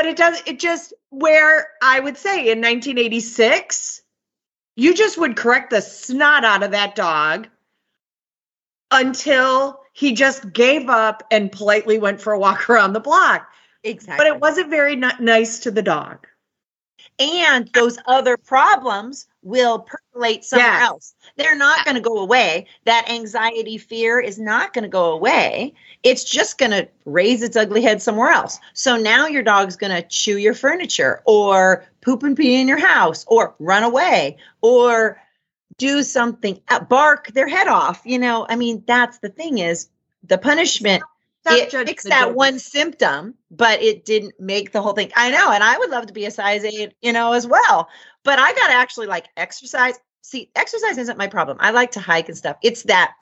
But 0.00 0.06
it 0.06 0.16
does, 0.16 0.42
it 0.46 0.58
just, 0.58 0.94
where 1.10 1.68
I 1.82 2.00
would 2.00 2.16
say 2.16 2.50
in 2.50 2.62
1986, 2.62 4.00
you 4.74 4.94
just 4.94 5.18
would 5.18 5.36
correct 5.36 5.68
the 5.68 5.82
snot 5.82 6.42
out 6.42 6.62
of 6.62 6.70
that 6.70 6.94
dog 6.94 7.48
until 8.90 9.82
he 9.92 10.14
just 10.14 10.54
gave 10.54 10.88
up 10.88 11.22
and 11.30 11.52
politely 11.52 11.98
went 11.98 12.22
for 12.22 12.32
a 12.32 12.38
walk 12.38 12.70
around 12.70 12.94
the 12.94 13.00
block. 13.00 13.46
Exactly. 13.84 14.16
But 14.16 14.34
it 14.34 14.40
wasn't 14.40 14.70
very 14.70 14.96
ni- 14.96 15.10
nice 15.20 15.58
to 15.58 15.70
the 15.70 15.82
dog. 15.82 16.26
And 17.20 17.68
those 17.74 17.98
other 18.06 18.36
problems 18.36 19.26
will 19.42 19.80
percolate 19.80 20.44
somewhere 20.44 20.66
Yes. 20.72 20.82
else. 20.82 21.14
They're 21.36 21.56
not 21.56 21.84
going 21.84 21.94
to 21.94 22.00
go 22.00 22.18
away. 22.18 22.66
That 22.84 23.10
anxiety, 23.10 23.78
fear 23.78 24.18
is 24.20 24.38
not 24.38 24.72
going 24.72 24.82
to 24.82 24.88
go 24.88 25.12
away. 25.12 25.74
It's 26.02 26.24
just 26.24 26.58
going 26.58 26.70
to 26.72 26.88
raise 27.04 27.42
its 27.42 27.56
ugly 27.56 27.82
head 27.82 28.00
somewhere 28.02 28.30
else. 28.30 28.58
So 28.74 28.96
now 28.96 29.26
your 29.26 29.42
dog's 29.42 29.76
going 29.76 29.94
to 29.94 30.06
chew 30.08 30.38
your 30.38 30.54
furniture 30.54 31.22
or 31.26 31.84
poop 32.00 32.22
and 32.22 32.36
pee 32.36 32.60
in 32.60 32.68
your 32.68 32.84
house 32.84 33.24
or 33.28 33.54
run 33.58 33.82
away 33.82 34.38
or 34.62 35.20
do 35.76 36.02
something, 36.02 36.60
uh, 36.68 36.80
bark 36.80 37.28
their 37.28 37.48
head 37.48 37.68
off. 37.68 38.02
You 38.04 38.18
know, 38.18 38.46
I 38.48 38.56
mean, 38.56 38.82
that's 38.86 39.18
the 39.18 39.28
thing 39.28 39.58
is 39.58 39.88
the 40.24 40.38
punishment 40.38 41.02
it 41.46 41.70
fixed 41.70 42.08
that 42.08 42.34
one 42.34 42.58
symptom, 42.58 43.34
but 43.50 43.82
it 43.82 44.04
didn't 44.04 44.38
make 44.38 44.72
the 44.72 44.82
whole 44.82 44.92
thing. 44.92 45.10
I 45.16 45.30
know, 45.30 45.50
and 45.50 45.64
I 45.64 45.78
would 45.78 45.90
love 45.90 46.06
to 46.06 46.12
be 46.12 46.26
a 46.26 46.30
size 46.30 46.64
eight, 46.64 46.92
you 47.00 47.12
know, 47.12 47.32
as 47.32 47.46
well. 47.46 47.88
But 48.24 48.38
I 48.38 48.52
got 48.52 48.68
to 48.68 48.74
actually 48.74 49.06
like 49.06 49.26
exercise. 49.36 49.94
See, 50.22 50.50
exercise 50.54 50.98
isn't 50.98 51.18
my 51.18 51.26
problem. 51.26 51.56
I 51.60 51.70
like 51.70 51.92
to 51.92 52.00
hike 52.00 52.28
and 52.28 52.36
stuff. 52.36 52.56
It's 52.62 52.82
that, 52.84 53.14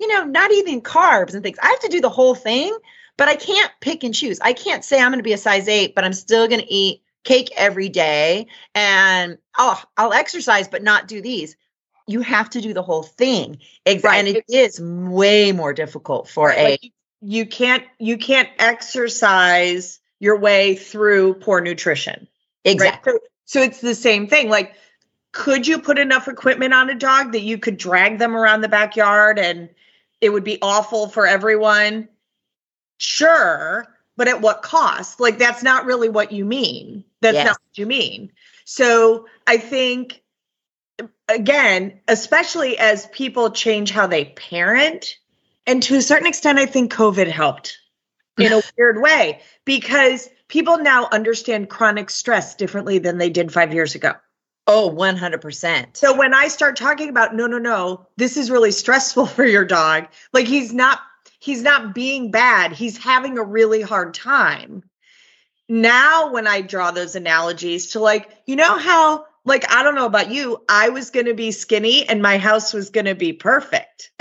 you 0.00 0.08
know, 0.08 0.24
not 0.24 0.50
eating 0.52 0.80
carbs 0.80 1.34
and 1.34 1.42
things. 1.42 1.58
I 1.62 1.68
have 1.68 1.80
to 1.80 1.88
do 1.88 2.00
the 2.00 2.08
whole 2.08 2.34
thing, 2.34 2.76
but 3.18 3.28
I 3.28 3.36
can't 3.36 3.70
pick 3.80 4.04
and 4.04 4.14
choose. 4.14 4.40
I 4.40 4.54
can't 4.54 4.84
say 4.84 4.98
I'm 4.98 5.10
going 5.10 5.18
to 5.18 5.22
be 5.22 5.34
a 5.34 5.38
size 5.38 5.68
eight, 5.68 5.94
but 5.94 6.04
I'm 6.04 6.14
still 6.14 6.48
going 6.48 6.60
to 6.62 6.72
eat 6.72 7.02
cake 7.24 7.50
every 7.56 7.88
day 7.88 8.46
and 8.74 9.36
oh, 9.58 9.82
I'll 9.96 10.12
exercise, 10.12 10.68
but 10.68 10.82
not 10.82 11.08
do 11.08 11.20
these. 11.20 11.56
You 12.06 12.20
have 12.20 12.48
to 12.50 12.60
do 12.60 12.72
the 12.72 12.82
whole 12.82 13.02
thing. 13.02 13.58
Exactly. 13.84 14.08
Right. 14.08 14.18
And 14.18 14.36
it 14.36 14.44
is 14.48 14.80
way 14.80 15.52
more 15.52 15.72
difficult 15.72 16.28
for 16.28 16.48
Right, 16.48 16.58
a 16.58 16.62
like, 16.62 16.84
you- 16.84 16.90
you 17.20 17.46
can't 17.46 17.84
you 17.98 18.18
can't 18.18 18.48
exercise 18.58 20.00
your 20.18 20.38
way 20.38 20.76
through 20.76 21.34
poor 21.34 21.60
nutrition. 21.60 22.26
right? 22.64 22.72
exactly. 22.74 23.12
So, 23.12 23.18
so 23.44 23.62
it's 23.62 23.80
the 23.80 23.94
same 23.94 24.26
thing. 24.26 24.48
Like, 24.48 24.74
could 25.32 25.66
you 25.66 25.78
put 25.78 25.98
enough 25.98 26.28
equipment 26.28 26.72
on 26.72 26.90
a 26.90 26.94
dog 26.94 27.32
that 27.32 27.42
you 27.42 27.58
could 27.58 27.76
drag 27.76 28.18
them 28.18 28.34
around 28.34 28.62
the 28.62 28.68
backyard 28.68 29.38
and 29.38 29.68
it 30.20 30.30
would 30.30 30.44
be 30.44 30.58
awful 30.62 31.08
for 31.08 31.26
everyone? 31.26 32.08
Sure, 32.98 33.86
but 34.16 34.28
at 34.28 34.40
what 34.40 34.62
cost? 34.62 35.20
Like, 35.20 35.38
that's 35.38 35.62
not 35.62 35.84
really 35.84 36.08
what 36.08 36.32
you 36.32 36.44
mean. 36.44 37.04
That's 37.20 37.34
Yes. 37.34 37.46
not 37.46 37.58
what 37.60 37.78
you 37.78 37.86
mean. 37.86 38.32
So 38.64 39.26
I 39.46 39.58
think 39.58 40.22
again, 41.28 42.00
especially 42.08 42.78
as 42.78 43.06
people 43.06 43.50
change 43.50 43.90
how 43.90 44.06
they 44.06 44.24
parent, 44.24 45.18
and 45.66 45.82
to 45.84 45.96
a 45.96 46.02
certain 46.02 46.26
extent, 46.26 46.58
I 46.58 46.66
think 46.66 46.92
COVID 46.92 47.28
helped 47.28 47.78
in 48.38 48.52
a 48.52 48.62
weird 48.78 49.00
way 49.00 49.40
because 49.64 50.28
people 50.48 50.78
now 50.78 51.08
understand 51.10 51.68
chronic 51.68 52.10
stress 52.10 52.54
differently 52.54 52.98
than 52.98 53.18
they 53.18 53.30
did 53.30 53.52
five 53.52 53.74
years 53.74 53.94
ago. 53.94 54.12
Oh, 54.68 54.90
100%. 54.90 55.96
So 55.96 56.16
when 56.16 56.34
I 56.34 56.48
start 56.48 56.76
talking 56.76 57.08
about 57.08 57.34
no, 57.34 57.46
no, 57.46 57.58
no, 57.58 58.06
this 58.16 58.36
is 58.36 58.50
really 58.50 58.72
stressful 58.72 59.26
for 59.26 59.44
your 59.44 59.64
dog, 59.64 60.06
like 60.32 60.46
he's 60.46 60.72
not 60.72 61.00
he's 61.38 61.62
not 61.62 61.94
being 61.94 62.30
bad, 62.30 62.72
he's 62.72 62.96
having 62.96 63.38
a 63.38 63.44
really 63.44 63.82
hard 63.82 64.14
time. 64.14 64.82
Now 65.68 66.32
when 66.32 66.46
I 66.46 66.60
draw 66.60 66.90
those 66.90 67.16
analogies 67.16 67.92
to 67.92 68.00
like, 68.00 68.30
you 68.46 68.56
know 68.56 68.78
how 68.78 69.26
like 69.44 69.70
I 69.72 69.82
don't 69.82 69.94
know 69.94 70.06
about 70.06 70.32
you, 70.32 70.62
I 70.68 70.88
was 70.88 71.10
going 71.10 71.26
to 71.26 71.34
be 71.34 71.52
skinny 71.52 72.08
and 72.08 72.20
my 72.20 72.38
house 72.38 72.72
was 72.72 72.90
going 72.90 73.06
to 73.06 73.14
be 73.14 73.32
perfect. 73.32 74.10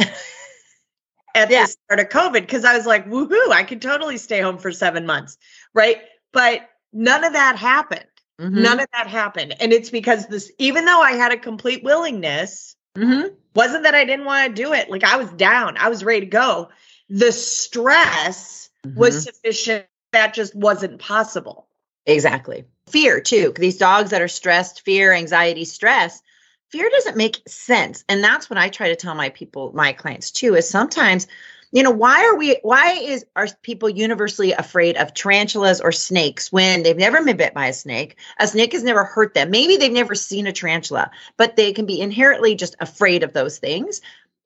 At 1.35 1.51
Yeah. 1.51 1.65
the 1.65 1.71
start 1.71 1.99
of 1.99 2.09
COVID 2.09 2.41
because 2.41 2.63
I 2.63 2.75
was 2.75 2.85
like, 2.85 3.05
woohoo, 3.07 3.51
I 3.51 3.63
could 3.63 3.81
totally 3.81 4.17
stay 4.17 4.39
home 4.39 4.57
for 4.57 4.71
7 4.71 5.05
months, 5.05 5.37
right? 5.73 6.01
But 6.31 6.67
none 6.93 7.25
of 7.25 7.33
that 7.33 7.57
happened. 7.57 8.05
Mhm. 8.39 8.51
None 8.51 8.79
of 8.79 8.87
that 8.93 9.07
happened. 9.07 9.55
And 9.59 9.73
it's 9.73 9.89
because 9.89 10.27
this, 10.27 10.51
even 10.57 10.85
though 10.85 11.01
I 11.01 11.11
had 11.11 11.33
a 11.33 11.37
complete 11.37 11.83
willingness, 11.83 12.75
Mhm. 12.97 13.33
wasn't 13.53 13.83
that 13.83 13.95
I 13.95 14.05
didn't 14.05 14.25
want 14.25 14.55
to 14.55 14.61
do 14.63 14.71
it. 14.73 14.89
Like 14.89 15.03
I 15.03 15.17
was 15.17 15.29
down, 15.31 15.75
I 15.77 15.89
was 15.89 16.03
ready 16.05 16.21
to 16.21 16.25
go. 16.25 16.69
The 17.09 17.31
stress 17.33 18.69
was 18.95 19.17
Mhm. 19.17 19.23
sufficient. 19.23 19.85
That 20.13 20.33
just 20.33 20.55
wasn't 20.55 20.99
possible. 20.99 21.67
Exactly. 22.05 22.63
Fear, 22.89 23.19
too. 23.19 23.53
These 23.57 23.77
dogs 23.77 24.11
that 24.11 24.21
are 24.21 24.29
stressed, 24.29 24.81
fear, 24.81 25.11
anxiety, 25.11 25.65
stress, 25.65 26.21
fear 26.69 26.89
doesn't 26.89 27.17
make 27.17 27.41
sense. 27.47 28.03
And 28.09 28.23
that's 28.23 28.49
what 28.49 28.59
I 28.59 28.69
try 28.69 28.89
to 28.89 28.95
tell 28.95 29.15
my 29.15 29.29
people, 29.29 29.71
my 29.73 29.93
clients, 29.93 30.31
too, 30.31 30.55
is 30.55 30.69
sometimes, 30.69 31.27
you 31.71 31.83
know, 31.83 31.91
why 31.91 32.25
are 32.25 32.35
we, 32.35 32.57
why 32.63 32.93
is, 32.93 33.25
are 33.35 33.47
people 33.61 33.89
universally 33.89 34.51
afraid 34.51 34.97
of 34.97 35.13
tarantulas 35.13 35.81
or 35.81 35.91
snakes 35.91 36.51
when 36.51 36.83
they've 36.83 36.97
never 36.97 37.23
been 37.23 37.37
bit 37.37 37.53
by 37.53 37.67
a 37.67 37.73
snake? 37.73 38.17
A 38.39 38.47
snake 38.47 38.73
has 38.73 38.83
never 38.83 39.03
hurt 39.03 39.33
them. 39.33 39.51
Maybe 39.51 39.77
they've 39.77 39.91
never 39.91 40.15
seen 40.15 40.47
a 40.47 40.53
tarantula, 40.53 41.11
but 41.37 41.55
they 41.55 41.73
can 41.73 41.85
be 41.85 41.99
inherently 42.01 42.55
just 42.55 42.75
afraid 42.79 43.23
of 43.23 43.33
those 43.33 43.57
things. 43.57 44.01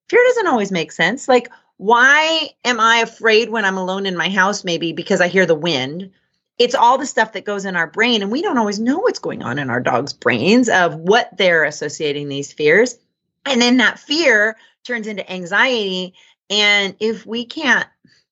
Fear 0.10 0.24
doesn't 0.28 0.48
always 0.48 0.72
make 0.72 0.92
sense. 0.92 1.28
Like, 1.28 1.50
why 1.78 2.50
am 2.66 2.80
I 2.80 2.98
afraid 2.98 3.50
when 3.50 3.64
I'm 3.64 3.78
alone 3.78 4.06
in 4.06 4.18
my 4.18 4.30
house? 4.30 4.64
Maybe 4.64 4.92
because 4.92 5.22
I 5.22 5.30
hear 5.30 5.46
the 5.46 5.56
wind 5.56 6.12
it's 6.60 6.76
all 6.76 6.98
the 6.98 7.06
stuff 7.06 7.34
that 7.34 7.46
goes 7.46 7.66
in 7.66 7.76
our 7.76 7.88
brain 7.88 8.22
and 8.22 8.32
we 8.32 8.42
don't 8.42 8.58
always 8.58 8.80
know 8.80 9.00
what's 9.00 9.20
going 9.20 9.42
on 9.42 9.58
in 9.58 9.70
our 9.70 9.80
dogs 9.80 10.14
brains 10.14 10.70
of 10.70 10.96
what 10.96 11.36
they're 11.38 11.64
associating 11.64 12.28
these 12.28 12.52
fears. 12.52 12.98
And 13.46 13.62
then 13.62 13.78
that 13.78 13.98
fear 13.98 14.58
turns 14.84 15.08
into 15.08 15.30
anxiety 15.32 16.14
and 16.50 16.96
if 17.00 17.26
we 17.26 17.46
can't 17.46 17.88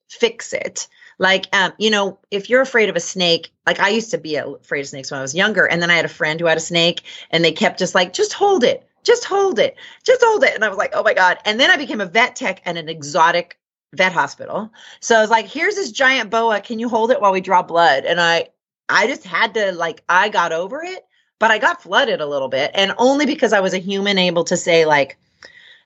fix 0.09 0.53
it 0.53 0.87
like 1.19 1.47
um, 1.53 1.73
you 1.77 1.89
know 1.89 2.19
if 2.31 2.49
you're 2.49 2.61
afraid 2.61 2.89
of 2.89 2.95
a 2.95 2.99
snake 3.01 3.51
like 3.65 3.79
i 3.79 3.89
used 3.89 4.11
to 4.11 4.17
be 4.17 4.35
afraid 4.35 4.81
of 4.81 4.87
snakes 4.87 5.11
when 5.11 5.19
i 5.19 5.21
was 5.21 5.35
younger 5.35 5.65
and 5.65 5.81
then 5.81 5.91
i 5.91 5.95
had 5.95 6.05
a 6.05 6.09
friend 6.09 6.39
who 6.39 6.45
had 6.45 6.57
a 6.57 6.61
snake 6.61 7.03
and 7.29 7.43
they 7.43 7.51
kept 7.51 7.79
just 7.79 7.93
like 7.93 8.13
just 8.13 8.33
hold 8.33 8.63
it 8.63 8.87
just 9.03 9.25
hold 9.25 9.59
it 9.59 9.75
just 10.03 10.23
hold 10.23 10.43
it 10.43 10.55
and 10.55 10.63
i 10.63 10.69
was 10.69 10.77
like 10.77 10.91
oh 10.93 11.03
my 11.03 11.13
god 11.13 11.37
and 11.45 11.59
then 11.59 11.69
i 11.69 11.77
became 11.77 12.01
a 12.01 12.05
vet 12.05 12.35
tech 12.35 12.61
and 12.65 12.77
an 12.77 12.87
exotic 12.87 13.59
vet 13.93 14.11
hospital 14.11 14.71
so 14.99 15.15
I 15.15 15.21
was 15.21 15.29
like, 15.29 15.47
here's 15.47 15.75
this 15.75 15.91
giant 15.91 16.29
boa. 16.29 16.61
Can 16.61 16.79
you 16.79 16.89
hold 16.89 17.11
it 17.11 17.21
while 17.21 17.31
we 17.31 17.41
draw 17.41 17.63
blood? 17.63 18.05
And 18.05 18.19
I 18.19 18.49
I 18.89 19.07
just 19.07 19.23
had 19.23 19.53
to 19.55 19.71
like 19.73 20.03
I 20.09 20.29
got 20.29 20.53
over 20.53 20.81
it, 20.83 21.05
but 21.39 21.51
I 21.51 21.57
got 21.57 21.81
flooded 21.81 22.21
a 22.21 22.25
little 22.25 22.47
bit. 22.49 22.71
And 22.73 22.93
only 22.97 23.25
because 23.25 23.53
I 23.53 23.59
was 23.59 23.73
a 23.73 23.79
human 23.79 24.17
able 24.17 24.43
to 24.45 24.57
say, 24.57 24.85
like, 24.85 25.17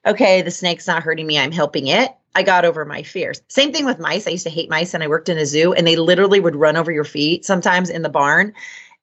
okay, 0.06 0.42
the 0.42 0.52
snake's 0.52 0.88
not 0.88 1.04
hurting 1.04 1.28
me, 1.28 1.40
I'm 1.40 1.52
helping 1.52 1.88
it. 1.88 2.16
I 2.34 2.44
got 2.44 2.64
over 2.64 2.86
my 2.86 3.04
fears. 3.04 3.42
Same 3.50 3.74
thing 3.74 3.86
with 3.86 4.00
mice. 4.00 4.26
I 4.26 4.32
used 4.32 4.46
to 4.46 4.50
hate 4.50 4.70
mice 4.70 4.94
and 4.94 5.04
I 5.04 5.08
worked 5.08 5.28
in 5.28 5.38
a 5.38 5.46
zoo 5.46 5.74
and 5.74 5.86
they 5.86 5.98
literally 5.98 6.40
would 6.40 6.56
run 6.56 6.78
over 6.78 6.92
your 6.92 7.04
feet 7.04 7.44
sometimes 7.44 7.90
in 7.90 8.04
the 8.04 8.10
barn. 8.10 8.54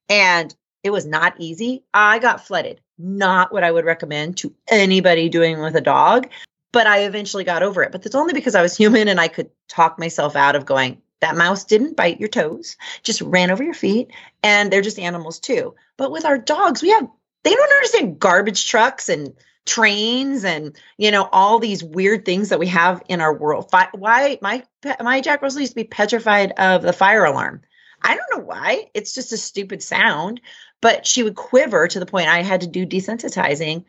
And 0.08 0.54
it 0.82 0.90
was 0.90 1.04
not 1.04 1.34
easy. 1.38 1.84
I 1.92 2.20
got 2.20 2.46
flooded. 2.46 2.80
Not 2.96 3.52
what 3.52 3.64
I 3.64 3.70
would 3.70 3.84
recommend 3.84 4.38
to 4.38 4.54
anybody 4.68 5.28
doing 5.28 5.60
with 5.60 5.76
a 5.76 5.80
dog, 5.80 6.28
but 6.72 6.86
I 6.86 7.00
eventually 7.00 7.44
got 7.44 7.62
over 7.62 7.82
it. 7.82 7.92
But 7.92 8.02
that's 8.02 8.14
only 8.14 8.34
because 8.34 8.54
I 8.54 8.62
was 8.62 8.76
human 8.76 9.08
and 9.08 9.20
I 9.20 9.28
could 9.28 9.50
talk 9.68 9.98
myself 9.98 10.36
out 10.36 10.56
of 10.56 10.66
going, 10.66 11.00
that 11.20 11.36
mouse 11.36 11.64
didn't 11.64 11.96
bite 11.96 12.20
your 12.20 12.28
toes, 12.28 12.76
just 13.02 13.20
ran 13.20 13.50
over 13.50 13.62
your 13.62 13.74
feet, 13.74 14.10
and 14.42 14.70
they're 14.70 14.82
just 14.82 14.98
animals 14.98 15.40
too. 15.40 15.74
But 15.96 16.12
with 16.12 16.24
our 16.24 16.38
dogs, 16.38 16.82
we 16.82 16.90
have 16.90 17.08
they 17.44 17.54
don't 17.54 17.72
understand 17.72 18.18
garbage 18.18 18.68
trucks 18.68 19.08
and 19.08 19.34
trains 19.66 20.44
and 20.44 20.76
you 20.96 21.10
know 21.10 21.28
all 21.30 21.58
these 21.58 21.84
weird 21.84 22.24
things 22.24 22.48
that 22.48 22.58
we 22.58 22.68
have 22.68 23.02
in 23.08 23.20
our 23.20 23.34
world. 23.34 23.68
Why 23.92 24.38
my 24.40 24.64
my 25.00 25.20
Jack 25.20 25.42
Russell 25.42 25.60
used 25.60 25.72
to 25.72 25.76
be 25.76 25.84
petrified 25.84 26.52
of 26.52 26.82
the 26.82 26.92
fire 26.92 27.24
alarm. 27.24 27.62
I 28.00 28.16
don't 28.16 28.38
know 28.38 28.44
why. 28.44 28.90
It's 28.94 29.14
just 29.14 29.32
a 29.32 29.36
stupid 29.36 29.82
sound, 29.82 30.40
but 30.80 31.04
she 31.06 31.24
would 31.24 31.34
quiver 31.34 31.88
to 31.88 31.98
the 31.98 32.06
point 32.06 32.28
I 32.28 32.42
had 32.42 32.60
to 32.60 32.68
do 32.68 32.86
desensitizing 32.86 33.84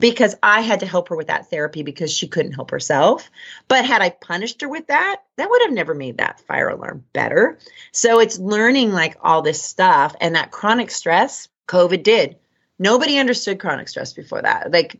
because 0.00 0.34
I 0.42 0.62
had 0.62 0.80
to 0.80 0.86
help 0.86 1.08
her 1.08 1.16
with 1.16 1.28
that 1.28 1.50
therapy 1.50 1.82
because 1.82 2.12
she 2.12 2.26
couldn't 2.26 2.52
help 2.52 2.70
herself. 2.70 3.30
But 3.68 3.84
had 3.84 4.02
I 4.02 4.10
punished 4.10 4.62
her 4.62 4.68
with 4.68 4.86
that, 4.88 5.22
that 5.36 5.48
would 5.48 5.62
have 5.62 5.72
never 5.72 5.94
made 5.94 6.18
that 6.18 6.40
fire 6.40 6.68
alarm 6.68 7.04
better. 7.12 7.58
So 7.92 8.18
it's 8.18 8.38
learning 8.38 8.92
like 8.92 9.16
all 9.20 9.42
this 9.42 9.62
stuff 9.62 10.16
and 10.20 10.34
that 10.34 10.50
chronic 10.50 10.90
stress, 10.90 11.48
COVID 11.68 12.02
did. 12.02 12.36
Nobody 12.78 13.18
understood 13.18 13.60
chronic 13.60 13.88
stress 13.88 14.12
before 14.12 14.42
that. 14.42 14.72
Like 14.72 14.98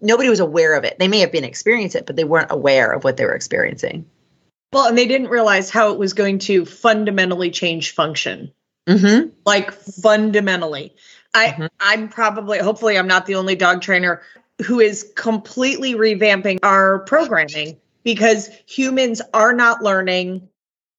nobody 0.00 0.28
was 0.28 0.40
aware 0.40 0.74
of 0.74 0.84
it. 0.84 0.98
They 0.98 1.08
may 1.08 1.20
have 1.20 1.32
been 1.32 1.44
experiencing 1.44 2.00
it, 2.00 2.06
but 2.06 2.16
they 2.16 2.24
weren't 2.24 2.52
aware 2.52 2.92
of 2.92 3.04
what 3.04 3.16
they 3.16 3.24
were 3.24 3.34
experiencing. 3.34 4.06
Well, 4.72 4.86
and 4.86 4.96
they 4.96 5.06
didn't 5.06 5.28
realize 5.28 5.68
how 5.68 5.92
it 5.92 5.98
was 5.98 6.12
going 6.12 6.38
to 6.40 6.64
fundamentally 6.64 7.50
change 7.50 7.92
function. 7.92 8.52
Mm-hmm. 8.86 9.30
Like 9.44 9.72
fundamentally. 9.72 10.94
I 11.34 11.48
mm-hmm. 11.48 11.66
I'm 11.78 12.08
probably 12.08 12.58
hopefully 12.58 12.98
I'm 12.98 13.06
not 13.06 13.26
the 13.26 13.36
only 13.36 13.56
dog 13.56 13.82
trainer 13.82 14.22
who 14.64 14.80
is 14.80 15.10
completely 15.14 15.94
revamping 15.94 16.58
our 16.62 17.00
programming 17.00 17.78
because 18.02 18.50
humans 18.66 19.22
are 19.32 19.52
not 19.52 19.82
learning 19.82 20.48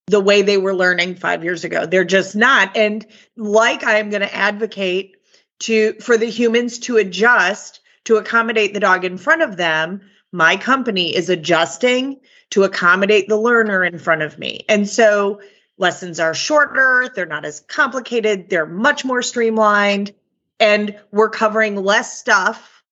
the 0.08 0.20
way 0.20 0.42
they 0.42 0.58
were 0.58 0.74
learning 0.74 1.16
5 1.16 1.44
years 1.44 1.64
ago. 1.64 1.86
They're 1.86 2.04
just 2.04 2.36
not 2.36 2.76
and 2.76 3.06
like 3.38 3.84
I'm 3.84 4.10
going 4.10 4.22
to 4.22 4.36
advocate 4.36 5.18
to 5.60 5.94
for 6.02 6.18
the 6.18 6.26
humans 6.26 6.80
to 6.80 6.98
adjust 6.98 7.82
to 8.06 8.18
accommodate 8.18 8.74
the 8.74 8.80
dog 8.80 9.06
in 9.06 9.18
front 9.18 9.44
of 9.44 9.58
them, 9.58 10.02
my 10.32 10.58
company 10.58 11.16
is 11.16 11.30
adjusting 11.30 12.20
to 12.50 12.64
accommodate 12.64 13.30
the 13.30 13.38
learner 13.38 13.84
in 13.84 14.00
front 14.00 14.22
of 14.22 14.40
me. 14.40 14.62
And 14.68 14.90
so 14.90 15.40
lessons 15.78 16.20
are 16.20 16.34
shorter, 16.34 17.12
they're 17.16 17.26
not 17.26 17.46
as 17.46 17.60
complicated, 17.60 18.50
they're 18.50 18.66
much 18.66 19.06
more 19.06 19.22
streamlined 19.22 20.14
and 20.62 20.98
we're 21.12 21.30
covering 21.30 21.76
less 21.76 22.18
stuff, 22.18 22.84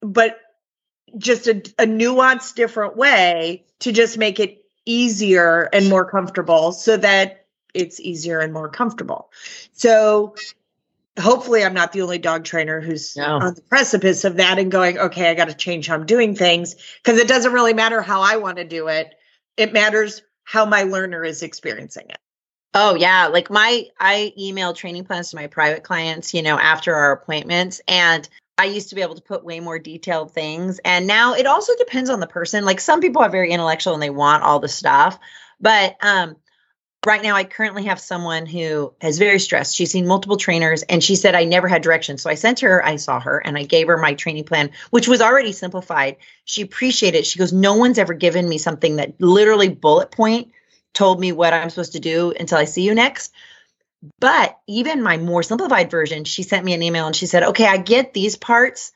but 0.00 0.40
just 1.18 1.46
a, 1.46 1.56
a 1.78 1.86
nuanced, 1.86 2.54
different 2.54 2.96
way 2.96 3.66
to 3.80 3.92
just 3.92 4.18
make 4.18 4.40
it 4.40 4.64
easier 4.86 5.68
and 5.72 5.88
more 5.88 6.10
comfortable 6.10 6.72
so 6.72 6.96
that 6.96 7.46
it's 7.74 8.00
easier 8.00 8.40
and 8.40 8.54
more 8.54 8.70
comfortable. 8.70 9.30
So 9.74 10.34
hopefully 11.20 11.62
I'm 11.62 11.74
not 11.74 11.92
the 11.92 12.00
only 12.00 12.18
dog 12.18 12.44
trainer 12.44 12.80
who's 12.80 13.16
no. 13.16 13.38
on 13.38 13.54
the 13.54 13.62
precipice 13.62 14.24
of 14.24 14.36
that 14.36 14.58
and 14.58 14.70
going, 14.70 14.98
okay, 14.98 15.30
I 15.30 15.34
got 15.34 15.48
to 15.48 15.54
change 15.54 15.88
how 15.88 15.94
I'm 15.94 16.06
doing 16.06 16.34
things 16.34 16.74
because 17.02 17.20
it 17.20 17.28
doesn't 17.28 17.52
really 17.52 17.74
matter 17.74 18.00
how 18.00 18.22
I 18.22 18.36
want 18.36 18.56
to 18.56 18.64
do 18.64 18.88
it. 18.88 19.14
It 19.58 19.74
matters 19.74 20.22
how 20.44 20.64
my 20.64 20.84
learner 20.84 21.22
is 21.22 21.42
experiencing 21.42 22.06
it. 22.08 22.18
Oh 22.74 22.94
yeah, 22.94 23.28
like 23.28 23.50
my 23.50 23.86
I 23.98 24.32
email 24.38 24.74
training 24.74 25.04
plans 25.04 25.30
to 25.30 25.36
my 25.36 25.46
private 25.46 25.84
clients, 25.84 26.34
you 26.34 26.42
know, 26.42 26.58
after 26.58 26.94
our 26.94 27.12
appointments 27.12 27.80
and 27.88 28.28
I 28.58 28.64
used 28.64 28.88
to 28.90 28.94
be 28.94 29.02
able 29.02 29.14
to 29.14 29.22
put 29.22 29.44
way 29.44 29.60
more 29.60 29.78
detailed 29.78 30.32
things 30.32 30.78
and 30.84 31.06
now 31.06 31.34
it 31.34 31.46
also 31.46 31.72
depends 31.78 32.10
on 32.10 32.20
the 32.20 32.26
person. 32.26 32.64
Like 32.64 32.80
some 32.80 33.00
people 33.00 33.22
are 33.22 33.30
very 33.30 33.50
intellectual 33.50 33.94
and 33.94 34.02
they 34.02 34.10
want 34.10 34.42
all 34.42 34.60
the 34.60 34.68
stuff, 34.68 35.18
but 35.60 35.96
um 36.02 36.36
right 37.06 37.22
now 37.22 37.36
I 37.36 37.44
currently 37.44 37.84
have 37.84 38.00
someone 38.00 38.44
who 38.44 38.92
is 39.02 39.18
very 39.18 39.38
stressed. 39.38 39.74
She's 39.74 39.90
seen 39.92 40.06
multiple 40.06 40.36
trainers 40.36 40.82
and 40.82 41.02
she 41.02 41.16
said 41.16 41.34
I 41.34 41.44
never 41.44 41.68
had 41.68 41.80
direction. 41.80 42.18
So 42.18 42.28
I 42.28 42.34
sent 42.34 42.60
her, 42.60 42.84
I 42.84 42.96
saw 42.96 43.18
her 43.18 43.38
and 43.38 43.56
I 43.56 43.62
gave 43.62 43.86
her 43.86 43.96
my 43.96 44.12
training 44.12 44.44
plan, 44.44 44.72
which 44.90 45.08
was 45.08 45.22
already 45.22 45.52
simplified. 45.52 46.16
She 46.44 46.62
appreciated 46.62 47.20
it. 47.20 47.26
She 47.26 47.38
goes, 47.38 47.52
"No 47.52 47.76
one's 47.76 47.98
ever 47.98 48.12
given 48.12 48.46
me 48.46 48.58
something 48.58 48.96
that 48.96 49.14
literally 49.20 49.70
bullet 49.70 50.10
point 50.10 50.52
told 50.98 51.20
me 51.20 51.30
what 51.30 51.54
I'm 51.54 51.70
supposed 51.70 51.92
to 51.92 52.00
do 52.00 52.32
until 52.38 52.58
I 52.58 52.64
see 52.64 52.82
you 52.82 52.92
next. 52.92 53.32
But 54.18 54.58
even 54.66 55.02
my 55.02 55.16
more 55.16 55.44
simplified 55.44 55.92
version, 55.92 56.24
she 56.24 56.42
sent 56.42 56.64
me 56.64 56.74
an 56.74 56.82
email 56.82 57.06
and 57.06 57.14
she 57.14 57.26
said, 57.26 57.44
Okay, 57.44 57.66
I 57.66 57.76
get 57.76 58.12
these 58.12 58.34
parts. 58.36 58.92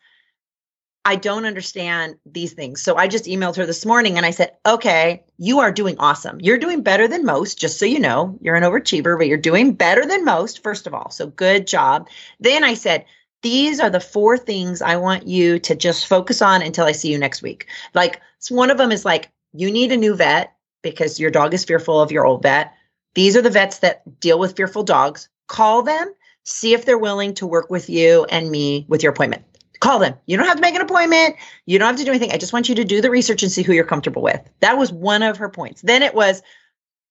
I 1.04 1.14
don't 1.16 1.46
understand 1.46 2.16
these 2.26 2.54
things. 2.54 2.82
So 2.82 2.96
I 2.96 3.06
just 3.06 3.26
emailed 3.26 3.56
her 3.56 3.66
this 3.66 3.86
morning 3.86 4.16
and 4.16 4.26
I 4.26 4.32
said, 4.32 4.56
Okay, 4.66 5.24
you 5.38 5.60
are 5.60 5.70
doing 5.70 5.96
awesome. 6.00 6.40
You're 6.40 6.58
doing 6.58 6.82
better 6.82 7.06
than 7.06 7.24
most, 7.24 7.60
just 7.60 7.78
so 7.78 7.86
you 7.86 8.00
know. 8.00 8.36
You're 8.40 8.56
an 8.56 8.64
overachiever, 8.64 9.16
but 9.16 9.28
you're 9.28 9.38
doing 9.38 9.74
better 9.74 10.04
than 10.04 10.24
most, 10.24 10.64
first 10.64 10.88
of 10.88 10.94
all. 10.94 11.10
So 11.10 11.28
good 11.28 11.68
job. 11.68 12.08
Then 12.40 12.64
I 12.64 12.74
said, 12.74 13.04
these 13.42 13.78
are 13.78 13.90
the 13.90 14.00
four 14.00 14.38
things 14.38 14.82
I 14.82 14.96
want 14.96 15.28
you 15.28 15.60
to 15.60 15.76
just 15.76 16.08
focus 16.08 16.42
on 16.42 16.62
until 16.62 16.84
I 16.84 16.92
see 16.92 17.12
you 17.12 17.18
next 17.18 17.42
week. 17.42 17.66
Like, 17.94 18.20
one 18.50 18.70
of 18.70 18.78
them 18.78 18.92
is 18.92 19.04
like, 19.04 19.30
you 19.52 19.70
need 19.70 19.92
a 19.92 19.96
new 19.96 20.14
vet 20.14 20.52
because 20.82 21.18
your 21.18 21.30
dog 21.30 21.54
is 21.54 21.64
fearful 21.64 22.00
of 22.00 22.12
your 22.12 22.26
old 22.26 22.42
vet. 22.42 22.74
These 23.14 23.36
are 23.36 23.42
the 23.42 23.50
vets 23.50 23.78
that 23.78 24.20
deal 24.20 24.38
with 24.38 24.56
fearful 24.56 24.82
dogs. 24.82 25.28
Call 25.46 25.82
them, 25.82 26.12
see 26.44 26.74
if 26.74 26.84
they're 26.84 26.98
willing 26.98 27.34
to 27.34 27.46
work 27.46 27.70
with 27.70 27.88
you 27.88 28.24
and 28.24 28.50
me 28.50 28.86
with 28.88 29.02
your 29.02 29.12
appointment. 29.12 29.44
Call 29.80 29.98
them. 29.98 30.14
You 30.26 30.36
don't 30.36 30.46
have 30.46 30.56
to 30.56 30.62
make 30.62 30.76
an 30.76 30.80
appointment. 30.80 31.36
You 31.66 31.78
don't 31.78 31.88
have 31.88 31.96
to 31.96 32.04
do 32.04 32.10
anything. 32.10 32.30
I 32.30 32.36
just 32.36 32.52
want 32.52 32.68
you 32.68 32.76
to 32.76 32.84
do 32.84 33.00
the 33.00 33.10
research 33.10 33.42
and 33.42 33.50
see 33.50 33.62
who 33.62 33.72
you're 33.72 33.84
comfortable 33.84 34.22
with. 34.22 34.40
That 34.60 34.78
was 34.78 34.92
one 34.92 35.24
of 35.24 35.38
her 35.38 35.48
points. 35.48 35.82
Then 35.82 36.02
it 36.02 36.14
was 36.14 36.40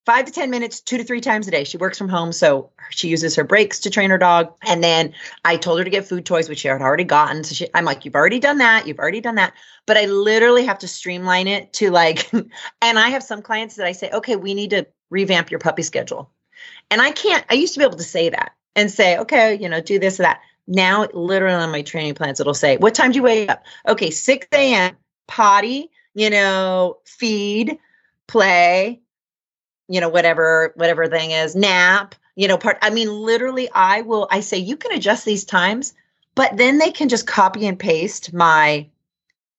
five 0.06 0.26
to 0.26 0.32
10 0.32 0.50
minutes, 0.50 0.82
two 0.82 0.98
to 0.98 1.04
three 1.04 1.22
times 1.22 1.48
a 1.48 1.52
day. 1.52 1.64
She 1.64 1.78
works 1.78 1.98
from 1.98 2.10
home, 2.10 2.32
so 2.32 2.72
she 2.90 3.08
uses 3.08 3.36
her 3.36 3.44
breaks 3.44 3.82
to 3.82 3.90
train 3.90 4.10
her 4.10 4.18
dog. 4.18 4.54
And 4.64 4.84
then 4.84 5.14
I 5.46 5.58
told 5.58 5.80
her 5.80 5.84
to 5.84 5.90
get 5.90 6.08
food 6.08 6.26
toys, 6.26 6.50
which 6.50 6.60
she 6.60 6.68
had 6.68 6.82
already 6.82 7.04
gotten. 7.04 7.44
So 7.44 7.54
she, 7.54 7.68
I'm 7.74 7.86
like, 7.86 8.06
you've 8.06 8.16
already 8.16 8.40
done 8.40 8.58
that. 8.58 8.88
You've 8.88 9.00
already 9.00 9.22
done 9.22 9.36
that. 9.36 9.54
But 9.86 9.98
I 9.98 10.06
literally 10.06 10.66
have 10.66 10.80
to 10.80 10.88
streamline 10.88 11.48
it 11.48 11.74
to 11.74 11.92
like, 11.92 12.32
and 12.34 13.00
I 13.00 13.10
have 13.10 13.24
some 13.24 13.42
clients 13.42 13.76
that 13.76 13.86
I 13.86 13.92
say, 13.92 14.10
okay, 14.12 14.36
we 14.36 14.54
need 14.54 14.72
to 14.72 14.88
revamp 15.10 15.52
your 15.52 15.60
puppy 15.60 15.84
schedule. 15.84 16.32
And 16.90 17.02
I 17.02 17.12
can't, 17.12 17.46
I 17.50 17.56
used 17.56 17.74
to 17.74 17.80
be 17.80 17.86
able 17.86 17.98
to 17.98 18.04
say 18.04 18.30
that 18.30 18.54
and 18.76 18.90
say, 18.90 19.18
okay, 19.20 19.58
you 19.60 19.70
know, 19.70 19.82
do 19.82 20.00
this 20.00 20.20
or 20.20 20.24
that. 20.24 20.42
Now, 20.68 21.08
literally 21.14 21.56
on 21.56 21.72
my 21.72 21.82
training 21.82 22.16
plans, 22.16 22.40
it'll 22.40 22.54
say, 22.54 22.78
what 22.78 22.96
time 22.96 23.12
do 23.12 23.18
you 23.18 23.24
wake 23.24 23.50
up? 23.50 23.64
Okay, 23.88 24.10
6 24.10 24.48
a.m., 24.54 24.96
potty, 25.28 25.90
you 26.14 26.30
know, 26.30 27.00
feed, 27.06 27.78
play, 28.28 29.02
you 29.92 30.00
know 30.00 30.10
whatever 30.10 30.72
whatever 30.76 31.08
thing 31.08 31.32
is 31.32 31.56
nap 31.56 32.16
you 32.36 32.48
know 32.48 32.58
part 32.58 32.78
i 32.82 32.90
mean 32.90 33.10
literally 33.10 33.70
i 33.74 34.02
will 34.02 34.28
i 34.32 34.40
say 34.40 34.58
you 34.58 34.78
can 34.78 34.94
adjust 34.94 35.26
these 35.26 35.44
times 35.44 35.94
but 36.34 36.56
then 36.56 36.78
they 36.78 36.92
can 36.92 37.10
just 37.10 37.28
copy 37.28 37.68
and 37.68 37.78
paste 37.78 38.34
my 38.34 38.88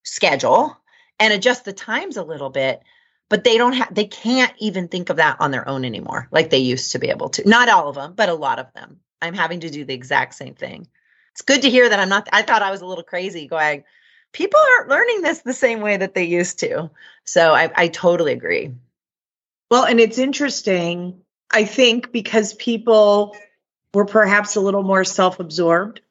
schedule 0.05 0.77
and 1.21 1.33
adjust 1.33 1.65
the 1.65 1.73
times 1.73 2.17
a 2.17 2.25
little 2.25 2.51
bit 2.51 2.83
but 3.29 3.45
they 3.45 3.57
don't 3.57 3.75
have 3.75 3.95
they 3.95 4.05
can't 4.05 4.53
even 4.59 4.89
think 4.89 5.09
of 5.09 5.17
that 5.17 5.41
on 5.41 5.51
their 5.51 5.69
own 5.69 5.85
anymore 5.85 6.29
like 6.31 6.51
they 6.51 6.59
used 6.59 6.93
to 6.93 6.99
be 6.99 7.09
able 7.09 7.31
to. 7.31 7.49
Not 7.49 7.69
all 7.69 7.89
of 7.89 7.95
them 7.95 8.15
but 8.15 8.29
a 8.29 8.35
lot 8.35 8.59
of 8.59 8.73
them. 8.75 9.01
I'm 9.21 9.35
having 9.35 9.61
to 9.61 9.71
do 9.71 9.85
the 9.85 9.95
exact 9.95 10.35
same 10.35 10.55
thing. 10.55 10.89
It's 11.33 11.43
good 11.43 11.63
to 11.63 11.71
hear 11.71 11.89
that 11.89 11.99
i'm 11.99 12.09
not 12.09 12.29
i 12.33 12.43
thought 12.43 12.63
i 12.63 12.71
was 12.71 12.83
a 12.83 12.87
little 12.87 13.05
crazy 13.05 13.47
going 13.47 13.85
people 14.33 14.61
aren't 14.61 14.91
learning 14.91 15.23
this 15.23 15.39
the 15.39 15.53
same 15.53 15.81
way 15.81 15.97
that 15.97 16.15
they 16.15 16.25
used 16.25 16.59
to. 16.61 16.91
So 17.25 17.53
i, 17.53 17.71
I 17.75 17.89
totally 17.89 18.33
agree 18.33 18.73
well, 19.73 19.85
and 19.85 19.99
it's 19.99 20.19
interesting, 20.19 21.23
I 21.51 21.65
think, 21.65 22.13
because 22.13 22.53
people 22.53 23.35
were 23.95 24.05
perhaps 24.05 24.55
a 24.55 24.61
little 24.61 24.83
more 24.83 25.03
self 25.03 25.41
absorbed, 25.41 26.03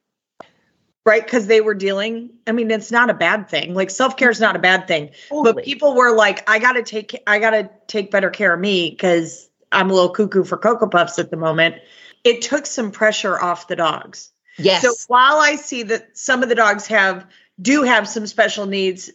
right? 1.06 1.24
Because 1.24 1.46
they 1.46 1.62
were 1.62 1.76
dealing, 1.76 2.32
I 2.48 2.54
mean, 2.54 2.72
it's 2.72 2.92
not 2.92 3.12
a 3.12 3.14
bad 3.14 3.50
thing. 3.50 3.76
Like 3.76 3.92
self 3.92 4.18
care 4.18 4.32
is 4.32 4.40
not 4.40 4.56
a 4.56 4.60
bad 4.60 4.88
thing. 4.88 5.12
Totally. 5.30 5.54
But 5.54 5.64
people 5.64 5.94
were 5.94 6.16
like, 6.16 6.50
I 6.50 6.58
got 6.58 6.74
to 6.74 6.82
take, 6.82 7.22
I 7.28 7.38
got 7.38 7.52
to 7.52 7.70
take 7.86 8.10
better 8.10 8.32
care 8.32 8.52
of 8.52 8.60
me 8.60 8.90
because 8.90 9.48
I'm 9.72 9.92
a 9.92 9.94
little 9.94 10.10
cuckoo 10.10 10.44
for 10.44 10.58
Cocoa 10.58 10.88
Puffs 10.88 11.20
at 11.20 11.30
the 11.30 11.38
moment. 11.38 11.76
It 12.24 12.42
took 12.42 12.66
some 12.66 12.90
pressure 12.90 13.40
off 13.40 13.68
the 13.68 13.76
dogs. 13.76 14.32
Yes. 14.58 14.82
So 14.82 14.96
while 15.08 15.38
I 15.38 15.56
see 15.56 15.84
that 15.84 16.18
some 16.18 16.42
of 16.42 16.50
the 16.50 16.56
dogs 16.56 16.88
have, 16.88 17.28
do 17.62 17.84
have 17.84 18.08
some 18.08 18.26
special 18.26 18.66
needs 18.66 19.12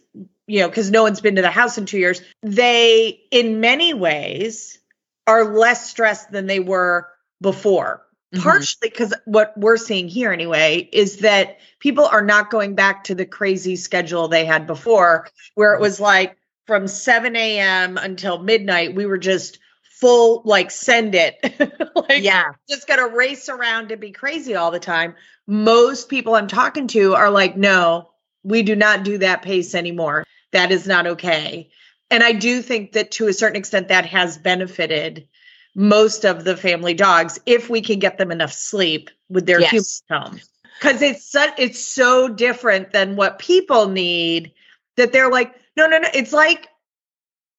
you 0.47 0.61
know, 0.61 0.69
because 0.69 0.89
no 0.89 1.03
one's 1.03 1.21
been 1.21 1.35
to 1.35 1.41
the 1.41 1.51
house 1.51 1.77
in 1.77 1.85
two 1.85 1.99
years, 1.99 2.21
they, 2.41 3.19
in 3.31 3.59
many 3.59 3.93
ways, 3.93 4.79
are 5.27 5.53
less 5.57 5.89
stressed 5.89 6.31
than 6.31 6.47
they 6.47 6.61
were 6.61 7.09
before. 7.41 8.05
Mm-hmm. 8.33 8.43
Partially 8.43 8.89
because 8.89 9.13
what 9.25 9.53
we're 9.57 9.77
seeing 9.77 10.07
here 10.07 10.31
anyway 10.31 10.89
is 10.91 11.17
that 11.17 11.59
people 11.79 12.05
are 12.05 12.21
not 12.21 12.49
going 12.49 12.75
back 12.75 13.05
to 13.05 13.15
the 13.15 13.25
crazy 13.25 13.75
schedule 13.75 14.27
they 14.27 14.45
had 14.45 14.67
before, 14.67 15.27
where 15.55 15.73
it 15.73 15.81
was 15.81 15.99
like 15.99 16.37
from 16.65 16.87
7 16.87 17.35
a.m. 17.35 17.97
until 17.97 18.39
midnight, 18.39 18.95
we 18.95 19.05
were 19.05 19.17
just 19.17 19.59
full 19.83 20.43
like 20.45 20.69
send 20.69 21.15
it 21.15 21.39
like 21.95 22.21
yeah 22.21 22.51
just 22.69 22.87
gotta 22.87 23.07
race 23.15 23.49
around 23.49 23.89
to 23.89 23.97
be 23.97 24.11
crazy 24.11 24.53
all 24.53 24.69
the 24.69 24.79
time 24.79 25.15
most 25.47 26.07
people 26.07 26.35
i'm 26.35 26.47
talking 26.47 26.85
to 26.85 27.15
are 27.15 27.31
like 27.31 27.57
no 27.57 28.07
we 28.43 28.63
do 28.63 28.75
not 28.75 29.03
do 29.03 29.17
that 29.19 29.41
pace 29.41 29.75
anymore. 29.75 30.23
That 30.51 30.71
is 30.71 30.87
not 30.87 31.07
okay. 31.07 31.69
And 32.09 32.23
i 32.23 32.31
do 32.31 32.61
think 32.61 32.93
that 32.93 33.11
to 33.11 33.27
a 33.27 33.33
certain 33.33 33.57
extent 33.57 33.89
that 33.89 34.05
has 34.05 34.37
benefited 34.37 35.27
most 35.75 36.25
of 36.25 36.43
the 36.43 36.57
family 36.57 36.93
dogs 36.93 37.39
if 37.45 37.69
we 37.69 37.81
can 37.81 37.99
get 37.99 38.17
them 38.17 38.31
enough 38.31 38.53
sleep 38.53 39.09
with 39.29 39.45
their 39.45 39.59
yes. 39.59 40.01
human 40.09 40.23
home. 40.23 40.41
Because 40.79 41.01
it's 41.01 41.29
so, 41.29 41.45
it's 41.57 41.79
so 41.79 42.27
different 42.27 42.91
than 42.91 43.15
what 43.15 43.39
people 43.39 43.87
need 43.87 44.53
that 44.95 45.11
they're 45.11 45.31
like 45.31 45.53
no 45.75 45.87
no 45.87 45.99
no. 45.99 46.09
It's 46.13 46.33
like 46.33 46.67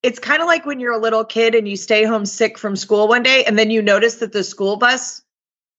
it's 0.03 0.19
kind 0.19 0.41
of 0.41 0.47
like 0.47 0.65
when 0.65 0.81
you're 0.81 0.93
a 0.93 0.99
little 0.99 1.25
kid 1.25 1.55
and 1.55 1.69
you 1.69 1.77
stay 1.77 2.05
home 2.05 2.25
sick 2.25 2.59
from 2.59 2.77
school 2.77 3.09
one 3.09 3.23
day 3.23 3.45
and 3.45 3.59
then 3.59 3.71
you 3.71 3.83
notice 3.83 4.17
that 4.17 4.33
the 4.33 4.45
school 4.45 4.77
bus 4.77 5.23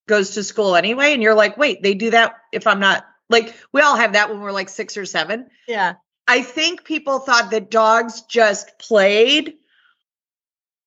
goes 0.08 0.32
to 0.32 0.44
school 0.44 0.76
anyway 0.76 1.14
and 1.14 1.22
you're 1.22 1.36
like 1.36 1.56
wait 1.58 1.84
they 1.84 1.94
do 1.94 2.10
that 2.10 2.34
if 2.52 2.66
i'm 2.66 2.80
not 2.80 3.06
like 3.30 3.56
we 3.74 3.82
all 3.82 3.96
have 3.96 4.14
that 4.14 4.30
when 4.30 4.42
we're 4.42 4.52
like 4.52 4.70
6 4.70 4.98
or 4.98 5.06
7 5.06 5.48
yeah 5.68 5.96
i 6.28 6.42
think 6.42 6.84
people 6.84 7.20
thought 7.20 7.52
that 7.52 7.72
dogs 7.72 8.22
just 8.22 8.80
played 8.80 9.56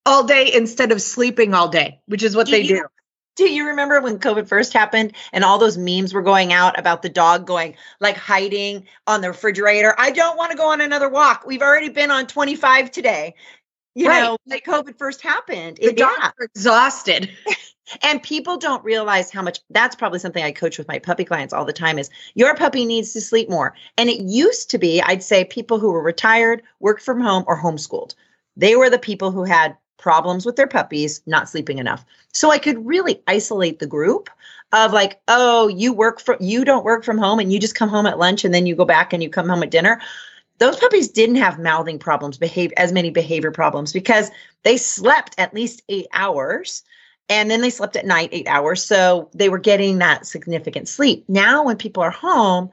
all 0.04 0.24
day 0.24 0.52
instead 0.52 0.92
of 0.92 1.00
sleeping 1.00 1.54
all 1.54 1.68
day 1.68 2.00
which 2.06 2.22
is 2.22 2.36
what 2.36 2.46
do 2.46 2.52
they 2.52 2.62
you, 2.62 2.76
do 2.76 2.86
do 3.34 3.50
you 3.50 3.68
remember 3.68 4.00
when 4.00 4.18
COVID 4.18 4.46
first 4.46 4.72
happened 4.72 5.14
and 5.32 5.42
all 5.42 5.58
those 5.58 5.78
memes 5.78 6.12
were 6.12 6.22
going 6.22 6.52
out 6.52 6.78
about 6.78 7.02
the 7.02 7.08
dog 7.08 7.46
going 7.46 7.76
like 8.00 8.16
hiding 8.16 8.86
on 9.06 9.22
the 9.22 9.28
refrigerator? 9.28 9.94
I 9.96 10.10
don't 10.10 10.36
want 10.36 10.50
to 10.50 10.56
go 10.56 10.70
on 10.70 10.80
another 10.80 11.08
walk. 11.08 11.46
We've 11.46 11.62
already 11.62 11.88
been 11.88 12.10
on 12.10 12.26
25 12.26 12.90
today. 12.90 13.34
You 13.94 14.08
right. 14.08 14.22
know, 14.22 14.36
like 14.46 14.64
COVID 14.64 14.98
first 14.98 15.22
happened. 15.22 15.78
The 15.78 15.88
it, 15.88 15.96
dogs 15.96 16.18
yeah. 16.20 16.30
exhausted. 16.40 17.30
and 18.02 18.22
people 18.22 18.56
don't 18.56 18.84
realize 18.84 19.30
how 19.30 19.42
much 19.42 19.60
that's 19.70 19.96
probably 19.96 20.18
something 20.18 20.42
I 20.42 20.52
coach 20.52 20.78
with 20.78 20.88
my 20.88 20.98
puppy 20.98 21.24
clients 21.24 21.52
all 21.52 21.64
the 21.64 21.72
time 21.72 21.98
is 21.98 22.10
your 22.34 22.54
puppy 22.54 22.84
needs 22.84 23.12
to 23.12 23.20
sleep 23.20 23.50
more. 23.50 23.74
And 23.98 24.08
it 24.08 24.20
used 24.20 24.70
to 24.70 24.78
be, 24.78 25.02
I'd 25.02 25.22
say 25.22 25.44
people 25.44 25.78
who 25.78 25.92
were 25.92 26.02
retired, 26.02 26.62
worked 26.80 27.02
from 27.02 27.20
home, 27.20 27.44
or 27.46 27.60
homeschooled. 27.60 28.14
They 28.56 28.76
were 28.76 28.90
the 28.90 28.98
people 28.98 29.30
who 29.30 29.44
had 29.44 29.76
problems 29.98 30.44
with 30.44 30.56
their 30.56 30.66
puppies 30.66 31.22
not 31.26 31.48
sleeping 31.48 31.78
enough. 31.78 32.04
So 32.32 32.50
I 32.50 32.58
could 32.58 32.86
really 32.86 33.22
isolate 33.26 33.78
the 33.78 33.86
group 33.86 34.30
of 34.72 34.92
like, 34.92 35.20
oh, 35.28 35.68
you 35.68 35.92
work 35.92 36.20
from 36.20 36.38
you 36.40 36.64
don't 36.64 36.84
work 36.84 37.04
from 37.04 37.18
home 37.18 37.38
and 37.38 37.52
you 37.52 37.60
just 37.60 37.74
come 37.74 37.88
home 37.88 38.06
at 38.06 38.18
lunch 38.18 38.44
and 38.44 38.54
then 38.54 38.66
you 38.66 38.74
go 38.74 38.84
back 38.84 39.12
and 39.12 39.22
you 39.22 39.30
come 39.30 39.48
home 39.48 39.62
at 39.62 39.70
dinner. 39.70 40.00
Those 40.58 40.76
puppies 40.76 41.08
didn't 41.08 41.36
have 41.36 41.58
mouthing 41.58 41.98
problems, 41.98 42.38
behave 42.38 42.72
as 42.76 42.92
many 42.92 43.10
behavior 43.10 43.50
problems 43.50 43.92
because 43.92 44.30
they 44.62 44.76
slept 44.76 45.34
at 45.38 45.54
least 45.54 45.82
8 45.88 46.06
hours 46.12 46.82
and 47.32 47.50
then 47.50 47.62
they 47.62 47.70
slept 47.70 47.96
at 47.96 48.04
night 48.04 48.28
8 48.32 48.46
hours. 48.46 48.84
So 48.84 49.30
they 49.32 49.48
were 49.48 49.58
getting 49.58 49.98
that 49.98 50.26
significant 50.26 50.86
sleep. 50.86 51.24
Now 51.28 51.64
when 51.64 51.78
people 51.78 52.02
are 52.02 52.10
home, 52.10 52.70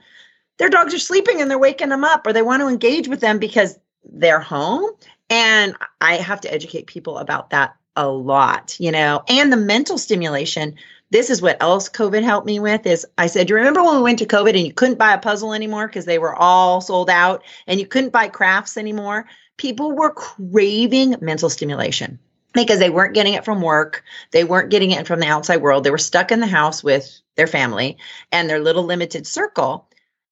their 0.57 0.69
dogs 0.69 0.93
are 0.93 0.99
sleeping 0.99 1.41
and 1.41 1.49
they're 1.49 1.57
waking 1.57 1.89
them 1.89 2.03
up 2.03 2.27
or 2.27 2.33
they 2.33 2.41
want 2.41 2.61
to 2.61 2.67
engage 2.67 3.07
with 3.07 3.21
them 3.21 3.39
because 3.39 3.79
they're 4.03 4.41
home 4.41 4.91
and 5.29 5.75
I 6.01 6.15
have 6.15 6.41
to 6.41 6.53
educate 6.53 6.87
people 6.87 7.17
about 7.17 7.51
that 7.51 7.75
a 7.95 8.07
lot, 8.07 8.75
you 8.79 8.91
know, 8.91 9.23
and 9.29 9.51
the 9.51 9.57
mental 9.57 9.97
stimulation. 9.97 10.75
This 11.09 11.29
is 11.29 11.41
what 11.41 11.61
else 11.61 11.89
COVID 11.89 12.23
helped 12.23 12.45
me 12.45 12.59
with 12.59 12.85
is 12.85 13.05
I 13.17 13.27
said, 13.27 13.49
you 13.49 13.55
remember 13.55 13.83
when 13.83 13.95
we 13.95 14.01
went 14.01 14.19
to 14.19 14.25
COVID 14.25 14.55
and 14.55 14.67
you 14.67 14.73
couldn't 14.73 14.99
buy 14.99 15.13
a 15.13 15.19
puzzle 15.19 15.53
anymore 15.53 15.87
because 15.87 16.05
they 16.05 16.19
were 16.19 16.35
all 16.35 16.81
sold 16.81 17.09
out 17.09 17.43
and 17.65 17.79
you 17.79 17.87
couldn't 17.87 18.11
buy 18.11 18.27
crafts 18.27 18.75
anymore? 18.75 19.25
People 19.57 19.93
were 19.93 20.11
craving 20.11 21.15
mental 21.21 21.49
stimulation 21.49 22.19
because 22.53 22.79
they 22.79 22.89
weren't 22.89 23.13
getting 23.13 23.33
it 23.33 23.45
from 23.45 23.61
work. 23.61 24.03
They 24.31 24.43
weren't 24.43 24.71
getting 24.71 24.91
it 24.91 25.07
from 25.07 25.19
the 25.19 25.27
outside 25.27 25.61
world. 25.61 25.83
They 25.83 25.91
were 25.91 25.97
stuck 25.97 26.31
in 26.31 26.39
the 26.39 26.47
house 26.47 26.83
with 26.83 27.21
their 27.35 27.47
family 27.47 27.97
and 28.31 28.49
their 28.49 28.59
little 28.59 28.83
limited 28.83 29.27
circle. 29.27 29.87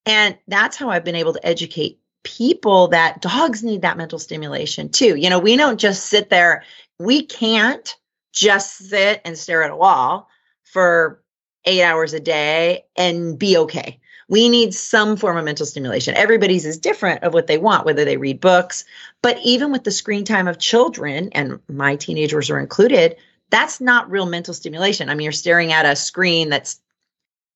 And 0.06 0.38
that's 0.47 0.77
how 0.77 0.89
I've 0.89 1.03
been 1.03 1.15
able 1.15 1.34
to 1.34 1.45
educate 1.45 1.99
people 2.23 2.89
that 2.89 3.21
dogs 3.21 3.63
need 3.63 3.82
that 3.84 3.97
mental 3.97 4.19
stimulation 4.19 4.89
too. 4.89 5.15
You 5.15 5.30
know, 5.30 5.39
we 5.39 5.56
don't 5.56 5.80
just 5.80 6.08
sit 6.08 6.30
there, 6.30 6.63
we 6.99 7.25
can't 7.25 7.95
just 8.34 8.77
sit 8.77 9.21
and 9.25 9.38
stare 9.38 9.63
at 9.63 9.71
a 9.71 9.75
wall 9.75 10.30
for 10.63 11.23
eight 11.65 11.84
hours 11.84 12.13
a 12.13 12.19
day 12.19 12.86
and 12.95 13.38
be 13.38 13.58
okay. 13.58 13.99
We 14.30 14.50
need 14.50 14.74
some 14.74 15.16
form 15.16 15.38
of 15.38 15.46
mental 15.46 15.66
stimulation. 15.66 16.16
Everybody's 16.16 16.66
is 16.66 16.78
different 16.78 17.24
of 17.24 17.34
what 17.34 17.48
they 17.48 17.58
want, 17.58 17.86
whether 17.86 18.04
they 18.04 18.18
read 18.18 18.42
books, 18.42 18.84
but 19.22 19.38
even 19.44 19.72
with 19.72 19.84
the 19.84 19.92
screen 19.92 20.26
time 20.26 20.48
of 20.48 20.60
children, 20.60 21.30
and 21.32 21.60
my 21.70 21.96
teenagers 21.96 22.50
are 22.50 22.60
included, 22.60 23.16
that's 23.50 23.80
not 23.80 24.12
real 24.12 24.26
mental 24.26 24.54
stimulation. 24.54 25.10
I 25.10 25.16
mean, 25.16 25.24
you're 25.24 25.32
staring 25.32 25.72
at 25.72 25.86
a 25.86 25.96
screen 25.96 26.50
that's 26.50 26.82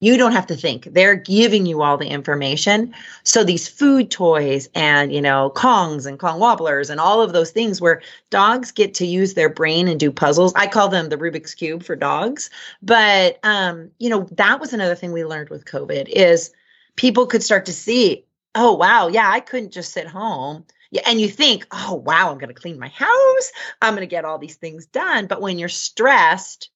you 0.02 0.18
don't 0.18 0.32
have 0.32 0.48
to 0.48 0.56
think. 0.56 0.86
They're 0.86 1.16
giving 1.16 1.68
you 1.68 1.84
all 1.84 1.96
the 1.96 2.08
information. 2.08 2.94
So 3.24 3.44
these 3.44 3.68
food 3.68 4.10
toys 4.10 4.68
and, 4.74 5.14
you 5.14 5.22
know, 5.22 5.52
Kongs 5.56 6.08
and 6.08 6.18
Kong 6.18 6.40
wobblers 6.40 6.90
and 6.90 7.00
all 7.00 7.22
of 7.22 7.34
those 7.34 7.52
things 7.52 7.80
where 7.80 8.02
dogs 8.32 8.72
get 8.72 8.96
to 8.96 9.06
use 9.06 9.36
their 9.36 9.48
brain 9.48 9.88
and 9.88 10.00
do 10.00 10.12
puzzles. 10.12 10.54
I 10.56 10.66
call 10.66 10.90
them 10.90 11.10
the 11.10 11.18
Rubik's 11.18 11.54
cube 11.54 11.84
for 11.84 11.96
dogs. 11.96 12.50
But 12.82 13.40
um, 13.44 13.92
you 14.00 14.10
know, 14.10 14.28
that 14.32 14.60
was 14.60 14.74
another 14.74 14.96
thing 14.96 15.12
we 15.12 15.24
learned 15.24 15.50
with 15.50 15.66
COVID 15.66 16.10
is 16.10 16.52
people 16.96 17.28
could 17.28 17.44
start 17.44 17.66
to 17.66 17.74
see, 17.74 18.26
oh 18.56 18.74
wow, 18.74 19.08
yeah, 19.08 19.30
I 19.30 19.40
couldn't 19.40 19.72
just 19.72 19.94
sit 19.94 20.08
home. 20.08 20.66
Yeah, 20.92 21.04
and 21.06 21.22
you 21.22 21.30
think, 21.30 21.66
oh 21.72 21.96
wow, 21.96 22.32
I'm 22.32 22.38
going 22.38 22.54
to 22.54 22.60
clean 22.60 22.78
my 22.78 22.90
house. 22.90 23.52
I'm 23.82 23.94
going 23.94 24.02
to 24.02 24.08
get 24.08 24.26
all 24.26 24.38
these 24.38 24.56
things 24.56 24.86
done. 24.86 25.28
But 25.28 25.42
when 25.42 25.58
you're 25.58 25.70
stressed, 25.70 26.70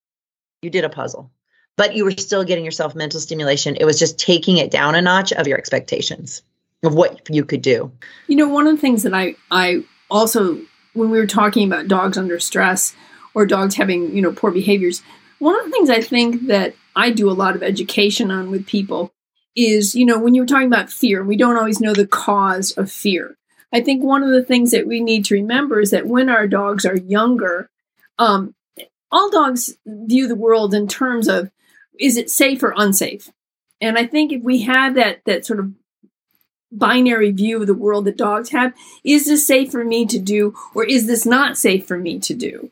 you 0.61 0.69
did 0.69 0.85
a 0.85 0.89
puzzle 0.89 1.31
but 1.77 1.95
you 1.95 2.05
were 2.05 2.11
still 2.11 2.43
getting 2.43 2.65
yourself 2.65 2.95
mental 2.95 3.19
stimulation. 3.19 3.75
It 3.79 3.85
was 3.85 3.99
just 3.99 4.17
taking 4.17 4.57
it 4.57 4.71
down 4.71 4.95
a 4.95 5.01
notch 5.01 5.33
of 5.33 5.47
your 5.47 5.57
expectations 5.57 6.41
of 6.83 6.93
what 6.93 7.27
you 7.29 7.43
could 7.43 7.61
do. 7.61 7.91
You 8.27 8.35
know, 8.35 8.47
one 8.47 8.67
of 8.67 8.75
the 8.75 8.81
things 8.81 9.03
that 9.03 9.13
I 9.13 9.35
I 9.51 9.83
also 10.09 10.59
when 10.93 11.09
we 11.09 11.17
were 11.17 11.27
talking 11.27 11.67
about 11.67 11.87
dogs 11.87 12.17
under 12.17 12.39
stress 12.39 12.95
or 13.33 13.45
dogs 13.45 13.75
having, 13.75 14.15
you 14.15 14.21
know, 14.21 14.31
poor 14.31 14.51
behaviors, 14.51 15.03
one 15.39 15.59
of 15.59 15.65
the 15.65 15.71
things 15.71 15.89
I 15.89 16.01
think 16.01 16.47
that 16.47 16.73
I 16.95 17.11
do 17.11 17.29
a 17.29 17.33
lot 17.33 17.55
of 17.55 17.63
education 17.63 18.31
on 18.31 18.49
with 18.49 18.65
people 18.65 19.11
is, 19.55 19.95
you 19.95 20.05
know, 20.05 20.19
when 20.19 20.35
you're 20.35 20.45
talking 20.45 20.67
about 20.67 20.91
fear, 20.91 21.23
we 21.23 21.37
don't 21.37 21.57
always 21.57 21.79
know 21.79 21.93
the 21.93 22.07
cause 22.07 22.71
of 22.71 22.91
fear. 22.91 23.37
I 23.71 23.81
think 23.81 24.03
one 24.03 24.23
of 24.23 24.29
the 24.29 24.43
things 24.43 24.71
that 24.71 24.87
we 24.87 25.01
need 25.01 25.25
to 25.25 25.35
remember 25.35 25.79
is 25.79 25.91
that 25.91 26.07
when 26.07 26.29
our 26.29 26.47
dogs 26.47 26.85
are 26.85 26.97
younger, 26.97 27.69
um, 28.17 28.55
all 29.11 29.29
dogs 29.29 29.77
view 29.85 30.27
the 30.27 30.35
world 30.35 30.73
in 30.73 30.87
terms 30.87 31.27
of 31.27 31.51
is 31.99 32.17
it 32.17 32.29
safe 32.29 32.61
or 32.63 32.73
unsafe? 32.75 33.31
And 33.81 33.97
I 33.97 34.05
think 34.05 34.31
if 34.31 34.41
we 34.41 34.63
have 34.63 34.95
that 34.95 35.21
that 35.25 35.45
sort 35.45 35.59
of 35.59 35.71
binary 36.71 37.31
view 37.31 37.61
of 37.61 37.67
the 37.67 37.73
world 37.73 38.05
that 38.05 38.17
dogs 38.17 38.49
have, 38.49 38.73
is 39.03 39.25
this 39.25 39.45
safe 39.45 39.71
for 39.71 39.83
me 39.83 40.05
to 40.05 40.19
do 40.19 40.55
or 40.73 40.83
is 40.83 41.07
this 41.07 41.25
not 41.25 41.57
safe 41.57 41.87
for 41.87 41.97
me 41.97 42.19
to 42.19 42.33
do? 42.33 42.71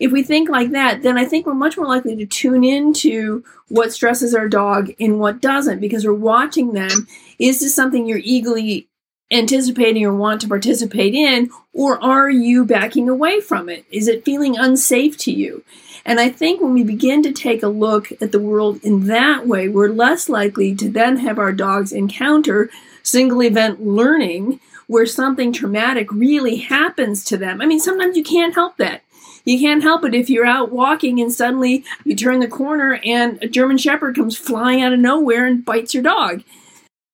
If 0.00 0.10
we 0.12 0.22
think 0.22 0.48
like 0.48 0.70
that, 0.70 1.02
then 1.02 1.18
I 1.18 1.26
think 1.26 1.46
we're 1.46 1.54
much 1.54 1.76
more 1.76 1.86
likely 1.86 2.16
to 2.16 2.26
tune 2.26 2.64
into 2.64 3.44
what 3.68 3.92
stresses 3.92 4.34
our 4.34 4.48
dog 4.48 4.90
and 4.98 5.20
what 5.20 5.42
doesn't 5.42 5.78
because 5.78 6.06
we're 6.06 6.14
watching 6.14 6.72
them. 6.72 7.06
Is 7.38 7.60
this 7.60 7.74
something 7.74 8.06
you're 8.06 8.20
eagerly 8.24 8.88
anticipating 9.30 10.04
or 10.04 10.14
want 10.14 10.40
to 10.40 10.48
participate 10.48 11.14
in, 11.14 11.50
or 11.72 12.02
are 12.02 12.30
you 12.30 12.64
backing 12.64 13.08
away 13.08 13.40
from 13.40 13.68
it? 13.68 13.84
Is 13.92 14.08
it 14.08 14.24
feeling 14.24 14.58
unsafe 14.58 15.16
to 15.18 15.32
you? 15.32 15.62
And 16.04 16.18
I 16.18 16.30
think 16.30 16.60
when 16.60 16.72
we 16.72 16.82
begin 16.82 17.22
to 17.22 17.32
take 17.32 17.62
a 17.62 17.68
look 17.68 18.10
at 18.22 18.32
the 18.32 18.40
world 18.40 18.82
in 18.82 19.06
that 19.06 19.46
way, 19.46 19.68
we're 19.68 19.90
less 19.90 20.28
likely 20.28 20.74
to 20.76 20.88
then 20.88 21.18
have 21.18 21.38
our 21.38 21.52
dogs 21.52 21.92
encounter 21.92 22.70
single 23.02 23.42
event 23.42 23.86
learning 23.86 24.60
where 24.86 25.06
something 25.06 25.52
traumatic 25.52 26.10
really 26.10 26.56
happens 26.56 27.24
to 27.26 27.36
them. 27.36 27.60
I 27.60 27.66
mean, 27.66 27.78
sometimes 27.78 28.16
you 28.16 28.24
can't 28.24 28.54
help 28.54 28.78
that. 28.78 29.02
You 29.44 29.58
can't 29.58 29.82
help 29.82 30.04
it 30.04 30.14
if 30.14 30.30
you're 30.30 30.46
out 30.46 30.70
walking 30.70 31.20
and 31.20 31.32
suddenly 31.32 31.84
you 32.04 32.14
turn 32.14 32.40
the 32.40 32.48
corner 32.48 33.00
and 33.04 33.42
a 33.42 33.48
German 33.48 33.78
Shepherd 33.78 34.16
comes 34.16 34.36
flying 34.36 34.82
out 34.82 34.92
of 34.92 34.98
nowhere 34.98 35.46
and 35.46 35.64
bites 35.64 35.94
your 35.94 36.02
dog. 36.02 36.42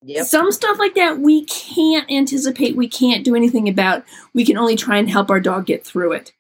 Yep. 0.03 0.27
Some 0.27 0.53
stuff 0.53 0.79
like 0.79 0.95
that 0.95 1.19
we 1.19 1.45
can't 1.47 2.11
anticipate, 2.11 2.77
we 2.77 2.89
can't 2.89 3.25
do 3.25 3.35
anything 3.35 3.69
about. 3.69 4.05
We 4.35 4.45
can 4.45 4.57
only 4.57 4.77
try 4.77 4.99
and 4.99 5.11
help 5.11 5.31
our 5.31 5.41
dog 5.41 5.67
get 5.67 5.85
through 5.85 6.13
it. 6.13 6.33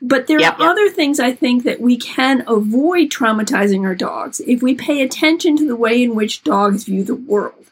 But 0.00 0.26
there 0.26 0.40
yep, 0.40 0.58
are 0.58 0.62
yep. 0.62 0.70
other 0.70 0.88
things 0.88 1.20
I 1.20 1.32
think 1.32 1.64
that 1.64 1.80
we 1.80 1.96
can 1.96 2.44
avoid 2.46 3.10
traumatizing 3.10 3.84
our 3.84 3.94
dogs 3.94 4.40
if 4.46 4.62
we 4.62 4.74
pay 4.74 5.02
attention 5.02 5.56
to 5.58 5.66
the 5.66 5.76
way 5.76 6.02
in 6.02 6.14
which 6.14 6.42
dogs 6.42 6.84
view 6.84 7.04
the 7.04 7.14
world. 7.14 7.70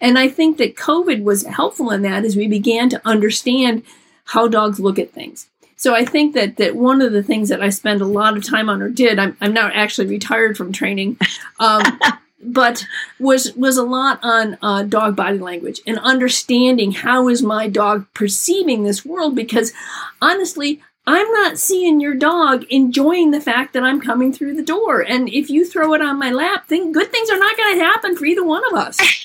And 0.00 0.18
I 0.18 0.28
think 0.28 0.58
that 0.58 0.76
COVID 0.76 1.24
was 1.24 1.44
helpful 1.44 1.90
in 1.90 2.02
that 2.02 2.24
as 2.24 2.36
we 2.36 2.46
began 2.46 2.88
to 2.90 3.02
understand 3.04 3.82
how 4.26 4.48
dogs 4.48 4.80
look 4.80 4.98
at 4.98 5.12
things. 5.12 5.48
So 5.76 5.94
I 5.94 6.04
think 6.04 6.34
that 6.34 6.56
that 6.56 6.76
one 6.76 7.02
of 7.02 7.12
the 7.12 7.22
things 7.22 7.48
that 7.48 7.62
I 7.62 7.70
spend 7.70 8.00
a 8.00 8.06
lot 8.06 8.36
of 8.36 8.44
time 8.44 8.68
on, 8.68 8.82
or 8.82 8.88
did, 8.88 9.18
I'm 9.18 9.36
I'm 9.40 9.52
now 9.52 9.70
actually 9.72 10.06
retired 10.06 10.56
from 10.56 10.72
training, 10.72 11.18
um, 11.58 11.82
but 12.42 12.86
was 13.18 13.54
was 13.54 13.76
a 13.76 13.82
lot 13.82 14.18
on 14.22 14.58
uh, 14.62 14.82
dog 14.82 15.16
body 15.16 15.38
language 15.38 15.80
and 15.86 15.98
understanding 15.98 16.92
how 16.92 17.28
is 17.28 17.42
my 17.42 17.68
dog 17.68 18.06
perceiving 18.14 18.84
this 18.84 19.04
world. 19.04 19.34
Because 19.34 19.72
honestly, 20.20 20.80
I'm 21.06 21.30
not 21.32 21.58
seeing 21.58 22.00
your 22.00 22.14
dog 22.14 22.64
enjoying 22.70 23.30
the 23.30 23.40
fact 23.40 23.74
that 23.74 23.82
I'm 23.82 24.00
coming 24.00 24.32
through 24.32 24.54
the 24.54 24.62
door. 24.62 25.00
And 25.00 25.28
if 25.28 25.50
you 25.50 25.66
throw 25.66 25.92
it 25.92 26.00
on 26.00 26.18
my 26.18 26.30
lap, 26.30 26.68
then 26.68 26.92
good 26.92 27.10
things 27.10 27.28
are 27.30 27.38
not 27.38 27.56
going 27.56 27.78
to 27.78 27.84
happen 27.84 28.16
for 28.16 28.24
either 28.24 28.44
one 28.44 28.62
of 28.70 28.78
us. 28.78 28.98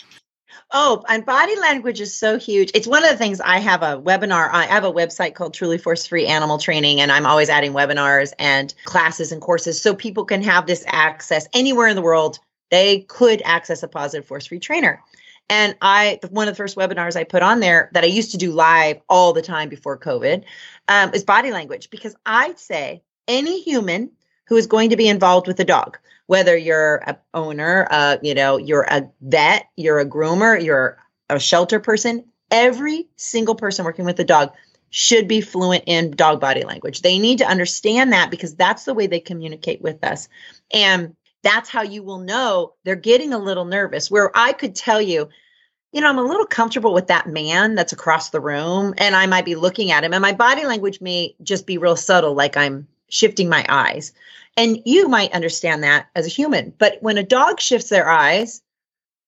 Oh, 0.71 1.03
and 1.09 1.25
body 1.25 1.59
language 1.59 1.99
is 1.99 2.15
so 2.15 2.37
huge. 2.37 2.69
It's 2.75 2.85
one 2.85 3.03
of 3.03 3.09
the 3.09 3.17
things 3.17 3.41
I 3.41 3.57
have 3.57 3.81
a 3.81 3.99
webinar. 3.99 4.49
I 4.51 4.65
have 4.65 4.83
a 4.83 4.91
website 4.91 5.33
called 5.33 5.55
Truly 5.55 5.79
Force 5.79 6.05
Free 6.05 6.27
Animal 6.27 6.59
Training, 6.59 7.01
and 7.01 7.11
I'm 7.11 7.25
always 7.25 7.49
adding 7.49 7.73
webinars 7.73 8.33
and 8.37 8.71
classes 8.85 9.31
and 9.31 9.41
courses 9.41 9.81
so 9.81 9.95
people 9.95 10.25
can 10.25 10.43
have 10.43 10.67
this 10.67 10.83
access 10.85 11.47
anywhere 11.53 11.87
in 11.87 11.95
the 11.95 12.03
world. 12.03 12.37
They 12.69 12.99
could 12.99 13.41
access 13.45 13.81
a 13.81 13.87
positive 13.87 14.27
force 14.27 14.45
free 14.45 14.59
trainer. 14.59 15.01
And 15.49 15.75
I, 15.81 16.19
one 16.29 16.47
of 16.47 16.53
the 16.53 16.57
first 16.57 16.77
webinars 16.77 17.15
I 17.15 17.23
put 17.23 17.41
on 17.41 17.61
there 17.61 17.89
that 17.93 18.03
I 18.03 18.07
used 18.07 18.31
to 18.31 18.37
do 18.37 18.51
live 18.51 19.01
all 19.09 19.33
the 19.33 19.41
time 19.41 19.69
before 19.69 19.97
COVID 19.97 20.43
um, 20.87 21.11
is 21.15 21.23
body 21.23 21.49
language 21.51 21.89
because 21.89 22.15
I'd 22.27 22.59
say 22.59 23.01
any 23.27 23.59
human 23.63 24.11
who 24.45 24.55
is 24.55 24.67
going 24.67 24.91
to 24.91 24.97
be 24.97 25.07
involved 25.07 25.47
with 25.47 25.59
a 25.59 25.65
dog, 25.65 25.97
whether 26.29 26.55
you're 26.55 26.97
a 27.07 27.17
owner, 27.33 27.87
uh, 27.89 28.17
you 28.21 28.35
know, 28.35 28.57
you're 28.57 28.85
a 28.87 29.09
vet, 29.19 29.65
you're 29.75 29.97
a 29.97 30.05
groomer, 30.05 30.63
you're 30.63 30.99
a 31.27 31.39
shelter 31.39 31.79
person, 31.79 32.23
every 32.51 33.07
single 33.15 33.55
person 33.55 33.83
working 33.83 34.05
with 34.05 34.19
a 34.19 34.23
dog 34.23 34.51
should 34.91 35.27
be 35.27 35.41
fluent 35.41 35.85
in 35.87 36.11
dog 36.11 36.39
body 36.39 36.63
language. 36.63 37.01
They 37.01 37.17
need 37.17 37.39
to 37.39 37.47
understand 37.47 38.13
that 38.13 38.29
because 38.29 38.53
that's 38.53 38.83
the 38.83 38.93
way 38.93 39.07
they 39.07 39.19
communicate 39.19 39.81
with 39.81 40.03
us. 40.03 40.29
And 40.71 41.15
that's 41.41 41.67
how 41.67 41.81
you 41.81 42.03
will 42.03 42.19
know 42.19 42.75
they're 42.83 42.95
getting 42.95 43.33
a 43.33 43.39
little 43.39 43.65
nervous. 43.65 44.11
Where 44.11 44.29
I 44.37 44.53
could 44.53 44.75
tell 44.75 45.01
you, 45.01 45.29
you 45.91 46.01
know, 46.01 46.09
I'm 46.09 46.19
a 46.19 46.23
little 46.23 46.45
comfortable 46.45 46.93
with 46.93 47.07
that 47.07 47.25
man 47.25 47.73
that's 47.73 47.93
across 47.93 48.29
the 48.29 48.39
room 48.39 48.93
and 48.99 49.15
I 49.15 49.25
might 49.25 49.45
be 49.45 49.55
looking 49.55 49.89
at 49.89 50.03
him 50.03 50.13
and 50.13 50.21
my 50.21 50.33
body 50.33 50.63
language 50.63 51.01
may 51.01 51.35
just 51.41 51.65
be 51.65 51.79
real 51.79 51.95
subtle, 51.95 52.35
like 52.35 52.55
I'm 52.55 52.87
shifting 53.09 53.49
my 53.49 53.65
eyes. 53.67 54.13
And 54.59 54.81
you 54.83 55.07
might 55.07 55.31
understand 55.31 55.83
that 55.83 56.07
as 56.15 56.25
a 56.25 56.29
human. 56.29 56.73
But 56.77 56.97
when 56.99 57.17
a 57.17 57.23
dog 57.23 57.61
shifts 57.61 57.87
their 57.87 58.09
eyes 58.09 58.61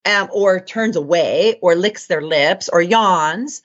um, 0.03 0.27
or 0.29 0.59
turns 0.59 0.97
away 0.97 1.57
or 1.61 1.73
licks 1.73 2.07
their 2.07 2.21
lips 2.21 2.67
or 2.67 2.81
yawns, 2.81 3.63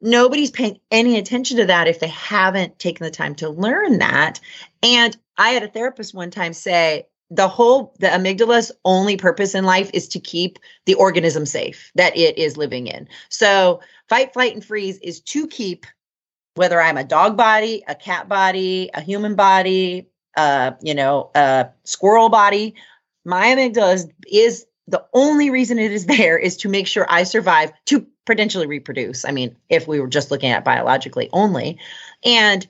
nobody's 0.00 0.50
paying 0.50 0.80
any 0.90 1.18
attention 1.18 1.58
to 1.58 1.66
that 1.66 1.88
if 1.88 2.00
they 2.00 2.08
haven't 2.08 2.78
taken 2.78 3.04
the 3.04 3.10
time 3.10 3.34
to 3.34 3.50
learn 3.50 3.98
that. 3.98 4.40
And 4.82 5.14
I 5.36 5.50
had 5.50 5.62
a 5.62 5.68
therapist 5.68 6.14
one 6.14 6.30
time 6.30 6.54
say, 6.54 7.06
the 7.28 7.48
whole 7.48 7.94
the 7.98 8.06
amygdala's 8.06 8.72
only 8.86 9.18
purpose 9.18 9.54
in 9.54 9.64
life 9.64 9.90
is 9.92 10.08
to 10.08 10.20
keep 10.20 10.58
the 10.86 10.94
organism 10.94 11.44
safe 11.44 11.92
that 11.96 12.16
it 12.16 12.38
is 12.38 12.56
living 12.56 12.86
in. 12.86 13.08
So 13.28 13.80
fight, 14.08 14.32
flight, 14.32 14.54
and 14.54 14.64
freeze 14.64 14.98
is 15.00 15.20
to 15.20 15.46
keep 15.48 15.84
whether 16.54 16.80
I'm 16.80 16.96
a 16.96 17.04
dog 17.04 17.36
body, 17.36 17.82
a 17.88 17.94
cat 17.94 18.26
body, 18.26 18.88
a 18.94 19.02
human 19.02 19.34
body, 19.34 20.08
uh, 20.36 20.72
you 20.82 20.94
know, 20.94 21.30
a 21.34 21.68
squirrel 21.84 22.28
body. 22.28 22.74
My 23.24 23.48
amygdala 23.48 23.94
is, 23.94 24.08
is 24.30 24.66
the 24.86 25.04
only 25.12 25.50
reason 25.50 25.78
it 25.78 25.92
is 25.92 26.06
there 26.18 26.38
is 26.38 26.56
to 26.58 26.68
make 26.68 26.86
sure 26.86 27.06
I 27.08 27.24
survive 27.24 27.72
to 27.86 28.06
potentially 28.26 28.66
reproduce. 28.66 29.24
I 29.24 29.30
mean, 29.30 29.56
if 29.68 29.86
we 29.86 30.00
were 30.00 30.08
just 30.08 30.30
looking 30.30 30.50
at 30.50 30.64
biologically 30.64 31.28
only. 31.32 31.78
And 32.24 32.66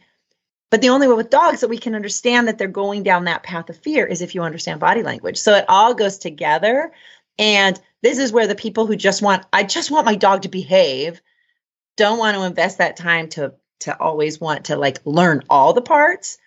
but 0.70 0.81
the 0.81 0.88
only 0.88 1.07
way 1.07 1.14
with 1.14 1.31
dogs 1.31 1.61
that 1.61 1.68
we 1.68 1.79
can 1.79 1.94
understand 1.94 2.48
that 2.48 2.59
they're 2.59 2.66
going 2.66 3.05
down 3.05 3.27
that 3.27 3.44
path 3.44 3.70
of 3.70 3.77
fear 3.77 4.05
is 4.05 4.22
if 4.22 4.35
you 4.35 4.42
understand 4.42 4.81
body 4.81 5.05
language. 5.05 5.37
So 5.37 5.55
it 5.55 5.66
all 5.68 5.94
goes 5.94 6.18
together. 6.18 6.90
And 7.38 7.81
this 8.03 8.18
is 8.18 8.33
where 8.33 8.48
the 8.48 8.57
people 8.57 8.87
who 8.87 8.96
just 8.96 9.22
want, 9.22 9.46
I 9.53 9.62
just 9.62 9.92
want 9.92 10.07
my 10.07 10.16
dog 10.16 10.42
to 10.42 10.48
behave, 10.48 11.22
don't 11.96 12.18
want 12.18 12.37
to 12.37 12.42
invest 12.42 12.79
that 12.79 12.96
time 12.96 13.29
to 13.31 13.55
to 13.81 14.00
always 14.00 14.40
want 14.40 14.66
to 14.66 14.77
like 14.77 14.98
learn 15.05 15.42
all 15.50 15.72
the 15.74 15.83
parts. 15.83 16.38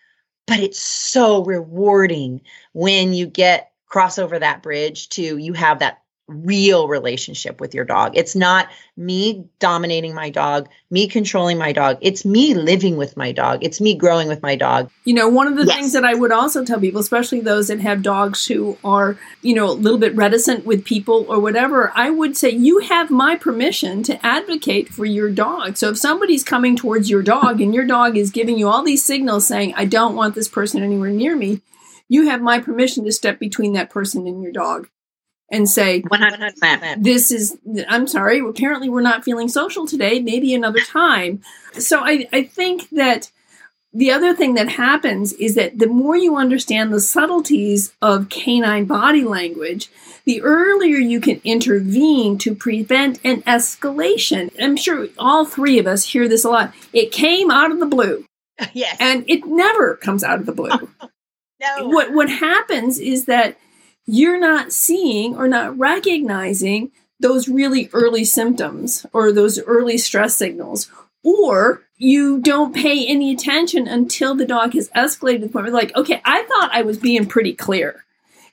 But 0.48 0.60
it's 0.62 0.80
so 0.80 1.44
rewarding 1.44 2.42
when 2.74 3.14
you 3.14 3.28
get 3.28 3.72
cross 3.88 4.18
over 4.18 4.40
that 4.40 4.64
bridge 4.64 5.10
to 5.10 5.38
you 5.38 5.54
have 5.54 5.80
that 5.80 6.02
real 6.28 6.88
relationship 6.90 7.62
with 7.62 7.74
your 7.74 7.86
dog. 7.86 8.12
It's 8.16 8.36
not 8.36 8.68
me 8.98 9.46
dominating 9.60 10.13
my 10.13 10.30
dog, 10.30 10.68
me 10.90 11.08
controlling 11.08 11.58
my 11.58 11.72
dog. 11.72 11.98
It's 12.02 12.26
me 12.26 12.54
living 12.54 12.98
with 12.98 13.16
my 13.16 13.32
dog. 13.32 13.60
It's 13.63 13.80
me 13.80 13.96
growing 13.96 14.28
with 14.28 14.42
my 14.42 14.56
dog. 14.56 14.92
You 15.06 15.13
know, 15.13 15.30
one 15.30 15.48
of 15.48 15.56
the 15.56 15.66
yes. 15.66 15.76
things 15.76 15.94
that 15.94 16.04
I 16.04 16.13
would 16.13 16.34
also 16.34 16.66
tell 16.66 16.80
people, 16.80 17.00
especially 17.00 17.40
those 17.40 17.70
that 17.70 17.80
have 17.80 18.02
dogs 18.02 18.46
who 18.46 18.78
are, 18.84 19.18
you 19.42 19.56
know, 19.56 19.70
a 19.70 19.72
little 19.72 20.00
bit 20.00 20.16
reticent 20.16 20.66
with 20.66 20.84
people 20.84 21.26
or 21.30 21.40
whatever, 21.40 21.94
I 21.96 22.10
would 22.10 22.36
say 22.36 22.50
you 22.50 22.80
have 22.80 23.10
my 23.10 23.38
permission 23.38 24.04
to 24.04 24.26
advocate 24.26 24.90
for 24.90 25.06
your 25.06 25.30
dog. 25.30 25.78
So 25.78 25.92
if 25.92 25.98
somebody's 25.98 26.44
coming 26.44 26.76
towards 26.76 27.10
your 27.10 27.24
dog 27.24 27.62
and 27.62 27.74
your 27.74 27.86
dog 27.86 28.18
is 28.18 28.32
giving 28.32 28.58
you 28.58 28.68
all 28.68 28.84
these 28.84 29.04
signals 29.04 29.48
saying, 29.48 29.74
I 29.76 29.86
don't 29.86 30.16
want 30.16 30.36
this 30.36 30.50
person 30.50 30.84
anywhere 30.84 31.10
near 31.10 31.38
me, 31.38 31.62
you 32.10 32.28
have 32.30 32.42
my 32.42 32.60
permission 32.60 33.06
to 33.06 33.12
step 33.13 33.40
between 33.40 33.74
that 33.74 33.90
person 33.90 34.28
and 34.28 34.44
your 34.44 34.52
dog 34.52 34.90
and 35.50 35.70
say 35.70 36.02
100%. 36.02 37.04
this 37.04 37.32
is 37.32 37.58
i'm 37.88 38.08
sorry 38.08 38.40
apparently 38.40 38.90
we're 38.90 39.02
not 39.02 39.24
feeling 39.24 39.48
social 39.48 39.88
today 39.88 40.20
maybe 40.20 40.54
another 40.54 40.82
time. 40.82 41.42
So 41.74 42.02
i, 42.02 42.28
I 42.34 42.44
think 42.44 42.90
that 42.90 43.32
the 43.94 44.12
other 44.12 44.36
thing 44.36 44.56
that 44.56 44.70
happens 44.70 45.34
is 45.34 45.56
that 45.56 45.80
the 45.80 45.88
more 45.88 46.16
you 46.16 46.36
understand 46.36 46.94
the 46.94 47.00
subtleties 47.00 47.94
of 48.02 48.30
canine 48.30 48.86
body 48.86 49.24
language 49.24 49.90
the 50.28 50.42
earlier 50.42 50.98
you 50.98 51.22
can 51.22 51.40
intervene 51.46 52.38
to 52.40 52.54
prevent 52.54 53.18
an 53.24 53.44
escalation. 53.44 54.52
I'm 54.62 54.76
sure 54.76 55.08
all 55.18 55.46
three 55.46 55.80
of 55.80 55.88
us 55.88 56.04
hear 56.04 56.28
this 56.28 56.44
a 56.44 56.50
lot. 56.50 56.74
It 56.92 57.14
came 57.14 57.50
out 57.50 57.72
of 57.72 57.80
the 57.80 57.88
blue. 57.88 58.24
Yes. 58.74 58.98
And 59.00 59.24
it 59.28 59.46
never 59.46 59.96
comes 59.98 60.24
out 60.24 60.40
of 60.40 60.46
the 60.46 60.52
blue. 60.52 60.72
No. 61.60 61.88
What 61.88 62.14
what 62.14 62.30
happens 62.30 63.00
is 63.00 63.26
that 63.26 63.58
you're 64.08 64.39
not 64.39 64.72
seeing 64.72 65.36
or 65.36 65.48
not 65.48 65.78
recognizing 65.78 66.91
those 67.20 67.48
really 67.50 67.89
early 67.93 68.24
symptoms 68.24 69.06
or 69.12 69.32
those 69.32 69.60
early 69.63 69.98
stress 69.98 70.36
signals 70.36 70.89
or 71.24 71.84
you 71.98 72.39
don't 72.39 72.74
pay 72.74 73.06
any 73.06 73.34
attention 73.34 73.88
until 73.88 74.34
the 74.34 74.46
dog 74.46 74.74
has 74.74 74.89
escalated 74.89 75.41
to 75.41 75.48
the 75.48 75.54
point 75.54 75.65
where 75.65 75.74
like 75.74 75.96
okay 75.96 76.22
i 76.24 76.43
thought 76.43 76.74
i 76.74 76.82
was 76.82 76.98
being 76.98 77.26
pretty 77.26 77.54
clear 77.54 78.06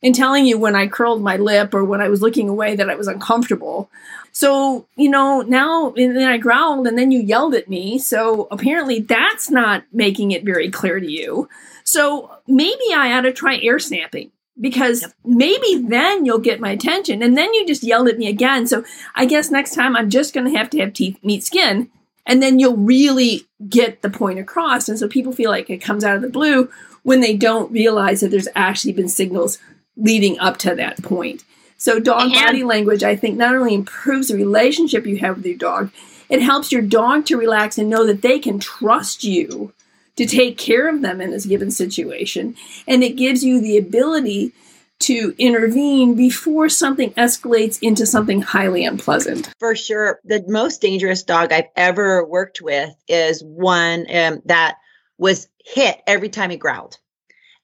in 0.03 0.13
telling 0.13 0.45
you 0.45 0.59
when 0.59 0.75
i 0.75 0.89
curled 0.89 1.23
my 1.23 1.37
lip 1.37 1.73
or 1.73 1.85
when 1.85 2.01
i 2.01 2.09
was 2.09 2.21
looking 2.21 2.49
away 2.49 2.75
that 2.75 2.91
i 2.91 2.95
was 2.95 3.09
uncomfortable. 3.09 3.89
So 4.33 4.87
you 4.97 5.09
know 5.09 5.43
now 5.43 5.93
and 5.93 6.17
then 6.17 6.29
i 6.29 6.39
growled 6.39 6.87
and 6.89 6.99
then 6.99 7.11
you 7.13 7.21
yelled 7.21 7.55
at 7.55 7.69
me. 7.69 7.99
So 7.99 8.49
apparently 8.51 9.01
that's 9.01 9.51
not 9.51 9.85
making 9.93 10.33
it 10.33 10.45
very 10.45 10.71
clear 10.71 10.99
to 10.99 11.11
you. 11.11 11.49
So 11.85 12.31
maybe 12.49 12.93
i 12.93 13.13
ought 13.13 13.23
to 13.23 13.33
try 13.33 13.59
air 13.59 13.79
snapping 13.79 14.33
because 14.61 15.03
yep. 15.03 15.13
maybe 15.25 15.85
then 15.87 16.25
you'll 16.25 16.39
get 16.39 16.61
my 16.61 16.71
attention. 16.71 17.23
And 17.23 17.37
then 17.37 17.53
you 17.55 17.67
just 17.67 17.83
yelled 17.83 18.09
at 18.09 18.19
me 18.19 18.29
again. 18.29 18.67
So 18.67 18.85
I 19.15 19.27
guess 19.27 19.51
next 19.51 19.75
time 19.75 19.97
I'm 19.97 20.11
just 20.11 20.35
going 20.35 20.51
to 20.51 20.57
have 20.57 20.71
to 20.71 20.81
have 20.81 20.93
teeth 20.93 21.19
meet 21.23 21.45
skin. 21.45 21.91
And 22.27 22.43
then 22.43 22.59
you'll 22.59 22.77
really 22.77 23.47
get 23.69 24.03
the 24.03 24.11
point 24.11 24.39
across. 24.39 24.89
And 24.89 24.99
so 24.99 25.09
people 25.09 25.33
feel 25.33 25.51
like 25.51 25.69
it 25.69 25.79
comes 25.79 26.05
out 26.05 26.17
of 26.17 26.23
the 26.23 26.29
blue 26.29 26.71
when 27.03 27.21
they 27.21 27.37
don't 27.37 27.71
realize 27.71 28.21
that 28.21 28.31
there's 28.31 28.49
actually 28.55 28.93
been 28.93 29.09
signals 29.09 29.59
leading 29.97 30.39
up 30.39 30.57
to 30.59 30.75
that 30.75 31.03
point. 31.03 31.45
So 31.77 32.01
dog 32.01 32.23
and- 32.23 32.33
body 32.33 32.65
language, 32.65 33.03
I 33.03 33.17
think, 33.17 33.37
not 33.37 33.55
only 33.55 33.75
improves 33.75 34.29
the 34.29 34.37
relationship 34.37 35.07
you 35.07 35.19
have 35.19 35.37
with 35.37 35.47
your 35.47 35.59
dog, 35.59 35.91
it 36.31 36.41
helps 36.41 36.73
your 36.73 36.83
dog 36.83 37.27
to 37.27 37.37
relax 37.37 37.77
and 37.77 37.91
know 37.91 38.07
that 38.07 38.23
they 38.23 38.39
can 38.39 38.59
trust 38.59 39.25
you 39.25 39.73
to 40.17 40.27
take 40.27 40.59
care 40.59 40.89
of 40.89 41.03
them 41.03 41.21
in 41.21 41.31
this 41.31 41.47
given 41.47 41.71
situation. 41.71 42.57
And 42.87 43.03
it 43.03 43.17
gives 43.17 43.43
you 43.43 43.61
the 43.61 43.79
ability 43.79 44.53
to 45.01 45.35
intervene 45.39 46.15
before 46.15 46.69
something 46.69 47.11
escalates 47.13 47.79
into 47.83 48.07
something 48.07 48.41
highly 48.41 48.85
unpleasant. 48.85 49.53
For 49.59 49.75
sure. 49.75 50.21
The 50.25 50.45
most 50.47 50.81
dangerous 50.81 51.23
dog 51.25 51.53
I've 51.53 51.69
ever 51.77 52.25
worked 52.25 52.63
with 52.63 52.95
is 53.09 53.43
one 53.43 54.07
um, 54.15 54.41
that 54.47 54.77
was 55.19 55.49
hit 55.65 56.01
every 56.07 56.29
time 56.29 56.51
he 56.51 56.57
growled. 56.57 56.99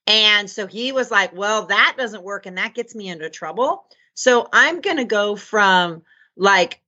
And 0.06 0.50
so 0.50 0.66
he 0.66 0.92
was 0.92 1.10
like, 1.10 1.34
well, 1.34 1.66
that 1.66 1.94
doesn't 1.96 2.24
work 2.24 2.46
and 2.46 2.58
that 2.58 2.74
gets 2.74 2.94
me 2.94 3.08
into 3.08 3.30
trouble. 3.30 3.84
So 4.14 4.48
I'm 4.52 4.80
going 4.80 4.96
to 4.96 5.04
go 5.04 5.36
from 5.36 6.02
like 6.36 6.80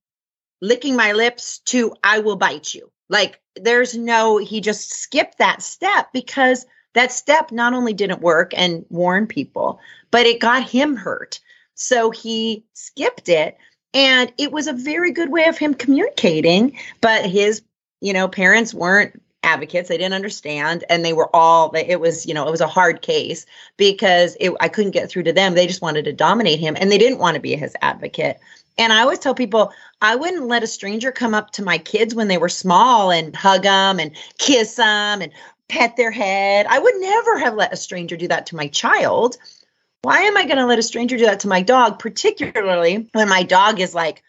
licking 0.61 0.95
my 0.95 1.13
lips 1.13 1.59
to 1.65 1.95
I 2.03 2.19
will 2.19 2.35
bite 2.35 2.73
you. 2.73 2.91
Like 3.09 3.39
there's 3.55 3.95
no, 3.95 4.37
he 4.37 4.61
just 4.61 4.91
skipped 4.91 5.37
that 5.37 5.61
step 5.61 6.09
because 6.13 6.65
that 6.93 7.11
step 7.11 7.51
not 7.51 7.73
only 7.73 7.93
didn't 7.93 8.21
work 8.21 8.51
and 8.55 8.85
warn 8.89 9.27
people, 9.27 9.79
but 10.11 10.25
it 10.25 10.39
got 10.39 10.69
him 10.69 10.95
hurt. 10.95 11.39
So 11.75 12.11
he 12.11 12.65
skipped 12.73 13.29
it. 13.29 13.57
And 13.95 14.33
it 14.39 14.51
was 14.51 14.67
a 14.67 14.73
very 14.73 15.11
good 15.11 15.29
way 15.29 15.45
of 15.45 15.57
him 15.57 15.75
communicating, 15.75 16.77
but 16.99 17.27
his, 17.27 17.61
you 18.01 18.11
know, 18.11 18.27
parents 18.27 18.73
weren't 18.73 19.21
advocates 19.43 19.89
they 19.89 19.97
didn't 19.97 20.13
understand 20.13 20.83
and 20.89 21.03
they 21.03 21.13
were 21.13 21.29
all 21.35 21.69
it 21.75 21.99
was 21.99 22.25
you 22.25 22.33
know 22.33 22.47
it 22.47 22.51
was 22.51 22.61
a 22.61 22.67
hard 22.67 23.01
case 23.01 23.45
because 23.75 24.37
it, 24.39 24.53
i 24.61 24.69
couldn't 24.69 24.91
get 24.91 25.09
through 25.09 25.23
to 25.23 25.33
them 25.33 25.53
they 25.53 25.67
just 25.67 25.81
wanted 25.81 26.05
to 26.05 26.13
dominate 26.13 26.59
him 26.59 26.77
and 26.79 26.89
they 26.89 26.97
didn't 26.97 27.19
want 27.19 27.35
to 27.35 27.41
be 27.41 27.55
his 27.55 27.75
advocate 27.81 28.39
and 28.77 28.93
i 28.93 29.01
always 29.01 29.19
tell 29.19 29.35
people 29.35 29.71
i 30.01 30.15
wouldn't 30.15 30.47
let 30.47 30.63
a 30.63 30.67
stranger 30.67 31.11
come 31.11 31.33
up 31.33 31.51
to 31.51 31.63
my 31.63 31.77
kids 31.77 32.15
when 32.15 32.27
they 32.27 32.37
were 32.37 32.49
small 32.49 33.11
and 33.11 33.35
hug 33.35 33.63
them 33.63 33.99
and 33.99 34.11
kiss 34.37 34.75
them 34.75 35.21
and 35.21 35.31
pet 35.69 35.95
their 35.95 36.11
head 36.11 36.65
i 36.69 36.79
would 36.79 36.95
never 36.97 37.39
have 37.39 37.55
let 37.55 37.73
a 37.73 37.77
stranger 37.77 38.17
do 38.17 38.27
that 38.27 38.45
to 38.45 38.55
my 38.55 38.67
child 38.67 39.37
why 40.01 40.21
am 40.21 40.37
i 40.37 40.45
going 40.45 40.57
to 40.57 40.65
let 40.65 40.79
a 40.79 40.83
stranger 40.83 41.17
do 41.17 41.25
that 41.25 41.39
to 41.39 41.47
my 41.47 41.61
dog 41.61 41.99
particularly 41.99 43.07
when 43.13 43.29
my 43.29 43.43
dog 43.43 43.79
is 43.79 43.95
like 43.95 44.23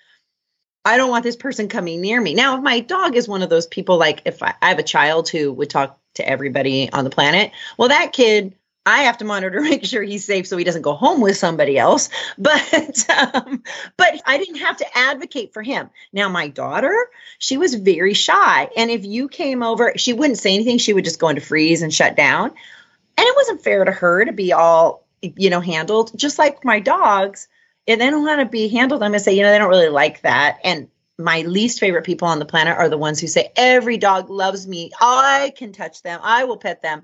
I 0.84 0.96
don't 0.96 1.10
want 1.10 1.24
this 1.24 1.36
person 1.36 1.68
coming 1.68 2.00
near 2.00 2.20
me. 2.20 2.34
Now, 2.34 2.56
if 2.56 2.62
my 2.62 2.80
dog 2.80 3.16
is 3.16 3.26
one 3.26 3.42
of 3.42 3.48
those 3.48 3.66
people, 3.66 3.96
like 3.96 4.20
if 4.26 4.42
I, 4.42 4.54
I 4.60 4.68
have 4.68 4.78
a 4.78 4.82
child 4.82 5.28
who 5.28 5.52
would 5.54 5.70
talk 5.70 5.98
to 6.14 6.28
everybody 6.28 6.92
on 6.92 7.04
the 7.04 7.10
planet, 7.10 7.52
well, 7.78 7.88
that 7.88 8.12
kid, 8.12 8.54
I 8.86 9.04
have 9.04 9.18
to 9.18 9.24
monitor, 9.24 9.60
make 9.62 9.84
sure 9.84 10.02
he's 10.02 10.24
safe 10.24 10.46
so 10.46 10.56
he 10.56 10.64
doesn't 10.64 10.82
go 10.82 10.94
home 10.94 11.20
with 11.20 11.36
somebody 11.36 11.78
else. 11.78 12.08
But, 12.38 13.08
um, 13.10 13.62
but 13.96 14.22
I 14.26 14.38
didn't 14.38 14.56
have 14.56 14.76
to 14.78 14.98
advocate 14.98 15.52
for 15.52 15.62
him. 15.62 15.90
Now, 16.12 16.28
my 16.28 16.48
daughter, 16.48 16.94
she 17.38 17.56
was 17.56 17.74
very 17.74 18.14
shy. 18.14 18.68
And 18.76 18.90
if 18.90 19.04
you 19.04 19.28
came 19.28 19.62
over, 19.62 19.92
she 19.96 20.12
wouldn't 20.12 20.38
say 20.38 20.54
anything. 20.54 20.78
She 20.78 20.92
would 20.92 21.04
just 21.04 21.20
go 21.20 21.28
into 21.28 21.40
freeze 21.40 21.82
and 21.82 21.92
shut 21.92 22.16
down. 22.16 22.50
And 22.50 23.26
it 23.26 23.36
wasn't 23.36 23.62
fair 23.62 23.84
to 23.84 23.92
her 23.92 24.24
to 24.24 24.32
be 24.32 24.52
all, 24.52 25.06
you 25.22 25.50
know, 25.50 25.60
handled 25.60 26.12
just 26.16 26.38
like 26.38 26.64
my 26.64 26.80
dogs 26.80 27.48
and 27.86 28.00
they 28.00 28.10
don't 28.10 28.24
want 28.24 28.40
to 28.40 28.46
be 28.46 28.68
handled, 28.68 29.02
I'm 29.02 29.12
to 29.12 29.20
say, 29.20 29.34
you 29.34 29.42
know, 29.42 29.50
they 29.50 29.58
don't 29.58 29.68
really 29.68 29.88
like 29.88 30.22
that. 30.22 30.58
And 30.64 30.88
my 31.18 31.42
least 31.42 31.80
favorite 31.80 32.04
people 32.04 32.28
on 32.28 32.38
the 32.38 32.46
planet 32.46 32.76
are 32.76 32.88
the 32.88 32.98
ones 32.98 33.20
who 33.20 33.26
say, 33.26 33.52
every 33.56 33.98
dog 33.98 34.30
loves 34.30 34.66
me. 34.66 34.90
I 35.00 35.52
can 35.56 35.72
touch 35.72 36.02
them. 36.02 36.20
I 36.22 36.44
will 36.44 36.56
pet 36.56 36.82
them. 36.82 37.02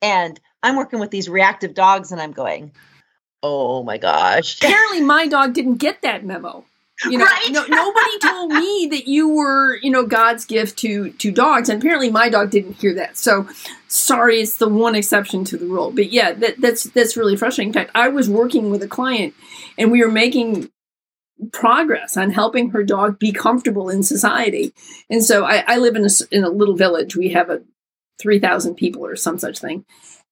And 0.00 0.38
I'm 0.62 0.76
working 0.76 1.00
with 1.00 1.10
these 1.10 1.28
reactive 1.28 1.74
dogs 1.74 2.12
and 2.12 2.20
I'm 2.20 2.32
going, 2.32 2.72
oh 3.42 3.82
my 3.82 3.98
gosh. 3.98 4.58
Apparently, 4.62 5.00
my 5.02 5.26
dog 5.28 5.54
didn't 5.54 5.76
get 5.76 6.02
that 6.02 6.24
memo. 6.24 6.64
You 7.08 7.18
know, 7.18 7.24
Right. 7.26 7.48
no, 7.50 7.64
nobody 7.64 8.18
told 8.22 8.52
me 8.52 8.88
that 8.90 9.06
you 9.06 9.28
were, 9.28 9.76
you 9.76 9.90
know, 9.90 10.04
God's 10.04 10.44
gift 10.44 10.78
to 10.80 11.10
to 11.12 11.30
dogs, 11.30 11.68
and 11.68 11.80
apparently 11.80 12.10
my 12.10 12.28
dog 12.28 12.50
didn't 12.50 12.72
hear 12.72 12.92
that. 12.94 13.16
So, 13.16 13.48
sorry, 13.86 14.40
it's 14.40 14.56
the 14.56 14.68
one 14.68 14.96
exception 14.96 15.44
to 15.44 15.56
the 15.56 15.66
rule. 15.66 15.92
But 15.92 16.10
yeah, 16.10 16.32
that, 16.32 16.60
that's 16.60 16.82
that's 16.82 17.16
really 17.16 17.36
frustrating. 17.36 17.68
In 17.68 17.72
fact, 17.72 17.92
I 17.94 18.08
was 18.08 18.28
working 18.28 18.70
with 18.70 18.82
a 18.82 18.88
client, 18.88 19.34
and 19.78 19.92
we 19.92 20.02
were 20.02 20.10
making 20.10 20.70
progress 21.52 22.16
on 22.16 22.32
helping 22.32 22.70
her 22.70 22.82
dog 22.82 23.20
be 23.20 23.30
comfortable 23.30 23.88
in 23.88 24.02
society. 24.02 24.74
And 25.08 25.24
so, 25.24 25.44
I, 25.44 25.62
I 25.68 25.76
live 25.76 25.94
in 25.94 26.04
a 26.04 26.08
in 26.32 26.42
a 26.42 26.50
little 26.50 26.74
village. 26.76 27.14
We 27.14 27.28
have 27.28 27.48
a 27.48 27.62
three 28.20 28.40
thousand 28.40 28.74
people 28.74 29.06
or 29.06 29.14
some 29.14 29.38
such 29.38 29.60
thing. 29.60 29.84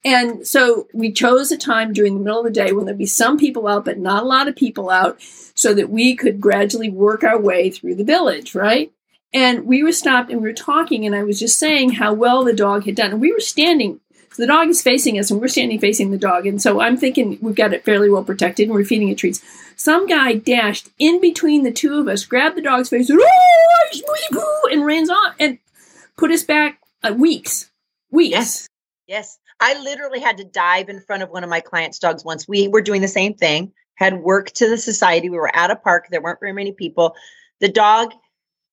And 0.04 0.46
so 0.46 0.86
we 0.92 1.10
chose 1.10 1.50
a 1.50 1.56
time 1.56 1.92
during 1.92 2.14
the 2.14 2.20
middle 2.20 2.38
of 2.38 2.44
the 2.44 2.50
day 2.50 2.72
when 2.72 2.84
there'd 2.84 2.96
be 2.96 3.06
some 3.06 3.38
people 3.38 3.66
out, 3.66 3.84
but 3.84 3.98
not 3.98 4.22
a 4.22 4.26
lot 4.26 4.46
of 4.46 4.54
people 4.54 4.88
out, 4.88 5.20
so 5.54 5.74
that 5.74 5.90
we 5.90 6.14
could 6.14 6.40
gradually 6.40 6.90
work 6.90 7.24
our 7.24 7.40
way 7.40 7.70
through 7.70 7.96
the 7.96 8.04
village, 8.04 8.54
right? 8.54 8.92
And 9.32 9.66
we 9.66 9.82
were 9.82 9.92
stopped 9.92 10.30
and 10.30 10.40
we 10.40 10.48
were 10.48 10.54
talking, 10.54 11.04
and 11.04 11.14
I 11.14 11.24
was 11.24 11.38
just 11.38 11.58
saying 11.58 11.92
how 11.92 12.12
well 12.12 12.44
the 12.44 12.52
dog 12.52 12.84
had 12.84 12.94
done. 12.94 13.10
And 13.10 13.20
we 13.20 13.32
were 13.32 13.40
standing, 13.40 14.00
so 14.30 14.42
the 14.42 14.46
dog 14.46 14.68
is 14.68 14.80
facing 14.80 15.18
us, 15.18 15.30
and 15.30 15.40
we're 15.40 15.48
standing 15.48 15.80
facing 15.80 16.10
the 16.10 16.18
dog. 16.18 16.46
And 16.46 16.62
so 16.62 16.80
I'm 16.80 16.96
thinking 16.96 17.38
we've 17.40 17.54
got 17.54 17.72
it 17.72 17.84
fairly 17.84 18.08
well 18.08 18.24
protected, 18.24 18.68
and 18.68 18.74
we're 18.74 18.84
feeding 18.84 19.08
it 19.08 19.18
treats. 19.18 19.42
Some 19.76 20.06
guy 20.06 20.34
dashed 20.34 20.88
in 20.98 21.20
between 21.20 21.64
the 21.64 21.72
two 21.72 21.98
of 21.98 22.08
us, 22.08 22.24
grabbed 22.24 22.56
the 22.56 22.62
dog's 22.62 22.88
face, 22.88 23.10
and, 23.10 23.18
ran 24.86 25.10
off 25.10 25.34
and 25.38 25.58
put 26.16 26.30
us 26.30 26.42
back 26.42 26.80
uh, 27.02 27.12
weeks. 27.12 27.70
Weeks. 28.10 28.30
Yes. 28.30 28.68
Yes. 29.06 29.38
I 29.60 29.80
literally 29.80 30.20
had 30.20 30.38
to 30.38 30.44
dive 30.44 30.88
in 30.88 31.00
front 31.00 31.22
of 31.22 31.30
one 31.30 31.44
of 31.44 31.50
my 31.50 31.60
clients' 31.60 31.98
dogs 31.98 32.24
once. 32.24 32.46
We 32.46 32.68
were 32.68 32.82
doing 32.82 33.00
the 33.00 33.08
same 33.08 33.34
thing, 33.34 33.72
had 33.94 34.20
worked 34.20 34.56
to 34.56 34.68
the 34.68 34.78
society. 34.78 35.30
We 35.30 35.38
were 35.38 35.54
at 35.54 35.70
a 35.70 35.76
park. 35.76 36.06
There 36.10 36.20
weren't 36.20 36.40
very 36.40 36.52
many 36.52 36.72
people. 36.72 37.14
The 37.60 37.68
dog 37.68 38.12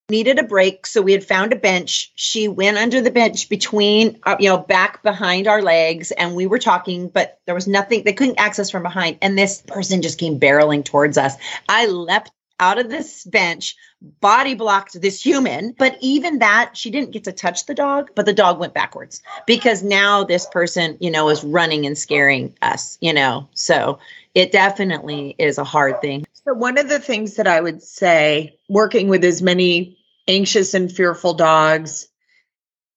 needed 0.09 0.37
a 0.37 0.43
break. 0.43 0.85
So 0.85 1.01
we 1.01 1.13
had 1.13 1.23
found 1.23 1.53
a 1.53 1.55
bench. 1.57 2.11
She 2.15 2.47
went 2.47 2.77
under 2.77 3.01
the 3.01 3.11
bench 3.11 3.47
between, 3.47 4.19
uh, 4.23 4.35
you 4.39 4.49
know, 4.49 4.57
back 4.57 5.01
behind 5.01 5.47
our 5.47 5.61
legs. 5.61 6.11
And 6.11 6.35
we 6.35 6.45
were 6.45 6.59
talking, 6.59 7.07
but 7.07 7.39
there 7.45 7.55
was 7.55 7.67
nothing, 7.67 8.03
they 8.03 8.13
couldn't 8.13 8.39
access 8.39 8.69
from 8.69 8.83
behind. 8.83 9.17
And 9.21 9.37
this 9.37 9.61
person 9.61 10.01
just 10.01 10.19
came 10.19 10.39
barreling 10.39 10.83
towards 10.83 11.17
us. 11.17 11.35
I 11.69 11.87
leapt 11.87 12.31
out 12.59 12.79
of 12.79 12.89
this 12.89 13.23
bench, 13.25 13.75
body 14.21 14.55
blocked 14.55 14.99
this 15.01 15.23
human. 15.23 15.73
But 15.77 15.97
even 16.01 16.39
that, 16.39 16.75
she 16.75 16.89
didn't 16.91 17.11
get 17.11 17.23
to 17.25 17.31
touch 17.31 17.65
the 17.65 17.73
dog, 17.73 18.11
but 18.15 18.25
the 18.25 18.33
dog 18.33 18.59
went 18.59 18.73
backwards 18.73 19.21
because 19.47 19.83
now 19.83 20.23
this 20.23 20.45
person, 20.45 20.97
you 20.99 21.11
know, 21.11 21.29
is 21.29 21.43
running 21.43 21.85
and 21.85 21.97
scaring 21.97 22.55
us, 22.61 22.97
you 23.01 23.13
know. 23.13 23.47
So 23.53 23.99
it 24.35 24.51
definitely 24.51 25.35
is 25.37 25.57
a 25.57 25.63
hard 25.63 26.01
thing. 26.01 26.25
So, 26.45 26.53
one 26.53 26.77
of 26.77 26.89
the 26.89 26.99
things 26.99 27.35
that 27.35 27.47
I 27.47 27.61
would 27.61 27.81
say, 27.81 28.57
working 28.67 29.07
with 29.07 29.23
as 29.23 29.41
many 29.41 29.97
anxious 30.27 30.73
and 30.73 30.91
fearful 30.91 31.33
dogs 31.33 32.07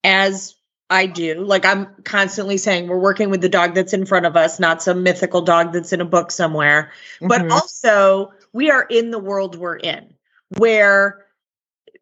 as 0.03 0.55
I 0.89 1.07
do, 1.07 1.45
like 1.45 1.65
I'm 1.65 1.89
constantly 2.05 2.59
saying, 2.59 2.89
we're 2.89 2.99
working 2.99 3.31
with 3.31 3.41
the 3.41 3.49
dog 3.49 3.75
that's 3.75 3.93
in 3.93 4.07
front 4.07 4.27
of 4.27 4.37
us, 4.37 4.61
not 4.61 4.83
some 4.83 5.03
mythical 5.03 5.43
dog 5.43 5.73
that's 5.73 5.93
in 5.93 6.01
a 6.01 6.05
book 6.05 6.31
somewhere. 6.31 6.93
But 7.21 7.43
Mhm. 7.43 7.53
also, 7.53 8.33
we 8.57 8.71
are 8.71 8.83
in 8.83 9.11
the 9.11 9.19
world 9.19 9.55
we're 9.55 9.77
in 9.77 10.15
where 10.57 11.27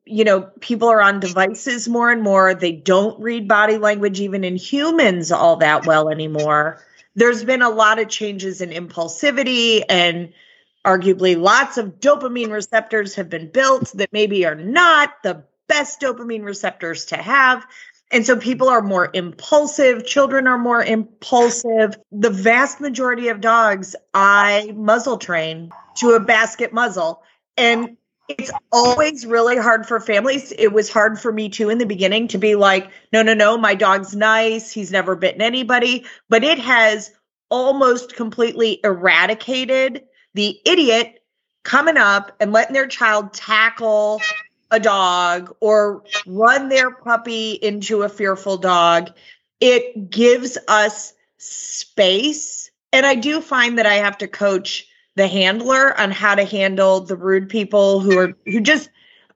you 0.07 0.25
know 0.25 0.43
people 0.61 0.89
are 0.89 1.03
on 1.03 1.19
devices 1.19 1.89
more 1.89 2.11
and 2.11 2.23
more. 2.23 2.55
They 2.55 2.73
don't 2.73 3.21
read 3.21 3.49
body 3.49 3.77
language 3.77 4.21
even 4.21 4.45
in 4.45 4.57
humans 4.57 5.33
all 5.33 5.57
that 5.57 5.85
well 5.85 6.09
anymore. 6.09 6.81
There's 7.17 7.45
been 7.45 7.63
a 7.63 7.71
lot 7.71 7.99
of 7.99 8.09
changes 8.09 8.61
in 8.61 8.71
impulsivity 8.71 9.83
and 9.89 10.33
arguably 10.85 11.41
lots 11.41 11.77
of 11.77 11.99
dopamine 11.99 12.53
receptors 12.53 13.17
have 13.17 13.29
been 13.29 13.51
built 13.51 13.93
that 13.95 14.13
maybe 14.13 14.47
are 14.47 14.55
not 14.55 15.11
the 15.23 15.43
best 15.67 16.01
dopamine 16.01 16.45
receptors 16.45 17.07
to 17.07 17.17
have 17.17 17.67
and 18.15 18.25
so 18.25 18.37
people 18.37 18.69
are 18.69 18.81
more 18.81 19.11
impulsive 19.13 20.07
children 20.07 20.47
are 20.47 20.59
more 20.59 20.83
impulsive 20.83 21.97
the 22.13 22.31
vast 22.31 22.81
majority 22.81 23.29
of 23.29 23.41
dogs 23.41 23.95
i 24.15 24.73
muzzle 24.77 25.19
train 25.19 25.71
to 25.97 26.13
a 26.13 26.21
basket 26.21 26.73
muzzle 26.73 27.23
and 27.57 27.97
it's 28.29 28.51
always 28.73 29.27
really 29.27 29.59
hard 29.59 29.87
for 29.87 30.01
families. 30.01 30.51
It 30.59 30.73
was 30.73 30.91
hard 30.91 31.21
for 31.21 31.31
me 31.31 31.51
too 31.51 31.69
in 31.69 31.77
the 31.77 31.85
beginning 31.85 32.29
to 32.29 32.39
be 32.39 32.55
like, 32.55 32.91
no, 33.13 33.23
no, 33.23 33.35
no, 33.35 33.59
my 33.59 33.75
dog's 33.75 34.17
nice. 34.17 34.73
He's 34.73 34.91
never 34.91 35.15
bitten 35.15 35.43
anybody. 35.43 36.07
But 36.31 36.43
it 36.43 36.59
has 36.59 37.13
almost 37.51 38.17
completely 38.17 38.81
eradicated 38.83 40.05
the 40.33 40.59
idiot 40.65 41.23
coming 41.65 41.97
up 41.97 42.35
and 42.41 42.53
letting 42.53 42.73
their 42.73 42.87
child 42.87 43.33
tackle 43.33 44.21
a 44.75 44.81
dog 44.81 45.55
or 45.61 46.05
run 46.27 46.69
their 46.69 46.91
puppy 46.91 47.53
into 47.53 48.03
a 48.03 48.09
fearful 48.09 48.59
dog. 48.59 49.11
It 49.61 50.11
gives 50.11 50.59
us 50.69 51.15
space. 51.39 52.71
And 52.93 53.07
I 53.07 53.15
do 53.15 53.41
find 53.41 53.79
that 53.79 53.87
I 53.87 53.95
have 53.95 54.19
to 54.19 54.29
coach 54.29 54.87
the 55.17 55.27
handler 55.29 55.99
on 55.99 56.11
how 56.11 56.35
to 56.35 56.45
handle 56.45 57.01
the 57.01 57.17
rude 57.17 57.49
people 57.49 58.01
who 58.01 58.19
are 58.19 58.33
who 58.45 58.61
just 58.61 58.91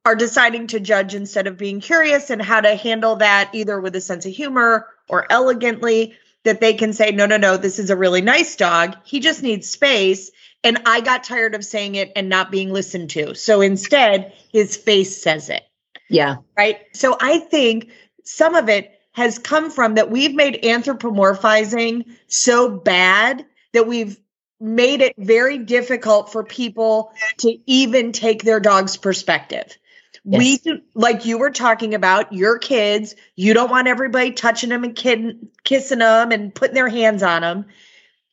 are 0.05 0.17
deciding 0.17 0.69
to 0.69 0.81
judge 0.81 1.15
instead 1.15 1.47
of 1.47 1.57
being 1.57 1.81
curious 1.81 2.31
and 2.31 2.43
how 2.43 2.61
to 2.61 2.75
handle 2.75 3.17
that 3.17 3.51
either 3.53 3.81
with 3.81 3.95
a 3.95 4.01
sense 4.01 4.27
of 4.27 4.33
humor 4.33 4.87
or 5.09 5.27
elegantly 5.31 6.15
that 6.45 6.61
they 6.61 6.75
can 6.75 6.93
say 6.93 7.11
no 7.11 7.27
no 7.27 7.37
no 7.37 7.57
this 7.57 7.79
is 7.79 7.91
a 7.91 7.97
really 7.97 8.23
nice 8.23 8.57
dog 8.57 8.97
he 9.05 9.21
just 9.21 9.43
needs 9.43 9.69
space 9.69 10.31
and 10.65 10.79
i 10.87 11.01
got 11.01 11.25
tired 11.25 11.55
of 11.55 11.65
saying 11.65 11.95
it 11.95 12.13
and 12.17 12.29
not 12.29 12.51
being 12.51 12.73
listened 12.73 13.11
to 13.11 13.35
so 13.35 13.61
instead 13.61 14.33
his 14.53 14.77
face 14.77 15.21
says 15.23 15.49
it 15.51 15.63
Yeah. 16.09 16.37
right? 16.57 16.79
So 16.95 17.17
I 17.21 17.39
think 17.39 17.91
some 18.25 18.55
of 18.55 18.69
it 18.69 18.93
has 19.13 19.39
come 19.39 19.71
from 19.71 19.95
that 19.97 20.11
we've 20.11 20.35
made 20.35 20.63
anthropomorphizing 20.63 22.05
so 22.29 22.69
bad 22.71 23.45
that 23.73 23.87
we've 23.87 24.19
made 24.61 25.01
it 25.03 25.15
very 25.19 25.59
difficult 25.59 26.33
for 26.33 26.43
people 26.45 27.13
to 27.39 27.57
even 27.67 28.13
take 28.13 28.43
their 28.43 28.61
dog's 28.61 28.97
perspective. 28.97 29.77
We 30.25 30.51
Yes. 30.53 30.61
do, 30.61 30.81
like 30.95 31.27
you 31.27 31.39
were 31.39 31.51
talking 31.51 31.95
about 31.95 32.33
your 32.33 32.59
kids, 32.59 33.15
you 33.37 33.55
don't 33.55 33.71
want 33.71 33.89
everybody 33.89 34.33
touching 34.33 34.71
them 34.71 34.85
and 34.85 34.95
kid, 34.97 35.49
kissing 35.65 36.01
them 36.01 36.33
and 36.33 36.55
putting 36.55 36.75
their 36.75 36.89
hands 36.89 37.23
on 37.23 37.43
them. 37.43 37.67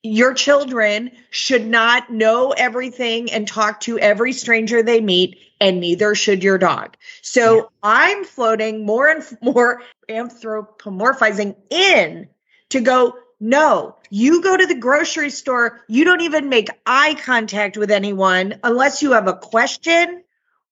Your 0.06 0.36
children 0.36 1.10
should 1.32 1.66
not 1.66 2.12
know 2.12 2.52
everything 2.52 3.32
and 3.32 3.48
talk 3.48 3.80
to 3.82 3.98
every 3.98 4.34
stranger 4.34 4.84
they 4.84 5.02
meet, 5.02 5.40
and 5.60 5.80
neither 5.80 6.14
should 6.14 6.44
your 6.44 6.60
dog. 6.60 6.96
So 7.24 7.72
I'm 7.82 8.24
floating 8.24 8.86
more 8.86 9.08
and 9.08 9.24
more 9.42 9.82
anthropomorphizing 10.08 11.56
in 11.72 12.30
to 12.70 12.82
go, 12.82 13.16
no, 13.40 13.96
you 14.12 14.44
go 14.44 14.56
to 14.56 14.68
the 14.68 14.76
grocery 14.76 15.32
store, 15.32 15.82
you 15.88 16.06
don't 16.06 16.22
even 16.22 16.50
make 16.50 16.70
eye 16.86 17.16
contact 17.16 17.76
with 17.76 17.90
anyone 17.90 18.60
unless 18.64 19.02
you 19.02 19.14
have 19.14 19.28
a 19.28 19.34
question 19.34 20.24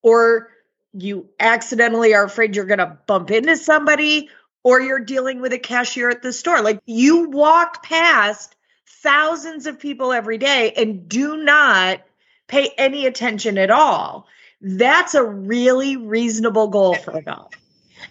or 0.04 0.50
you 0.94 1.28
accidentally 1.40 2.14
are 2.14 2.26
afraid 2.26 2.56
you're 2.56 2.66
going 2.66 2.78
to 2.78 3.00
bump 3.08 3.32
into 3.32 3.58
somebody 3.58 4.30
or 4.64 4.80
you're 4.80 5.00
dealing 5.00 5.42
with 5.42 5.54
a 5.54 5.60
cashier 5.60 6.10
at 6.10 6.22
the 6.22 6.32
store. 6.32 6.62
Like 6.62 6.82
you 6.86 7.32
walk 7.32 7.84
past 7.84 8.56
thousands 9.04 9.68
of 9.68 9.80
people 9.80 10.12
every 10.12 10.38
day 10.38 10.74
and 10.76 11.08
do 11.08 11.38
not 11.38 12.02
pay 12.48 12.72
any 12.78 13.06
attention 13.06 13.58
at 13.58 13.70
all. 13.70 14.28
That's 14.62 15.14
a 15.14 15.24
really 15.24 15.98
reasonable 15.98 16.70
goal 16.70 16.96
for 16.96 17.12
a 17.12 17.22
dog. 17.22 17.54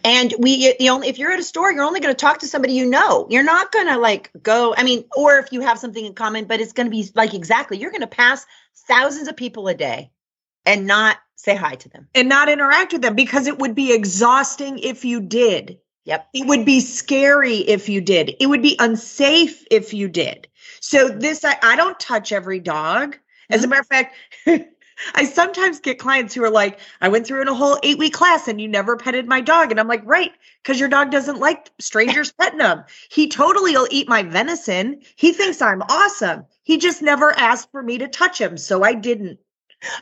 And 0.05 0.35
we 0.39 0.75
the 0.79 0.91
only 0.91 1.09
if 1.09 1.19
you're 1.19 1.33
at 1.33 1.39
a 1.39 1.45
store, 1.45 1.73
you're 1.73 1.85
only 1.85 2.01
going 2.01 2.15
to 2.15 2.19
talk 2.19 2.41
to 2.41 2.47
somebody 2.47 2.75
you 2.75 2.87
know. 2.87 3.27
You're 3.31 3.43
not 3.43 3.73
going 3.73 3.87
to 3.87 3.99
like 3.99 4.31
go. 4.43 4.75
I 4.77 4.83
mean, 4.83 5.05
or 5.17 5.39
if 5.39 5.53
you 5.53 5.61
have 5.63 5.79
something 5.79 6.05
in 6.05 6.15
common, 6.15 6.47
but 6.47 6.61
it's 6.61 6.73
going 6.73 6.87
to 6.87 6.91
be 6.91 7.09
like 7.15 7.35
exactly. 7.35 7.79
You're 7.79 7.91
going 7.91 8.03
to 8.03 8.07
pass 8.07 8.45
thousands 8.89 9.29
of 9.29 9.37
people 9.37 9.69
a 9.69 9.75
day 9.75 10.11
and 10.67 10.87
not 10.87 11.19
say 11.37 11.57
hi 11.57 11.75
to 11.75 11.89
them 11.89 12.09
and 12.15 12.29
not 12.29 12.49
interact 12.49 12.93
with 12.93 13.03
them 13.03 13.15
because 13.15 13.47
it 13.47 13.59
would 13.59 13.75
be 13.75 13.93
exhausting 13.93 14.79
if 14.79 15.05
you 15.05 15.21
did. 15.21 15.79
Yep. 16.05 16.29
It 16.35 16.47
would 16.47 16.67
be 16.67 16.81
scary 16.81 17.57
if 17.59 17.89
you 17.89 18.01
did. 18.01 18.35
It 18.41 18.47
would 18.47 18.63
be 18.63 18.77
unsafe 18.79 19.65
if 19.71 19.95
you 19.95 20.09
did. 20.09 20.49
So 20.83 21.09
this 21.09 21.45
I, 21.45 21.57
I 21.63 21.77
don't 21.77 21.99
touch 21.99 22.33
every 22.33 22.59
dog. 22.59 23.17
As 23.49 23.61
a 23.61 23.63
mm-hmm. 23.63 23.71
matter 23.71 23.81
of 23.81 23.87
fact, 23.87 24.17
I 25.15 25.25
sometimes 25.25 25.79
get 25.81 25.99
clients 25.99 26.35
who 26.35 26.43
are 26.43 26.51
like, 26.51 26.81
I 27.01 27.09
went 27.09 27.27
through 27.27 27.41
in 27.41 27.49
a 27.49 27.55
whole 27.55 27.79
eight 27.85 27.99
week 27.99 28.13
class 28.13 28.49
and 28.49 28.61
you 28.61 28.67
never 28.69 28.97
petted 28.97 29.27
my 29.27 29.41
dog. 29.41 29.71
And 29.71 29.79
I'm 29.79 29.87
like, 29.87 30.03
right, 30.05 30.33
because 30.63 30.81
your 30.81 30.89
dog 30.89 31.11
doesn't 31.11 31.39
like 31.39 31.71
strangers 31.79 32.33
petting 32.41 32.61
him. 32.61 32.83
He 33.11 33.29
totally 33.29 33.73
will 33.73 33.89
eat 33.91 34.09
my 34.09 34.25
venison. 34.25 35.01
He 35.15 35.33
thinks 35.33 35.63
I'm 35.63 35.83
awesome. 35.83 36.45
He 36.65 36.79
just 36.79 37.01
never 37.01 37.31
asked 37.39 37.71
for 37.71 37.83
me 37.83 37.99
to 37.99 38.09
touch 38.09 38.41
him. 38.41 38.59
So 38.59 38.83
I 38.83 38.95
didn't. 38.95 39.39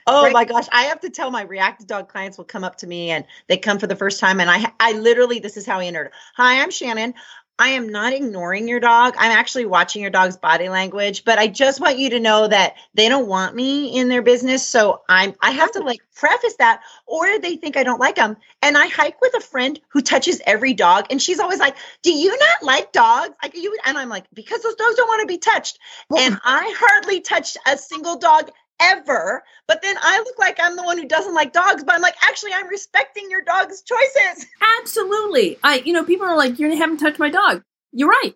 Oh 0.07 0.25
right? 0.25 0.33
my 0.33 0.45
gosh, 0.45 0.67
I 0.73 0.85
have 0.85 1.01
to 1.01 1.11
tell 1.11 1.31
my 1.31 1.43
reactive 1.43 1.87
dog 1.87 2.09
clients 2.09 2.37
will 2.37 2.45
come 2.45 2.65
up 2.65 2.77
to 2.77 2.87
me 2.87 3.11
and 3.11 3.25
they 3.49 3.57
come 3.57 3.79
for 3.79 3.87
the 3.87 3.97
first 3.97 4.21
time 4.21 4.41
and 4.41 4.51
I 4.51 4.73
I 4.79 4.93
literally 4.93 5.39
this 5.39 5.57
is 5.57 5.65
how 5.65 5.79
I 5.79 5.87
entered. 5.87 6.11
Hi, 6.37 6.61
I'm 6.63 6.71
Shannon. 6.71 7.15
I 7.61 7.69
am 7.73 7.91
not 7.91 8.15
ignoring 8.15 8.69
your 8.69 8.81
dog. 8.81 9.15
I'm 9.19 9.33
actually 9.33 9.67
watching 9.67 10.01
your 10.01 10.11
dog's 10.11 10.39
body 10.39 10.71
language, 10.71 11.27
but 11.27 11.39
I 11.39 11.47
just 11.47 11.79
want 11.79 11.99
you 11.99 12.09
to 12.11 12.19
know 12.19 12.49
that 12.49 12.77
they 12.95 13.11
don't 13.11 13.29
want 13.29 13.55
me 13.55 13.99
in 13.99 14.09
their 14.09 14.23
business. 14.23 14.67
So 14.67 15.03
I'm 15.11 15.35
I 15.43 15.51
have 15.51 15.71
to 15.73 15.81
like 15.81 16.01
preface 16.15 16.57
that 16.57 16.81
or 17.05 17.39
they 17.39 17.57
think 17.57 17.77
I 17.77 17.83
don't 17.83 18.01
like 18.01 18.17
them. 18.17 18.39
And 18.63 18.79
I 18.79 18.87
hike 18.87 19.21
with 19.21 19.35
a 19.35 19.41
friend 19.41 19.79
who 19.91 20.01
touches 20.01 20.41
every 20.47 20.73
dog 20.73 21.09
and 21.11 21.21
she's 21.21 21.39
always 21.39 21.59
like, 21.59 21.77
"Do 22.01 22.11
you 22.11 22.31
not 22.31 22.63
like 22.63 22.93
dogs?" 22.93 23.35
Like 23.43 23.55
you 23.55 23.77
and 23.85 23.99
I'm 23.99 24.09
like, 24.09 24.25
"Because 24.33 24.63
those 24.63 24.77
dogs 24.77 24.97
don't 24.97 25.09
want 25.09 25.21
to 25.21 25.27
be 25.27 25.37
touched." 25.39 25.79
And 26.17 26.41
I 26.43 26.75
hardly 26.79 27.21
touched 27.21 27.59
a 27.67 27.77
single 27.77 28.17
dog 28.17 28.51
ever. 28.81 29.43
But 29.67 29.83
then 29.83 29.97
I 30.01 30.19
look 30.19 30.39
like 30.39 30.59
I'm 30.61 30.77
the 30.77 30.83
one 30.83 30.99
who 30.99 31.07
doesn't 31.07 31.35
like 31.35 31.53
dogs, 31.53 31.85
but 31.85 31.95
I'm 31.95 32.01
like, 32.01 32.17
actually, 32.23 32.53
I'm 32.53 32.69
respecting 32.69 33.31
your 33.31 33.43
dog's 33.43 33.83
choices. 33.83 34.47
Absolutely. 34.81 35.59
I, 35.63 35.79
you 35.85 35.93
know, 35.93 36.05
people 36.05 36.27
are 36.27 36.37
like, 36.37 36.59
you 36.59 36.75
haven't 36.77 36.99
touched 36.99 37.19
my 37.19 37.31
dog. 37.31 37.63
You're 37.93 38.09
right. 38.09 38.35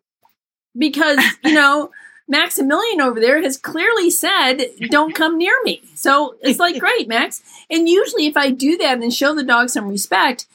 Because, 0.76 1.18
you 1.42 1.54
know, 1.54 1.90
Maximilian 2.28 3.00
over 3.00 3.20
there 3.20 3.42
has 3.42 3.56
clearly 3.56 4.10
said, 4.10 4.62
don't 4.90 5.14
come 5.14 5.38
near 5.38 5.54
me. 5.64 5.82
So 5.94 6.36
it's 6.40 6.58
like, 6.58 6.78
great, 6.80 7.08
Max. 7.08 7.42
And 7.70 7.88
usually, 7.88 8.26
if 8.26 8.36
I 8.36 8.50
do 8.50 8.76
that 8.78 9.02
and 9.02 9.12
show 9.12 9.34
the 9.34 9.42
dog 9.42 9.70
some 9.70 9.88
respect, 9.88 10.46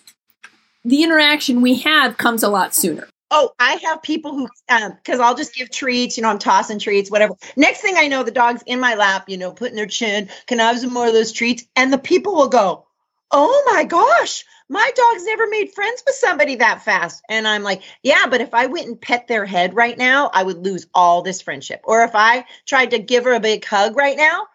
the 0.84 1.04
interaction 1.04 1.62
we 1.62 1.80
have 1.80 2.18
comes 2.18 2.42
a 2.44 2.50
lot 2.50 2.74
sooner. 2.74 3.08
Oh, 3.32 3.52
I 3.60 3.80
have 3.84 4.02
people 4.02 4.34
who, 4.34 4.48
because 4.68 5.20
um, 5.20 5.22
I'll 5.22 5.36
just 5.36 5.54
give 5.54 5.70
treats, 5.70 6.18
you 6.18 6.24
know, 6.24 6.30
I'm 6.30 6.40
tossing 6.40 6.80
treats, 6.80 7.12
whatever. 7.12 7.36
Next 7.56 7.82
thing 7.82 7.96
I 7.98 8.08
know, 8.08 8.24
the 8.24 8.32
dog's 8.32 8.64
in 8.66 8.80
my 8.80 8.96
lap, 8.96 9.30
you 9.30 9.38
know, 9.38 9.52
putting 9.52 9.76
their 9.76 9.86
chin. 9.86 10.30
Can 10.48 10.60
I 10.60 10.70
have 10.70 10.80
some 10.80 10.94
more 10.94 11.08
of 11.08 11.14
those 11.14 11.32
treats? 11.32 11.64
And 11.76 11.94
the 11.94 12.00
people 12.00 12.36
will 12.36 12.50
go, 12.50 12.86
Oh 13.32 13.72
my 13.72 13.84
gosh, 13.84 14.44
my 14.68 14.92
dog's 14.96 15.26
never 15.26 15.48
made 15.48 15.72
friends 15.72 16.02
with 16.06 16.16
somebody 16.16 16.56
that 16.56 16.82
fast. 16.84 17.22
And 17.30 17.48
I'm 17.48 17.62
like, 17.62 17.84
Yeah, 18.02 18.26
but 18.28 18.42
if 18.42 18.56
I 18.56 18.66
went 18.66 18.88
and 18.88 19.00
pet 19.00 19.28
their 19.28 19.46
head 19.46 19.76
right 19.76 19.98
now, 19.98 20.32
I 20.34 20.42
would 20.42 20.66
lose 20.66 20.88
all 20.96 21.22
this 21.22 21.42
friendship. 21.42 21.82
Or 21.84 22.04
if 22.04 22.16
I 22.16 22.46
tried 22.66 22.92
to 22.92 23.00
give 23.00 23.26
her 23.26 23.34
a 23.34 23.40
big 23.40 23.64
hug 23.64 23.96
right 23.96 24.18
now, 24.18 24.48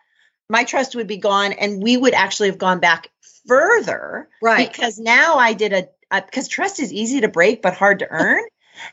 my 0.48 0.64
trust 0.64 0.96
would 0.96 1.06
be 1.06 1.18
gone 1.18 1.52
and 1.52 1.80
we 1.80 1.96
would 1.96 2.14
actually 2.14 2.48
have 2.48 2.58
gone 2.58 2.80
back 2.80 3.10
further. 3.46 4.28
Right. 4.42 4.70
Because 4.70 4.98
now 4.98 5.36
I 5.36 5.52
did 5.52 5.72
a, 5.72 5.88
because 6.10 6.48
trust 6.48 6.80
is 6.80 6.92
easy 6.92 7.20
to 7.20 7.28
break 7.28 7.62
but 7.62 7.74
hard 7.74 8.00
to 8.00 8.08
earn. 8.10 8.42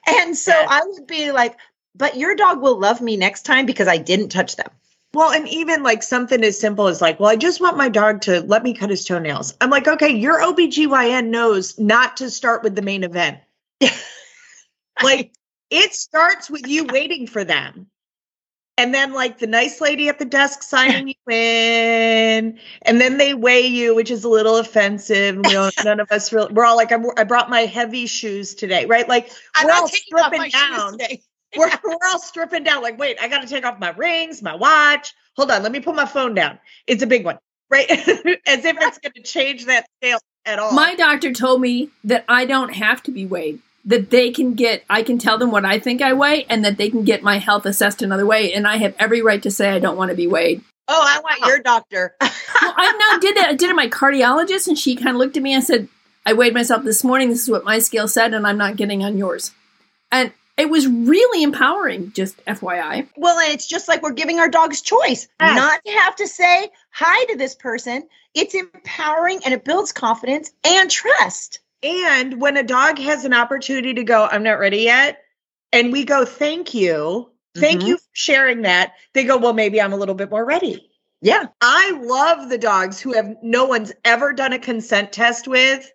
And 0.08 0.36
so 0.36 0.54
I 0.54 0.82
would 0.86 1.08
be 1.08 1.32
like, 1.32 1.58
but 1.96 2.18
your 2.18 2.36
dog 2.36 2.62
will 2.62 2.80
love 2.80 3.02
me 3.02 3.18
next 3.18 3.44
time 3.44 3.66
because 3.66 3.88
I 3.88 3.98
didn't 3.98 4.30
touch 4.30 4.56
them. 4.56 4.70
Well, 5.14 5.32
and 5.32 5.48
even 5.50 5.84
like 5.84 6.04
something 6.04 6.42
as 6.44 6.58
simple 6.58 6.88
as 6.88 7.02
like, 7.02 7.20
well, 7.20 7.30
I 7.30 7.36
just 7.36 7.60
want 7.60 7.76
my 7.76 7.90
dog 7.90 8.22
to 8.22 8.42
let 8.42 8.64
me 8.64 8.74
cut 8.74 8.90
his 8.90 9.04
toenails. 9.04 9.54
I'm 9.60 9.70
like, 9.70 9.88
okay, 9.88 10.16
your 10.16 10.40
OBGYN 10.40 11.28
knows 11.28 11.78
not 11.78 12.18
to 12.18 12.30
start 12.30 12.64
with 12.64 12.76
the 12.76 12.82
main 12.82 13.04
event. 13.04 13.40
like 15.04 15.34
it 15.70 15.94
starts 15.94 16.50
with 16.50 16.66
you 16.68 16.86
waiting 16.86 17.28
for 17.28 17.44
them 17.44 17.88
and 18.78 18.94
then 18.94 19.14
like 19.14 19.40
the 19.40 19.48
nice 19.48 19.82
lady 19.82 20.10
at 20.10 20.20
the 20.20 20.26
desk 20.26 20.64
signing 20.64 21.10
you 21.10 21.34
in 21.34 22.60
and 22.84 23.02
then 23.02 23.18
they 23.18 23.34
weigh 23.34 23.66
you 23.66 23.96
which 23.96 24.12
is 24.12 24.24
a 24.24 24.30
little 24.30 24.58
offensive 24.58 25.36
we 25.36 25.44
don't 25.44 25.74
none 25.84 26.00
of 26.00 26.12
us 26.12 26.32
really 26.32 26.52
we're 26.54 26.66
all 26.66 26.76
like 26.76 26.92
I'm, 26.92 27.06
i 27.18 27.24
brought 27.24 27.50
my 27.50 27.62
heavy 27.62 28.08
shoes 28.08 28.56
today 28.56 28.86
right? 28.86 29.08
Like 29.08 29.32
I'm 29.56 29.68
we're 29.68 29.74
all 29.74 29.88
stripping 29.88 30.50
down. 30.50 30.98
we're, 31.58 31.70
we're 31.84 31.98
all 32.08 32.20
stripping 32.20 32.64
down 32.64 32.82
like 32.82 32.98
wait 32.98 33.18
i 33.22 33.28
gotta 33.28 33.48
take 33.48 33.66
off 33.66 33.80
my 33.80 33.92
rings 33.92 34.42
my 34.42 34.56
watch. 34.56 35.14
Hold 35.36 35.52
on 35.52 35.64
let 35.64 35.72
me 35.72 35.80
put 35.80 35.96
my 35.96 36.06
phone 36.06 36.34
down. 36.34 36.60
It's 36.88 37.04
a 37.04 37.08
big 37.08 37.26
one 37.26 37.40
right? 37.70 37.90
As 37.90 38.08
if 38.66 38.78
it's 38.80 38.98
going 39.00 39.14
to 39.14 39.24
change 39.24 39.66
that 39.66 39.86
scale 39.98 40.20
at 40.46 40.60
all. 40.60 40.74
My 40.74 40.94
doctor 40.96 41.32
told 41.32 41.62
me 41.62 41.90
that 42.04 42.26
i 42.28 42.46
don't 42.46 42.74
have 42.74 43.02
to 43.04 43.12
be 43.12 43.26
weighed 43.26 43.60
that 43.86 44.10
they 44.10 44.32
can 44.32 44.54
get 44.54 44.84
I 44.90 45.04
can 45.04 45.18
tell 45.18 45.38
them 45.38 45.52
what 45.52 45.66
I 45.66 45.80
think 45.80 46.02
I 46.02 46.14
weigh 46.14 46.46
and 46.50 46.64
that 46.66 46.78
they 46.78 46.90
can 46.90 47.04
get 47.04 47.24
my 47.24 47.38
health 47.38 47.66
assessed 47.66 48.02
another 48.02 48.26
way 48.26 48.54
and 48.54 48.68
I 48.68 48.78
have 48.78 48.96
every 49.00 49.22
right 49.22 49.42
to 49.44 49.52
say 49.52 49.70
I 49.70 49.80
don't 49.80 49.98
want 49.98 50.10
to 50.10 50.16
be 50.16 50.28
weighed. 50.28 50.64
Oh, 50.88 51.02
I 51.04 51.20
want 51.20 51.40
your 51.48 51.60
doctor. 51.60 52.16
well, 52.22 52.32
I 52.62 53.12
now 53.12 53.20
did 53.20 53.38
that. 53.38 53.50
I 53.50 53.54
did 53.56 53.70
it 53.70 53.76
my 53.76 53.88
cardiologist 53.88 54.68
and 54.68 54.78
she 54.78 54.96
kind 54.96 55.10
of 55.10 55.16
looked 55.16 55.38
at 55.38 55.44
me 55.44 55.54
and 55.54 55.64
said, 55.64 55.88
I 56.26 56.34
weighed 56.34 56.54
myself 56.54 56.84
this 56.84 57.04
morning, 57.04 57.30
this 57.30 57.42
is 57.42 57.50
what 57.50 57.64
my 57.64 57.80
scale 57.80 58.08
said 58.08 58.34
and 58.34 58.46
I'm 58.46 58.58
not 58.58 58.76
getting 58.76 59.04
on 59.04 59.18
yours. 59.18 59.52
And 60.12 60.32
it 60.58 60.70
was 60.70 60.88
really 60.88 61.44
empowering, 61.44 62.12
just 62.12 62.44
FYI. 62.46 63.08
Well, 63.16 63.40
and 63.40 63.54
it's 63.54 63.68
just 63.68 63.88
like 63.88 64.04
we're 64.04 64.12
giving 64.12 64.40
our 64.40 64.50
dogs 64.50 64.82
choice, 64.82 65.28
yes. 65.40 65.56
not 65.56 65.80
to 65.86 65.92
have 65.92 66.16
to 66.18 66.28
say 66.28 66.70
hi 66.92 67.26
to 67.26 67.38
this 67.38 67.56
person. 67.56 68.08
It's 68.36 68.54
empowering 68.54 69.42
and 69.44 69.54
it 69.54 69.66
builds 69.66 69.92
confidence 69.92 70.52
and 70.64 70.92
trust. 70.92 71.62
And 71.84 72.40
when 72.40 72.58
a 72.58 72.64
dog 72.64 73.00
has 73.00 73.26
an 73.26 73.34
opportunity 73.34 73.96
to 73.96 74.04
go, 74.04 74.28
I'm 74.30 74.44
not 74.44 74.60
ready 74.60 74.82
yet, 74.82 75.24
and 75.72 75.92
we 75.92 76.06
go, 76.06 76.26
thank 76.26 76.74
you, 76.74 77.32
thank 77.56 77.80
mm-hmm. 77.80 77.90
you 77.90 77.98
for 77.98 78.10
sharing 78.14 78.64
that, 78.64 78.94
they 79.14 79.24
go, 79.24 79.38
well, 79.38 79.54
maybe 79.54 79.82
I'm 79.82 79.94
a 79.94 79.98
little 79.98 80.16
bit 80.16 80.30
more 80.30 80.46
ready. 80.46 80.90
Yeah. 81.22 81.48
I 81.62 82.00
love 82.04 82.50
the 82.50 82.58
dogs 82.58 83.00
who 83.00 83.14
have 83.14 83.36
no 83.42 83.66
one's 83.66 83.94
ever 84.04 84.34
done 84.34 84.54
a 84.54 84.60
consent 84.60 85.12
test 85.12 85.48
with, 85.48 85.92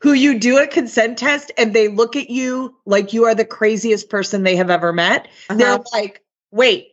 who 0.00 0.12
you 0.12 0.38
do 0.38 0.58
a 0.58 0.66
consent 0.66 1.18
test 1.18 1.52
and 1.56 1.74
they 1.74 1.88
look 1.88 2.16
at 2.16 2.30
you 2.30 2.76
like 2.84 3.12
you 3.12 3.24
are 3.24 3.34
the 3.34 3.44
craziest 3.44 4.08
person 4.08 4.42
they 4.42 4.56
have 4.56 4.70
ever 4.70 4.92
met. 4.92 5.28
Uh-huh. 5.48 5.58
They're 5.58 5.78
like, 5.92 6.22
wait, 6.50 6.88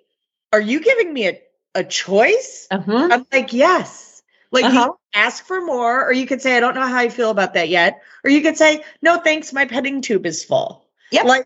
are 0.52 0.62
you 0.62 0.80
giving 0.80 1.14
me 1.14 1.28
a, 1.28 1.40
a 1.76 1.84
choice? 1.84 2.68
Uh-huh. 2.70 3.10
I'm 3.12 3.26
like, 3.32 3.54
yes. 3.54 4.13
Like 4.54 4.66
uh-huh. 4.66 4.86
you 4.86 4.98
ask 5.16 5.44
for 5.46 5.60
more, 5.66 6.06
or 6.06 6.14
you 6.14 6.28
could 6.28 6.42
say, 6.42 6.56
I 6.56 6.60
don't 6.60 6.76
know 6.76 6.88
how 6.88 7.00
I 7.00 7.10
feel 7.10 7.32
about 7.32 7.56
that 7.56 7.70
yet. 7.70 8.04
Or 8.24 8.30
you 8.30 8.42
could 8.42 8.56
say, 8.56 8.84
no, 9.02 9.20
thanks, 9.20 9.52
my 9.52 9.66
petting 9.66 10.02
tube 10.02 10.28
is 10.28 10.46
full. 10.46 10.86
Yeah. 11.12 11.24
Like 11.24 11.46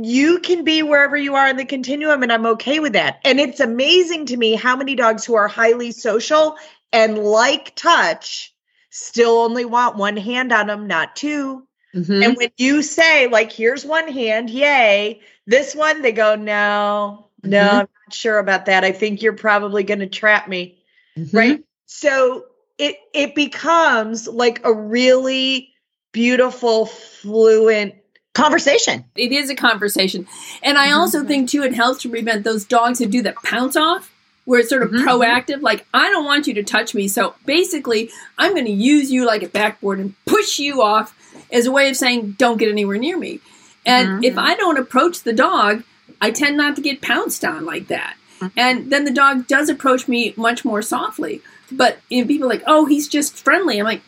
you 0.00 0.40
can 0.40 0.62
be 0.62 0.82
wherever 0.82 1.16
you 1.16 1.36
are 1.36 1.48
in 1.48 1.56
the 1.56 1.64
continuum, 1.64 2.22
and 2.22 2.30
I'm 2.30 2.46
okay 2.46 2.80
with 2.80 2.92
that. 2.92 3.20
And 3.24 3.40
it's 3.40 3.60
amazing 3.60 4.26
to 4.26 4.36
me 4.36 4.54
how 4.54 4.76
many 4.76 4.94
dogs 4.94 5.24
who 5.24 5.34
are 5.34 5.48
highly 5.48 5.90
social 5.92 6.56
and 6.92 7.16
like 7.16 7.74
touch 7.74 8.54
still 8.90 9.38
only 9.38 9.64
want 9.64 9.96
one 9.96 10.16
hand 10.16 10.52
on 10.52 10.66
them, 10.66 10.86
not 10.86 11.16
2 11.16 11.66
mm-hmm. 11.94 12.22
And 12.22 12.36
when 12.36 12.50
you 12.58 12.82
say, 12.82 13.26
like, 13.26 13.52
here's 13.52 13.86
one 13.86 14.08
hand, 14.08 14.50
yay, 14.50 15.20
this 15.46 15.74
one, 15.74 16.02
they 16.02 16.12
go, 16.12 16.36
no, 16.36 17.30
no, 17.42 17.58
mm-hmm. 17.58 17.70
I'm 17.70 17.88
not 18.06 18.12
sure 18.12 18.38
about 18.38 18.66
that. 18.66 18.84
I 18.84 18.92
think 18.92 19.22
you're 19.22 19.32
probably 19.32 19.82
going 19.82 20.00
to 20.00 20.06
trap 20.06 20.46
me. 20.46 20.78
Mm-hmm. 21.16 21.36
Right. 21.36 21.64
So 21.86 22.44
it 22.78 22.96
it 23.12 23.34
becomes 23.34 24.26
like 24.28 24.64
a 24.64 24.72
really 24.72 25.70
beautiful, 26.12 26.86
fluent 26.86 27.94
conversation. 28.34 29.04
It 29.14 29.32
is 29.32 29.50
a 29.50 29.54
conversation. 29.54 30.26
And 30.62 30.76
I 30.76 30.92
also 30.92 31.18
mm-hmm. 31.18 31.28
think 31.28 31.50
too 31.50 31.62
it 31.62 31.74
helps 31.74 32.02
to 32.02 32.10
prevent 32.10 32.44
those 32.44 32.64
dogs 32.64 32.98
that 32.98 33.10
do 33.10 33.22
the 33.22 33.34
pounce 33.44 33.76
off 33.76 34.10
where 34.44 34.60
it's 34.60 34.68
sort 34.68 34.82
of 34.82 34.90
mm-hmm. 34.90 35.06
proactive 35.06 35.62
like 35.62 35.86
I 35.94 36.10
don't 36.10 36.24
want 36.24 36.46
you 36.46 36.54
to 36.54 36.62
touch 36.62 36.94
me. 36.94 37.08
So 37.08 37.34
basically, 37.46 38.10
I'm 38.38 38.52
going 38.52 38.66
to 38.66 38.72
use 38.72 39.10
you 39.10 39.26
like 39.26 39.42
a 39.42 39.48
backboard 39.48 39.98
and 39.98 40.14
push 40.24 40.58
you 40.58 40.82
off 40.82 41.14
as 41.52 41.66
a 41.66 41.72
way 41.72 41.88
of 41.88 41.96
saying 41.96 42.32
don't 42.32 42.58
get 42.58 42.68
anywhere 42.68 42.98
near 42.98 43.18
me. 43.18 43.40
And 43.86 44.08
mm-hmm. 44.08 44.24
if 44.24 44.38
I 44.38 44.54
don't 44.54 44.78
approach 44.78 45.22
the 45.22 45.32
dog, 45.32 45.84
I 46.20 46.30
tend 46.30 46.56
not 46.56 46.76
to 46.76 46.82
get 46.82 47.02
pounced 47.02 47.44
on 47.44 47.64
like 47.64 47.88
that. 47.88 48.16
Mm-hmm. 48.40 48.58
And 48.58 48.92
then 48.92 49.04
the 49.04 49.12
dog 49.12 49.46
does 49.46 49.68
approach 49.68 50.08
me 50.08 50.34
much 50.36 50.64
more 50.64 50.82
softly. 50.82 51.42
But 51.70 51.98
you 52.08 52.22
know, 52.22 52.28
people 52.28 52.46
are 52.46 52.50
like, 52.50 52.64
oh, 52.66 52.86
he's 52.86 53.08
just 53.08 53.42
friendly. 53.44 53.78
I'm 53.78 53.84
like, 53.84 54.02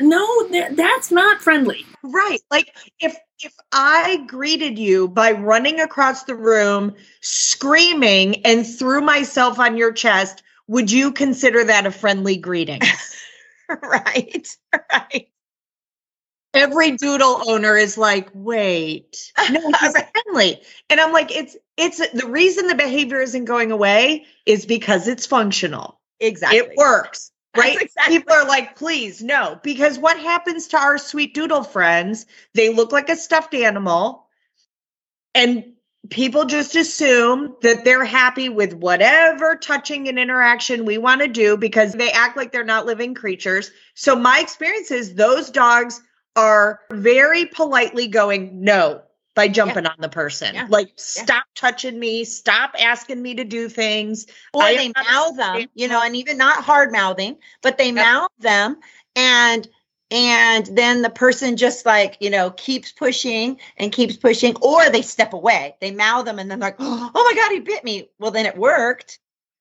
no, 0.00 0.48
that's 0.72 1.10
not 1.10 1.40
friendly. 1.40 1.84
right. 2.02 2.40
Like 2.50 2.74
if 2.98 3.16
if 3.42 3.54
I 3.72 4.24
greeted 4.26 4.78
you 4.78 5.08
by 5.08 5.32
running 5.32 5.80
across 5.80 6.24
the 6.24 6.34
room, 6.34 6.94
screaming, 7.22 8.44
and 8.44 8.66
threw 8.66 9.00
myself 9.00 9.58
on 9.58 9.76
your 9.76 9.92
chest, 9.92 10.42
would 10.66 10.90
you 10.90 11.12
consider 11.12 11.64
that 11.64 11.86
a 11.86 11.90
friendly 11.90 12.36
greeting? 12.36 12.80
right. 13.82 14.48
Right. 14.92 15.28
Every 16.52 16.96
doodle 16.96 17.48
owner 17.48 17.76
is 17.76 17.96
like, 17.96 18.28
wait, 18.34 19.32
no, 19.50 19.60
he's 19.80 19.92
friendly. 19.92 20.60
And 20.90 21.00
I'm 21.00 21.12
like, 21.12 21.30
it's 21.34 21.56
it's 21.76 21.98
the 22.10 22.26
reason 22.26 22.66
the 22.66 22.74
behavior 22.74 23.20
isn't 23.20 23.44
going 23.44 23.70
away 23.70 24.26
is 24.44 24.66
because 24.66 25.06
it's 25.06 25.26
functional. 25.26 25.99
Exactly. 26.20 26.58
It 26.58 26.76
works. 26.76 27.32
Right? 27.56 27.82
exactly- 27.82 28.18
People 28.18 28.32
are 28.34 28.46
like, 28.46 28.76
please, 28.76 29.24
no. 29.24 29.58
Because 29.64 29.98
what 29.98 30.16
happens 30.20 30.68
to 30.68 30.78
our 30.78 30.98
sweet 30.98 31.34
doodle 31.34 31.64
friends? 31.64 32.26
They 32.54 32.72
look 32.72 32.92
like 32.92 33.08
a 33.08 33.16
stuffed 33.16 33.54
animal. 33.54 34.28
And 35.34 35.72
people 36.10 36.44
just 36.44 36.76
assume 36.76 37.56
that 37.62 37.84
they're 37.84 38.04
happy 38.04 38.48
with 38.48 38.74
whatever 38.74 39.56
touching 39.56 40.08
and 40.08 40.16
interaction 40.16 40.84
we 40.84 40.96
want 40.96 41.22
to 41.22 41.26
do 41.26 41.56
because 41.56 41.92
they 41.92 42.12
act 42.12 42.36
like 42.36 42.52
they're 42.52 42.62
not 42.62 42.86
living 42.86 43.14
creatures. 43.14 43.72
So, 43.94 44.14
my 44.14 44.38
experience 44.38 44.92
is 44.92 45.16
those 45.16 45.50
dogs 45.50 46.00
are 46.36 46.80
very 46.92 47.46
politely 47.46 48.06
going, 48.06 48.62
no. 48.62 49.02
By 49.40 49.48
jumping 49.48 49.86
on 49.86 49.96
the 49.98 50.08
person, 50.10 50.54
Yeah. 50.54 50.66
like 50.68 50.92
stop 50.96 51.44
touching 51.54 51.98
me, 51.98 52.24
stop 52.24 52.74
asking 52.78 53.22
me 53.22 53.36
to 53.36 53.44
do 53.44 53.68
things. 53.70 54.26
or 54.52 54.64
I 54.64 54.76
they 54.76 54.92
mouth 54.94 55.36
them, 55.36 55.66
you 55.74 55.88
know, 55.88 56.02
and 56.02 56.14
even 56.14 56.36
not 56.36 56.62
hard 56.62 56.92
mouthing, 56.92 57.38
but 57.62 57.78
they 57.78 57.90
mouth 57.90 58.30
them 58.38 58.76
and 59.16 59.66
and 60.10 60.66
then 60.66 61.02
the 61.02 61.10
person 61.10 61.56
just 61.56 61.86
like, 61.86 62.16
you 62.20 62.30
know, 62.30 62.50
keeps 62.50 62.92
pushing 62.92 63.60
and 63.76 63.92
keeps 63.92 64.16
pushing, 64.16 64.56
or 64.56 64.90
they 64.90 65.02
step 65.02 65.32
away. 65.32 65.76
They 65.80 65.92
mouth 65.92 66.24
them 66.24 66.38
and 66.38 66.50
then 66.50 66.58
they're 66.58 66.68
like, 66.70 66.76
oh 66.80 67.10
my 67.14 67.32
God, 67.34 67.52
he 67.52 67.60
bit 67.60 67.84
me. 67.84 68.10
Well, 68.18 68.32
then 68.32 68.44
it 68.46 68.56
worked. 68.58 69.20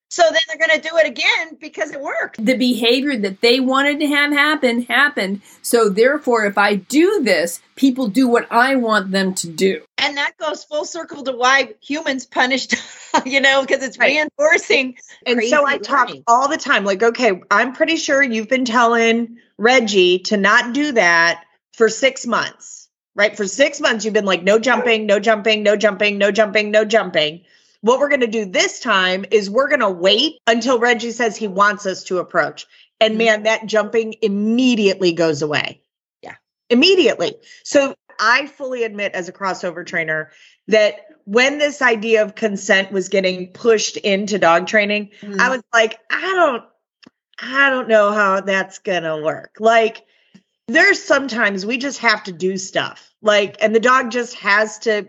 So 0.10 0.24
then 0.24 0.42
they're 0.48 0.68
gonna 0.68 0.82
do 0.82 0.98
it 0.98 1.08
again 1.08 1.58
because 1.62 1.92
it 1.92 2.02
worked. 2.02 2.44
The 2.44 2.58
behavior 2.58 3.16
that 3.18 3.42
they 3.42 3.60
wanted 3.60 4.00
to 4.00 4.08
have 4.08 4.32
happen 4.32 4.82
happened. 4.84 5.42
So 5.62 5.88
therefore, 5.88 6.46
if 6.46 6.58
I 6.58 6.76
do 6.76 7.22
this, 7.24 7.62
people 7.76 8.08
do 8.08 8.28
what 8.28 8.52
I 8.52 8.76
want 8.76 9.12
them 9.12 9.36
to 9.36 9.48
do. 9.48 9.84
And 10.00 10.18
that 10.18 10.36
goes 10.38 10.64
full 10.64 10.86
circle 10.86 11.24
to 11.26 11.32
why 11.34 11.76
humans 11.82 12.26
punished, 12.26 12.74
you 13.26 13.40
know, 13.40 13.62
because 13.62 13.84
it's 13.84 14.00
Right. 14.00 14.16
reinforcing. 14.16 14.98
And 15.28 15.44
so 15.44 15.64
I 15.64 15.78
crazy 15.78 15.84
talk 15.84 16.12
all 16.26 16.48
the 16.48 16.58
time, 16.58 16.86
like, 16.86 17.04
okay, 17.04 17.40
I'm 17.52 17.74
pretty 17.74 17.98
sure 17.98 18.24
you've 18.24 18.50
been 18.50 18.66
telling 18.66 19.38
Reggie 19.60 20.20
to 20.20 20.38
not 20.38 20.74
do 20.74 20.94
that 20.94 21.44
for 21.74 21.88
six 21.88 22.26
months, 22.26 22.90
right? 23.16 23.38
For 23.38 23.46
six 23.46 23.80
months, 23.80 24.06
you've 24.06 24.14
been 24.16 24.26
like, 24.26 24.42
no 24.42 24.58
jumping, 24.58 25.06
no 25.06 25.20
jumping, 25.20 25.62
no 25.62 25.76
jumping, 25.76 26.18
no 26.18 26.32
jumping, 26.32 26.72
no 26.72 26.84
jumping. 26.84 27.42
What 27.82 28.00
we're 28.00 28.10
going 28.10 28.22
to 28.22 28.28
do 28.28 28.46
this 28.46 28.80
time 28.80 29.26
is 29.32 29.50
we're 29.50 29.70
going 29.70 29.80
to 29.80 29.90
wait 29.90 30.40
until 30.48 30.80
Reggie 30.80 31.12
says 31.12 31.38
he 31.38 31.48
wants 31.48 31.86
us 31.86 32.04
to 32.06 32.18
approach. 32.20 32.66
And 33.00 33.14
Mhm. 33.14 33.18
man, 33.18 33.44
that 33.44 33.66
jumping 33.66 34.16
immediately 34.22 35.14
goes 35.14 35.42
away. 35.42 35.82
Yeah. 36.22 36.36
Immediately. 36.70 37.36
So 37.64 37.96
I 38.20 38.48
fully 38.48 38.84
admit 38.84 39.14
as 39.14 39.30
a 39.30 39.32
crossover 39.34 39.86
trainer 39.86 40.32
that 40.68 41.06
when 41.24 41.58
this 41.58 41.82
idea 41.82 42.22
of 42.22 42.36
consent 42.36 42.92
was 42.92 43.08
getting 43.08 43.54
pushed 43.54 43.96
into 43.98 44.38
dog 44.38 44.68
training, 44.68 45.12
Mhm. 45.22 45.40
I 45.40 45.50
was 45.50 45.62
like, 45.74 46.00
I 46.10 46.22
don't, 46.22 46.64
I 47.42 47.70
don't 47.70 47.88
know 47.88 48.12
how 48.12 48.42
that's 48.42 48.80
gonna 48.80 49.22
work. 49.22 49.56
Like, 49.60 50.06
there's 50.68 51.02
sometimes 51.02 51.66
we 51.66 51.78
just 51.78 52.00
have 52.00 52.24
to 52.26 52.34
do 52.34 52.58
stuff. 52.58 53.14
Like, 53.22 53.56
and 53.62 53.74
the 53.74 53.80
dog 53.80 54.12
just 54.12 54.36
has 54.36 54.80
to, 54.80 55.08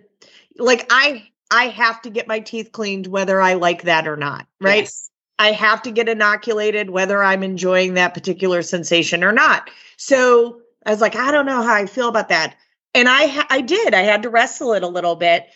like, 0.56 0.86
I, 0.90 1.29
I 1.50 1.68
have 1.68 2.02
to 2.02 2.10
get 2.10 2.28
my 2.28 2.40
teeth 2.40 2.72
cleaned 2.72 3.06
whether 3.06 3.40
I 3.40 3.54
like 3.54 3.82
that 3.82 4.06
or 4.06 4.16
not. 4.16 4.46
Right. 4.60 4.84
Yes. 4.84 5.10
I 5.38 5.52
have 5.52 5.82
to 5.82 5.90
get 5.90 6.08
inoculated 6.08 6.90
whether 6.90 7.22
I'm 7.22 7.42
enjoying 7.42 7.94
that 7.94 8.14
particular 8.14 8.62
sensation 8.62 9.24
or 9.24 9.32
not. 9.32 9.70
So 9.96 10.60
I 10.84 10.90
was 10.90 11.00
like, 11.00 11.16
I 11.16 11.30
don't 11.30 11.46
know 11.46 11.62
how 11.62 11.74
I 11.74 11.86
feel 11.86 12.08
about 12.08 12.28
that. 12.28 12.56
And 12.94 13.08
I 13.08 13.46
I 13.48 13.60
did. 13.62 13.94
I 13.94 14.02
had 14.02 14.22
to 14.22 14.30
wrestle 14.30 14.74
it 14.74 14.82
a 14.82 14.88
little 14.88 15.16
bit. 15.16 15.46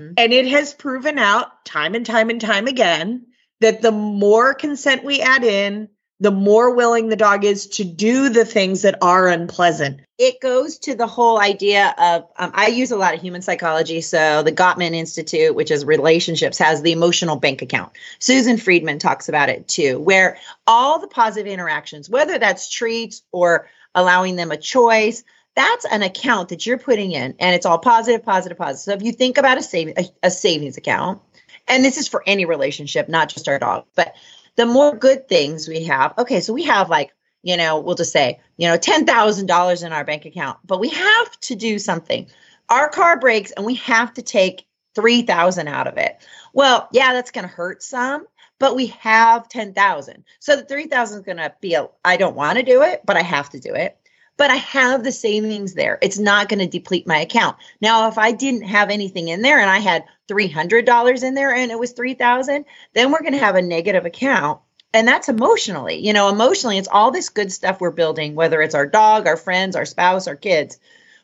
Mm-hmm. 0.00 0.14
And 0.16 0.32
it 0.32 0.48
has 0.48 0.74
proven 0.74 1.18
out 1.18 1.64
time 1.64 1.94
and 1.94 2.04
time 2.04 2.30
and 2.30 2.40
time 2.40 2.66
again 2.66 3.26
that 3.60 3.82
the 3.82 3.92
more 3.92 4.54
consent 4.54 5.04
we 5.04 5.20
add 5.20 5.44
in, 5.44 5.88
the 6.20 6.30
more 6.30 6.74
willing 6.74 7.08
the 7.08 7.16
dog 7.16 7.44
is 7.44 7.66
to 7.66 7.84
do 7.84 8.28
the 8.28 8.44
things 8.44 8.82
that 8.82 8.98
are 9.02 9.26
unpleasant. 9.26 10.00
it 10.18 10.40
goes 10.40 10.78
to 10.78 10.94
the 10.94 11.06
whole 11.06 11.40
idea 11.40 11.94
of 11.98 12.26
um, 12.36 12.50
i 12.54 12.66
use 12.68 12.90
a 12.90 12.96
lot 12.96 13.14
of 13.14 13.20
human 13.20 13.42
psychology 13.42 14.00
so 14.00 14.42
the 14.42 14.52
gottman 14.52 14.94
institute 14.94 15.54
which 15.54 15.70
is 15.70 15.84
relationships 15.84 16.58
has 16.58 16.82
the 16.82 16.92
emotional 16.92 17.36
bank 17.36 17.62
account 17.62 17.92
susan 18.18 18.56
friedman 18.56 18.98
talks 18.98 19.28
about 19.28 19.48
it 19.48 19.66
too 19.66 19.98
where 19.98 20.38
all 20.66 20.98
the 20.98 21.08
positive 21.08 21.50
interactions 21.50 22.08
whether 22.08 22.38
that's 22.38 22.70
treats 22.70 23.22
or 23.32 23.68
allowing 23.94 24.36
them 24.36 24.50
a 24.50 24.56
choice 24.56 25.24
that's 25.56 25.84
an 25.84 26.02
account 26.02 26.50
that 26.50 26.64
you're 26.64 26.78
putting 26.78 27.12
in 27.12 27.34
and 27.38 27.54
it's 27.54 27.66
all 27.66 27.78
positive 27.78 28.24
positive 28.24 28.58
positive 28.58 28.80
so 28.80 28.92
if 28.92 29.02
you 29.02 29.12
think 29.12 29.38
about 29.38 29.58
a 29.58 29.62
saving 29.62 29.94
a, 29.96 30.04
a 30.22 30.30
savings 30.30 30.76
account 30.76 31.20
and 31.66 31.84
this 31.84 31.96
is 31.98 32.08
for 32.08 32.22
any 32.26 32.44
relationship 32.44 33.08
not 33.08 33.28
just 33.28 33.48
our 33.48 33.58
dog 33.58 33.84
but 33.94 34.14
the 34.56 34.66
more 34.66 34.94
good 34.94 35.28
things 35.28 35.68
we 35.68 35.84
have 35.84 36.12
okay 36.18 36.40
so 36.40 36.52
we 36.52 36.64
have 36.64 36.88
like 36.90 37.12
you 37.42 37.56
know, 37.56 37.80
we'll 37.80 37.94
just 37.94 38.12
say, 38.12 38.40
you 38.56 38.68
know, 38.68 38.76
$10,000 38.76 39.84
in 39.84 39.92
our 39.92 40.04
bank 40.04 40.24
account, 40.24 40.58
but 40.64 40.80
we 40.80 40.88
have 40.90 41.40
to 41.40 41.54
do 41.54 41.78
something. 41.78 42.26
Our 42.68 42.88
car 42.88 43.18
breaks 43.18 43.50
and 43.52 43.64
we 43.64 43.76
have 43.76 44.12
to 44.14 44.22
take 44.22 44.66
3,000 44.94 45.68
out 45.68 45.86
of 45.86 45.96
it. 45.96 46.18
Well, 46.52 46.88
yeah, 46.92 47.12
that's 47.12 47.30
going 47.30 47.46
to 47.46 47.54
hurt 47.54 47.82
some, 47.82 48.26
but 48.58 48.76
we 48.76 48.86
have 48.86 49.48
10,000. 49.48 50.24
So 50.38 50.56
the 50.56 50.64
3,000 50.64 51.18
is 51.18 51.24
going 51.24 51.38
to 51.38 51.54
be 51.60 51.74
a 51.74 51.88
I 52.04 52.16
don't 52.16 52.36
want 52.36 52.58
to 52.58 52.64
do 52.64 52.82
it, 52.82 53.02
but 53.04 53.16
I 53.16 53.22
have 53.22 53.50
to 53.50 53.60
do 53.60 53.74
it. 53.74 53.96
But 54.36 54.50
I 54.50 54.56
have 54.56 55.04
the 55.04 55.12
savings 55.12 55.74
there. 55.74 55.98
It's 56.00 56.18
not 56.18 56.48
going 56.48 56.60
to 56.60 56.66
deplete 56.66 57.06
my 57.06 57.18
account. 57.18 57.56
Now, 57.82 58.08
if 58.08 58.16
I 58.16 58.32
didn't 58.32 58.62
have 58.62 58.88
anything 58.88 59.28
in 59.28 59.42
there 59.42 59.58
and 59.58 59.70
I 59.70 59.78
had 59.78 60.04
$300 60.30 61.22
in 61.22 61.34
there 61.34 61.54
and 61.54 61.70
it 61.70 61.78
was 61.78 61.92
3,000, 61.92 62.64
then 62.94 63.10
we're 63.10 63.20
going 63.20 63.32
to 63.32 63.38
have 63.38 63.56
a 63.56 63.62
negative 63.62 64.06
account. 64.06 64.60
And 64.92 65.06
that's 65.06 65.28
emotionally 65.28 66.04
you 66.04 66.12
know 66.12 66.28
emotionally 66.28 66.76
it's 66.76 66.88
all 66.90 67.12
this 67.12 67.28
good 67.28 67.52
stuff 67.52 67.80
we're 67.80 67.92
building 67.92 68.34
whether 68.34 68.60
it's 68.60 68.74
our 68.74 68.86
dog 68.86 69.28
our 69.28 69.36
friends 69.36 69.76
our 69.76 69.84
spouse 69.84 70.26
our 70.26 70.36
kids. 70.36 70.78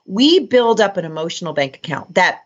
We 0.05 0.39
build 0.39 0.81
up 0.81 0.97
an 0.97 1.05
emotional 1.05 1.53
bank 1.53 1.77
account 1.77 2.15
that 2.15 2.43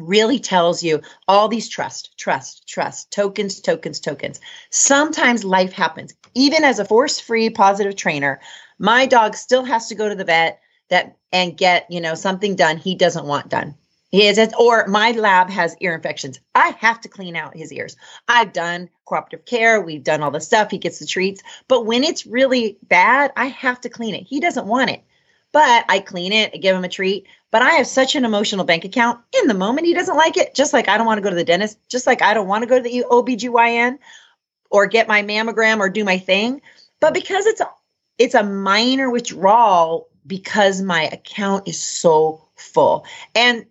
really 0.00 0.40
tells 0.40 0.82
you 0.82 1.02
all 1.28 1.48
these 1.48 1.68
trust 1.68 2.16
trust 2.18 2.66
trust 2.68 3.12
tokens 3.12 3.60
tokens 3.60 4.00
tokens. 4.00 4.40
Sometimes 4.70 5.44
life 5.44 5.72
happens 5.72 6.14
even 6.34 6.64
as 6.64 6.80
a 6.80 6.84
force-free 6.84 7.50
positive 7.50 7.94
trainer 7.94 8.40
my 8.78 9.06
dog 9.06 9.34
still 9.34 9.64
has 9.64 9.88
to 9.88 9.94
go 9.94 10.08
to 10.08 10.14
the 10.14 10.24
vet 10.24 10.60
that 10.88 11.16
and 11.32 11.56
get 11.56 11.86
you 11.90 12.00
know 12.00 12.14
something 12.14 12.56
done 12.56 12.76
he 12.76 12.94
doesn't 12.94 13.26
want 13.26 13.48
done 13.48 13.74
he 14.10 14.26
is, 14.26 14.38
or 14.58 14.86
my 14.86 15.12
lab 15.12 15.50
has 15.50 15.76
ear 15.80 15.94
infections. 15.94 16.40
I 16.54 16.70
have 16.78 17.00
to 17.02 17.08
clean 17.08 17.36
out 17.36 17.56
his 17.56 17.72
ears. 17.72 17.96
I've 18.26 18.52
done 18.52 18.88
cooperative 19.04 19.44
care. 19.44 19.80
We've 19.80 20.02
done 20.02 20.22
all 20.22 20.30
the 20.30 20.40
stuff. 20.40 20.70
He 20.70 20.78
gets 20.78 20.98
the 20.98 21.06
treats. 21.06 21.42
But 21.68 21.84
when 21.84 22.04
it's 22.04 22.26
really 22.26 22.78
bad, 22.82 23.32
I 23.36 23.46
have 23.46 23.80
to 23.82 23.90
clean 23.90 24.14
it. 24.14 24.24
He 24.24 24.40
doesn't 24.40 24.66
want 24.66 24.90
it. 24.90 25.04
But 25.52 25.84
I 25.88 26.00
clean 26.00 26.32
it, 26.32 26.52
I 26.54 26.58
give 26.58 26.76
him 26.76 26.84
a 26.84 26.88
treat. 26.88 27.26
But 27.50 27.62
I 27.62 27.70
have 27.72 27.86
such 27.86 28.14
an 28.14 28.24
emotional 28.24 28.64
bank 28.64 28.84
account. 28.84 29.20
In 29.40 29.48
the 29.48 29.54
moment, 29.54 29.86
he 29.86 29.94
doesn't 29.94 30.16
like 30.16 30.36
it. 30.36 30.54
Just 30.54 30.72
like 30.72 30.88
I 30.88 30.96
don't 30.96 31.06
want 31.06 31.18
to 31.18 31.22
go 31.22 31.30
to 31.30 31.36
the 31.36 31.44
dentist, 31.44 31.78
just 31.88 32.06
like 32.06 32.22
I 32.22 32.34
don't 32.34 32.48
want 32.48 32.62
to 32.62 32.68
go 32.68 32.76
to 32.76 32.82
the 32.82 33.04
OBGYN 33.10 33.98
or 34.70 34.86
get 34.86 35.08
my 35.08 35.22
mammogram 35.22 35.78
or 35.78 35.88
do 35.88 36.04
my 36.04 36.18
thing. 36.18 36.60
But 37.00 37.14
because 37.14 37.46
it's 37.46 37.60
a, 37.60 37.70
it's 38.18 38.34
a 38.34 38.42
minor 38.42 39.10
withdrawal 39.10 40.08
because 40.26 40.82
my 40.82 41.04
account 41.04 41.68
is 41.68 41.80
so 41.80 42.48
full. 42.56 43.06
And 43.34 43.64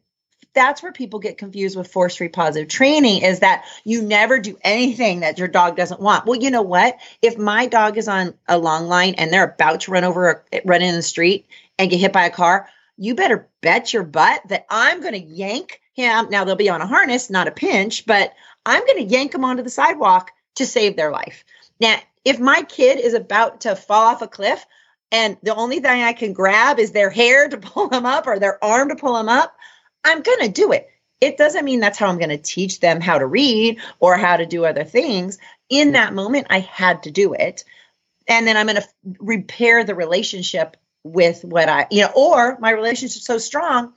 that's 0.57 0.81
where 0.81 0.91
people 0.91 1.19
get 1.19 1.37
confused 1.37 1.77
with 1.77 1.91
force 1.91 2.15
free 2.15 2.29
positive 2.29 2.67
training 2.67 3.21
is 3.21 3.41
that 3.41 3.65
you 3.83 4.01
never 4.01 4.39
do 4.39 4.57
anything 4.63 5.19
that 5.19 5.37
your 5.37 5.47
dog 5.47 5.77
doesn't 5.77 6.01
want. 6.01 6.25
Well, 6.25 6.39
you 6.39 6.49
know 6.49 6.63
what? 6.63 6.97
If 7.21 7.37
my 7.37 7.67
dog 7.67 7.95
is 7.99 8.07
on 8.07 8.33
a 8.47 8.57
long 8.57 8.87
line 8.87 9.13
and 9.19 9.31
they're 9.31 9.43
about 9.43 9.81
to 9.81 9.91
run 9.91 10.03
over, 10.03 10.43
a, 10.51 10.61
run 10.65 10.81
in 10.81 10.95
the 10.95 11.03
street 11.03 11.45
and 11.77 11.91
get 11.91 11.99
hit 11.99 12.11
by 12.11 12.25
a 12.25 12.31
car, 12.31 12.67
you 12.97 13.13
better 13.13 13.47
bet 13.61 13.93
your 13.93 14.01
butt 14.01 14.41
that 14.47 14.65
I'm 14.67 14.99
going 15.01 15.13
to 15.13 15.19
yank 15.19 15.79
him. 15.93 16.31
Now 16.31 16.43
they'll 16.43 16.55
be 16.55 16.71
on 16.71 16.81
a 16.81 16.87
harness, 16.87 17.29
not 17.29 17.47
a 17.47 17.51
pinch, 17.51 18.07
but 18.07 18.33
I'm 18.65 18.83
going 18.83 19.07
to 19.07 19.13
yank 19.13 19.35
him 19.35 19.45
onto 19.45 19.61
the 19.61 19.69
sidewalk 19.69 20.31
to 20.55 20.65
save 20.65 20.95
their 20.95 21.11
life. 21.11 21.45
Now, 21.79 21.97
if 22.25 22.39
my 22.39 22.63
kid 22.63 22.99
is 22.99 23.13
about 23.13 23.61
to 23.61 23.75
fall 23.75 24.07
off 24.07 24.23
a 24.23 24.27
cliff 24.27 24.65
and 25.11 25.37
the 25.43 25.53
only 25.53 25.81
thing 25.81 26.01
I 26.01 26.13
can 26.13 26.33
grab 26.33 26.79
is 26.79 26.93
their 26.93 27.11
hair 27.11 27.47
to 27.47 27.57
pull 27.57 27.89
them 27.89 28.07
up 28.07 28.25
or 28.25 28.39
their 28.39 28.61
arm 28.63 28.89
to 28.89 28.95
pull 28.95 29.13
them 29.13 29.29
up, 29.29 29.55
I'm 30.07 30.21
going 30.21 30.39
to 30.39 30.49
do 30.49 30.71
it. 30.71 30.89
It 31.19 31.37
doesn't 31.37 31.65
mean 31.65 31.79
that's 31.79 31.97
how 31.97 32.07
I'm 32.07 32.17
going 32.17 32.29
to 32.29 32.37
teach 32.37 32.79
them 32.79 33.01
how 33.01 33.17
to 33.17 33.25
read 33.25 33.79
or 33.99 34.17
how 34.17 34.37
to 34.37 34.45
do 34.45 34.65
other 34.65 34.83
things. 34.83 35.37
In 35.69 35.93
that 35.93 36.13
moment, 36.13 36.47
I 36.49 36.59
had 36.59 37.03
to 37.03 37.11
do 37.11 37.33
it. 37.33 37.63
And 38.27 38.47
then 38.47 38.55
I'm 38.57 38.67
going 38.67 38.81
to 38.81 38.87
repair 39.19 39.83
the 39.83 39.95
relationship 39.95 40.77
with 41.03 41.43
what 41.43 41.69
I, 41.69 41.87
you 41.89 42.01
know, 42.01 42.11
or 42.15 42.57
my 42.59 42.71
relationship's 42.71 43.25
so 43.25 43.37
strong, 43.37 43.93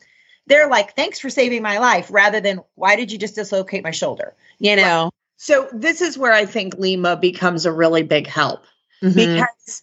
they're 0.47 0.69
like, 0.69 0.97
thanks 0.97 1.19
for 1.19 1.31
saving 1.31 1.63
my 1.63 1.79
life, 1.79 2.09
rather 2.11 2.41
than 2.41 2.61
why 2.75 2.97
did 2.97 3.13
you 3.13 3.19
just 3.19 3.37
dislocate 3.37 3.85
my 3.85 3.91
shoulder? 3.91 4.35
You 4.59 4.77
know? 4.77 5.11
So 5.37 5.69
this 5.73 6.01
is 6.01 6.17
where 6.19 6.33
I 6.33 6.45
think 6.47 6.75
Lima 6.79 7.17
becomes 7.17 7.67
a 7.67 7.73
really 7.73 8.03
big 8.03 8.27
help 8.27 8.65
Mhm. 9.03 9.15
because 9.15 9.83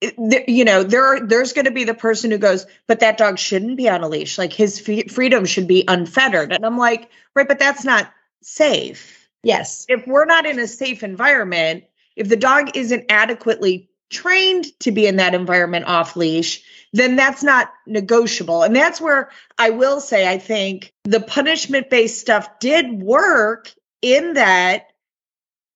you 0.00 0.64
know 0.64 0.82
there 0.82 1.04
are, 1.04 1.26
there's 1.26 1.52
going 1.52 1.64
to 1.64 1.70
be 1.70 1.84
the 1.84 1.94
person 1.94 2.30
who 2.30 2.38
goes 2.38 2.66
but 2.86 3.00
that 3.00 3.16
dog 3.16 3.38
shouldn't 3.38 3.76
be 3.76 3.88
on 3.88 4.02
a 4.02 4.08
leash. 4.08 4.36
Like 4.36 4.52
his 4.52 4.78
fe- 4.78 5.08
freedom 5.08 5.44
should 5.46 5.66
be 5.66 5.84
unfettered. 5.88 6.52
And 6.52 6.66
i'm 6.66 6.78
like 6.78 7.10
right 7.34 7.48
but 7.48 7.58
that's 7.58 7.84
not 7.84 8.12
safe. 8.42 9.28
Yes. 9.42 9.86
if 9.88 10.06
we're 10.06 10.24
not 10.24 10.44
in 10.44 10.58
a 10.58 10.66
safe 10.66 11.02
environment 11.02 11.84
if 12.16 12.28
the 12.28 12.36
dog 12.36 12.76
isn't 12.76 13.04
adequately 13.08 13.88
trained 14.10 14.66
to 14.80 14.92
be 14.92 15.06
in 15.06 15.16
that 15.16 15.34
environment 15.34 15.86
off 15.86 16.16
leash 16.16 16.62
then 16.92 17.16
that's 17.16 17.42
not 17.42 17.72
negotiable. 17.86 18.62
And 18.62 18.76
that's 18.76 19.00
where 19.00 19.30
i 19.58 19.70
will 19.70 20.00
say 20.00 20.28
i 20.28 20.38
think 20.38 20.92
the 21.04 21.20
punishment 21.20 21.88
based 21.88 22.20
stuff 22.20 22.58
did 22.58 23.00
work 23.02 23.72
in 24.02 24.34
that 24.34 24.88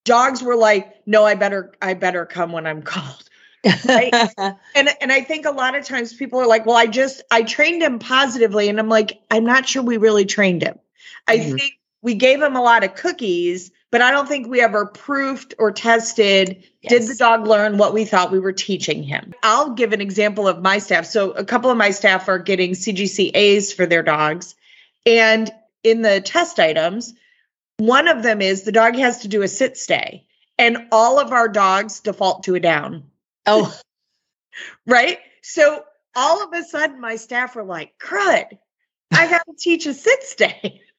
dogs 0.05 0.43
were 0.43 0.57
like 0.57 0.95
no 1.07 1.25
i 1.25 1.35
better 1.35 1.73
i 1.81 1.95
better 1.95 2.27
come 2.27 2.53
when 2.53 2.67
i'm 2.67 2.83
called 2.93 3.30
And 4.75 4.89
and 5.01 5.13
I 5.13 5.21
think 5.23 5.45
a 5.45 5.51
lot 5.51 5.75
of 5.75 5.85
times 5.85 6.15
people 6.15 6.41
are 6.41 6.47
like, 6.47 6.65
"Well, 6.65 6.77
I 6.77 6.87
just 6.87 7.23
I 7.31 7.43
trained 7.43 7.83
him 7.83 7.99
positively," 7.99 8.69
and 8.69 8.79
I'm 8.79 8.89
like, 8.89 9.21
"I'm 9.31 9.45
not 9.45 9.69
sure 9.69 9.83
we 9.83 9.97
really 9.97 10.25
trained 10.25 10.63
him. 10.63 10.79
I 11.29 11.37
Mhm. 11.39 11.59
think 11.59 11.73
we 12.03 12.15
gave 12.15 12.41
him 12.41 12.57
a 12.57 12.63
lot 12.63 12.85
of 12.85 12.95
cookies, 12.95 13.71
but 13.91 14.01
I 14.01 14.11
don't 14.11 14.27
think 14.27 14.47
we 14.47 14.63
ever 14.63 14.87
proofed 14.87 15.55
or 15.59 15.73
tested 15.73 16.65
did 16.89 17.03
the 17.03 17.15
dog 17.15 17.47
learn 17.47 17.77
what 17.77 17.93
we 17.93 18.07
thought 18.07 18.33
we 18.33 18.39
were 18.39 18.53
teaching 18.55 19.03
him. 19.03 19.35
I'll 19.43 19.71
give 19.71 19.93
an 19.93 20.01
example 20.01 20.49
of 20.49 20.63
my 20.63 20.79
staff. 20.79 21.05
So 21.05 21.33
a 21.33 21.45
couple 21.45 21.71
of 21.71 21.77
my 21.77 21.91
staff 21.91 22.29
are 22.29 22.39
getting 22.39 22.73
CGCAs 22.73 23.75
for 23.75 23.85
their 23.85 24.03
dogs, 24.03 24.55
and 25.05 25.51
in 25.85 26.01
the 26.01 26.23
test 26.23 26.59
items, 26.59 27.13
one 27.77 28.09
of 28.09 28.23
them 28.23 28.41
is 28.41 28.63
the 28.63 28.73
dog 28.73 28.97
has 28.97 29.19
to 29.21 29.29
do 29.29 29.43
a 29.43 29.49
sit 29.49 29.77
stay, 29.77 30.25
and 30.57 30.87
all 30.93 31.19
of 31.19 31.33
our 31.33 31.49
dogs 31.49 32.01
default 32.01 32.45
to 32.45 32.55
a 32.55 32.61
down 32.61 33.10
oh, 33.47 33.77
right? 34.87 35.19
So 35.43 35.85
all 36.15 36.43
of 36.45 36.53
a 36.53 36.63
sudden, 36.65 37.01
my 37.01 37.17
staff 37.17 37.55
were 37.55 37.65
like, 37.65 37.95
crud, 38.01 38.47
I 39.13 39.29
got 39.31 39.43
to 39.47 39.55
teach 39.59 39.87
a 39.87 39.95
sit 39.95 40.23
stay. 40.23 40.81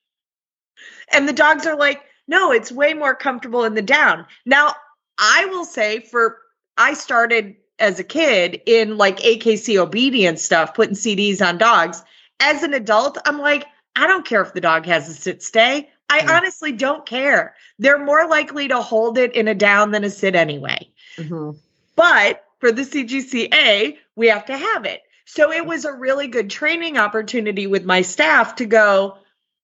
And 1.14 1.28
the 1.28 1.34
dogs 1.34 1.66
are 1.68 1.76
like, 1.76 2.02
no, 2.28 2.52
it's 2.52 2.72
way 2.72 2.94
more 2.94 3.14
comfortable 3.14 3.66
in 3.66 3.76
the 3.76 3.82
down. 3.82 4.26
Now, 4.46 4.74
I 5.20 5.46
will 5.48 5.66
say, 5.66 6.00
for 6.00 6.38
I 6.78 6.94
started 6.94 7.56
as 7.80 8.00
a 8.00 8.04
kid 8.04 8.62
in 8.66 8.98
like 8.98 9.20
AKC 9.20 9.78
obedience 9.78 10.42
stuff, 10.42 10.74
putting 10.74 10.96
CDs 10.96 11.46
on 11.46 11.58
dogs. 11.58 12.02
As 12.40 12.64
an 12.64 12.74
adult, 12.74 13.18
I'm 13.26 13.40
like, 13.40 13.66
I 13.96 14.08
don't 14.08 14.26
care 14.26 14.42
if 14.42 14.54
the 14.54 14.62
dog 14.62 14.86
has 14.86 15.10
a 15.10 15.14
sit 15.14 15.44
stay. 15.44 15.90
I 16.10 16.22
Mm. 16.22 16.38
honestly 16.38 16.72
don't 16.72 17.06
care. 17.06 17.56
They're 17.78 18.04
more 18.04 18.28
likely 18.28 18.70
to 18.70 18.82
hold 18.82 19.18
it 19.18 19.34
in 19.36 19.48
a 19.50 19.54
down 19.56 19.92
than 19.92 20.04
a 20.06 20.10
sit 20.10 20.34
anyway. 20.34 20.90
Mhm. 21.18 21.58
But 21.96 22.44
for 22.60 22.72
the 22.72 22.84
CGCA, 22.84 23.98
we 24.16 24.28
have 24.28 24.46
to 24.46 24.58
have 24.58 24.86
it. 24.86 25.02
So 25.26 25.52
it 25.52 25.66
was 25.66 25.86
a 25.86 25.94
really 25.94 26.28
good 26.28 26.50
training 26.50 26.98
opportunity 26.98 27.68
with 27.68 27.86
my 27.86 28.02
staff 28.02 28.56
to 28.56 28.66
go, 28.66 29.18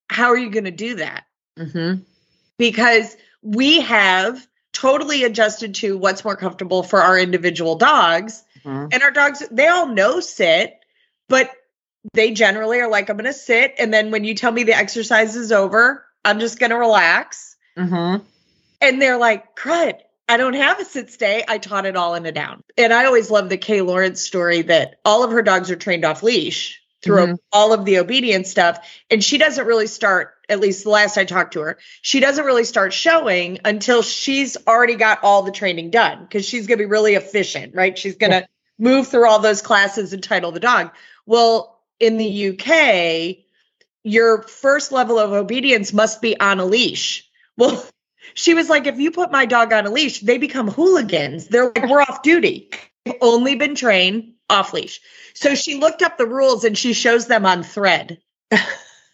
how 0.09 0.27
are 0.27 0.37
you 0.37 0.49
going 0.49 0.65
to 0.65 0.71
do 0.71 0.95
that? 0.95 1.25
Mhm. 1.57 2.03
Because 2.57 3.15
we 3.41 3.81
have 3.81 4.45
totally 4.73 5.23
adjusted 5.23 5.75
to 5.75 5.97
what's 5.97 6.23
more 6.23 6.35
comfortable 6.35 6.83
for 6.83 7.01
our 7.01 7.17
individual 7.17 7.75
dogs. 7.75 8.43
Mhm. 8.63 8.93
And 8.93 9.03
our 9.03 9.11
dogs, 9.11 9.43
they 9.51 9.67
all 9.67 9.87
know 9.87 10.19
sit, 10.19 10.79
but 11.27 11.51
they 12.13 12.31
generally 12.31 12.79
are 12.79 12.89
like, 12.89 13.09
I'm 13.09 13.17
going 13.17 13.25
to 13.25 13.33
sit. 13.33 13.75
And 13.79 13.93
then 13.93 14.11
when 14.11 14.23
you 14.23 14.35
tell 14.35 14.51
me 14.51 14.63
the 14.63 14.77
exercise 14.77 15.35
is 15.35 15.51
over, 15.51 16.05
I'm 16.23 16.39
just 16.39 16.59
going 16.59 16.69
to 16.69 16.77
relax. 16.77 17.55
Mhm. 17.77 18.23
And 18.79 19.01
they're 19.01 19.17
like, 19.17 19.55
crud, 19.55 19.99
I 20.27 20.37
don't 20.37 20.53
have 20.55 20.79
a 20.79 20.85
sit 20.85 21.09
stay. 21.09 21.43
I 21.47 21.57
taught 21.57 21.85
it 21.85 21.95
all 21.95 22.15
in 22.15 22.25
a 22.25 22.31
down. 22.31 22.63
And 22.77 22.93
I 22.93 23.05
always 23.05 23.31
love 23.31 23.49
the 23.49 23.57
Kay 23.57 23.81
Laurence 23.81 24.21
story 24.21 24.63
that 24.63 24.99
all 25.05 25.23
of 25.23 25.31
her 25.31 25.41
dogs 25.41 25.71
are 25.71 25.75
trained 25.75 26.03
off 26.05 26.21
leash 26.23 26.81
through 27.01 27.27
Mhm. 27.27 27.37
all 27.51 27.73
of 27.73 27.85
the 27.85 27.99
obedience 27.99 28.49
stuff. 28.49 28.79
And 29.09 29.23
she 29.23 29.37
doesn't 29.37 29.65
really 29.65 29.87
start, 29.87 30.33
at 30.49 30.59
least 30.59 30.83
the 30.83 30.89
last 30.89 31.17
I 31.17 31.25
talked 31.25 31.53
to 31.53 31.61
her, 31.61 31.77
she 32.01 32.19
doesn't 32.19 32.43
really 32.43 32.65
start 32.65 32.91
showing 32.91 33.59
until 33.63 34.01
she's 34.01 34.57
already 34.67 34.95
got 34.95 35.23
all 35.23 35.43
the 35.43 35.51
training 35.51 35.91
done 35.91 36.23
because 36.23 36.45
she's 36.45 36.67
going 36.67 36.79
to 36.79 36.83
be 36.83 36.89
really 36.89 37.13
efficient, 37.15 37.75
right? 37.75 37.97
She's 37.97 38.15
going 38.15 38.31
to 38.31 38.47
move 38.79 39.07
through 39.07 39.27
all 39.27 39.39
those 39.39 39.61
classes 39.61 40.11
and 40.11 40.23
title 40.23 40.51
the 40.51 40.59
dog. 40.59 40.91
Well, 41.25 41.79
in 41.99 42.17
the 42.17 42.49
UK, 42.49 43.45
your 44.03 44.41
first 44.43 44.91
level 44.91 45.19
of 45.19 45.31
obedience 45.31 45.93
must 45.93 46.21
be 46.21 46.39
on 46.39 46.59
a 46.59 46.65
leash. 46.65 47.29
Well, 47.57 47.83
she 48.33 48.53
was 48.53 48.69
like, 48.69 48.87
if 48.87 48.99
you 48.99 49.11
put 49.11 49.31
my 49.31 49.45
dog 49.45 49.73
on 49.73 49.85
a 49.85 49.91
leash, 49.91 50.19
they 50.19 50.37
become 50.37 50.67
hooligans. 50.67 51.47
They're 51.47 51.71
like, 51.75 51.89
we're 51.89 52.01
off 52.01 52.21
duty. 52.21 52.69
They've 53.05 53.15
only 53.21 53.55
been 53.55 53.75
trained 53.75 54.33
off 54.49 54.73
leash. 54.73 55.01
So 55.33 55.55
she 55.55 55.75
looked 55.75 56.01
up 56.01 56.17
the 56.17 56.25
rules 56.25 56.63
and 56.63 56.77
she 56.77 56.93
shows 56.93 57.27
them 57.27 57.45
on 57.45 57.63
thread. 57.63 58.19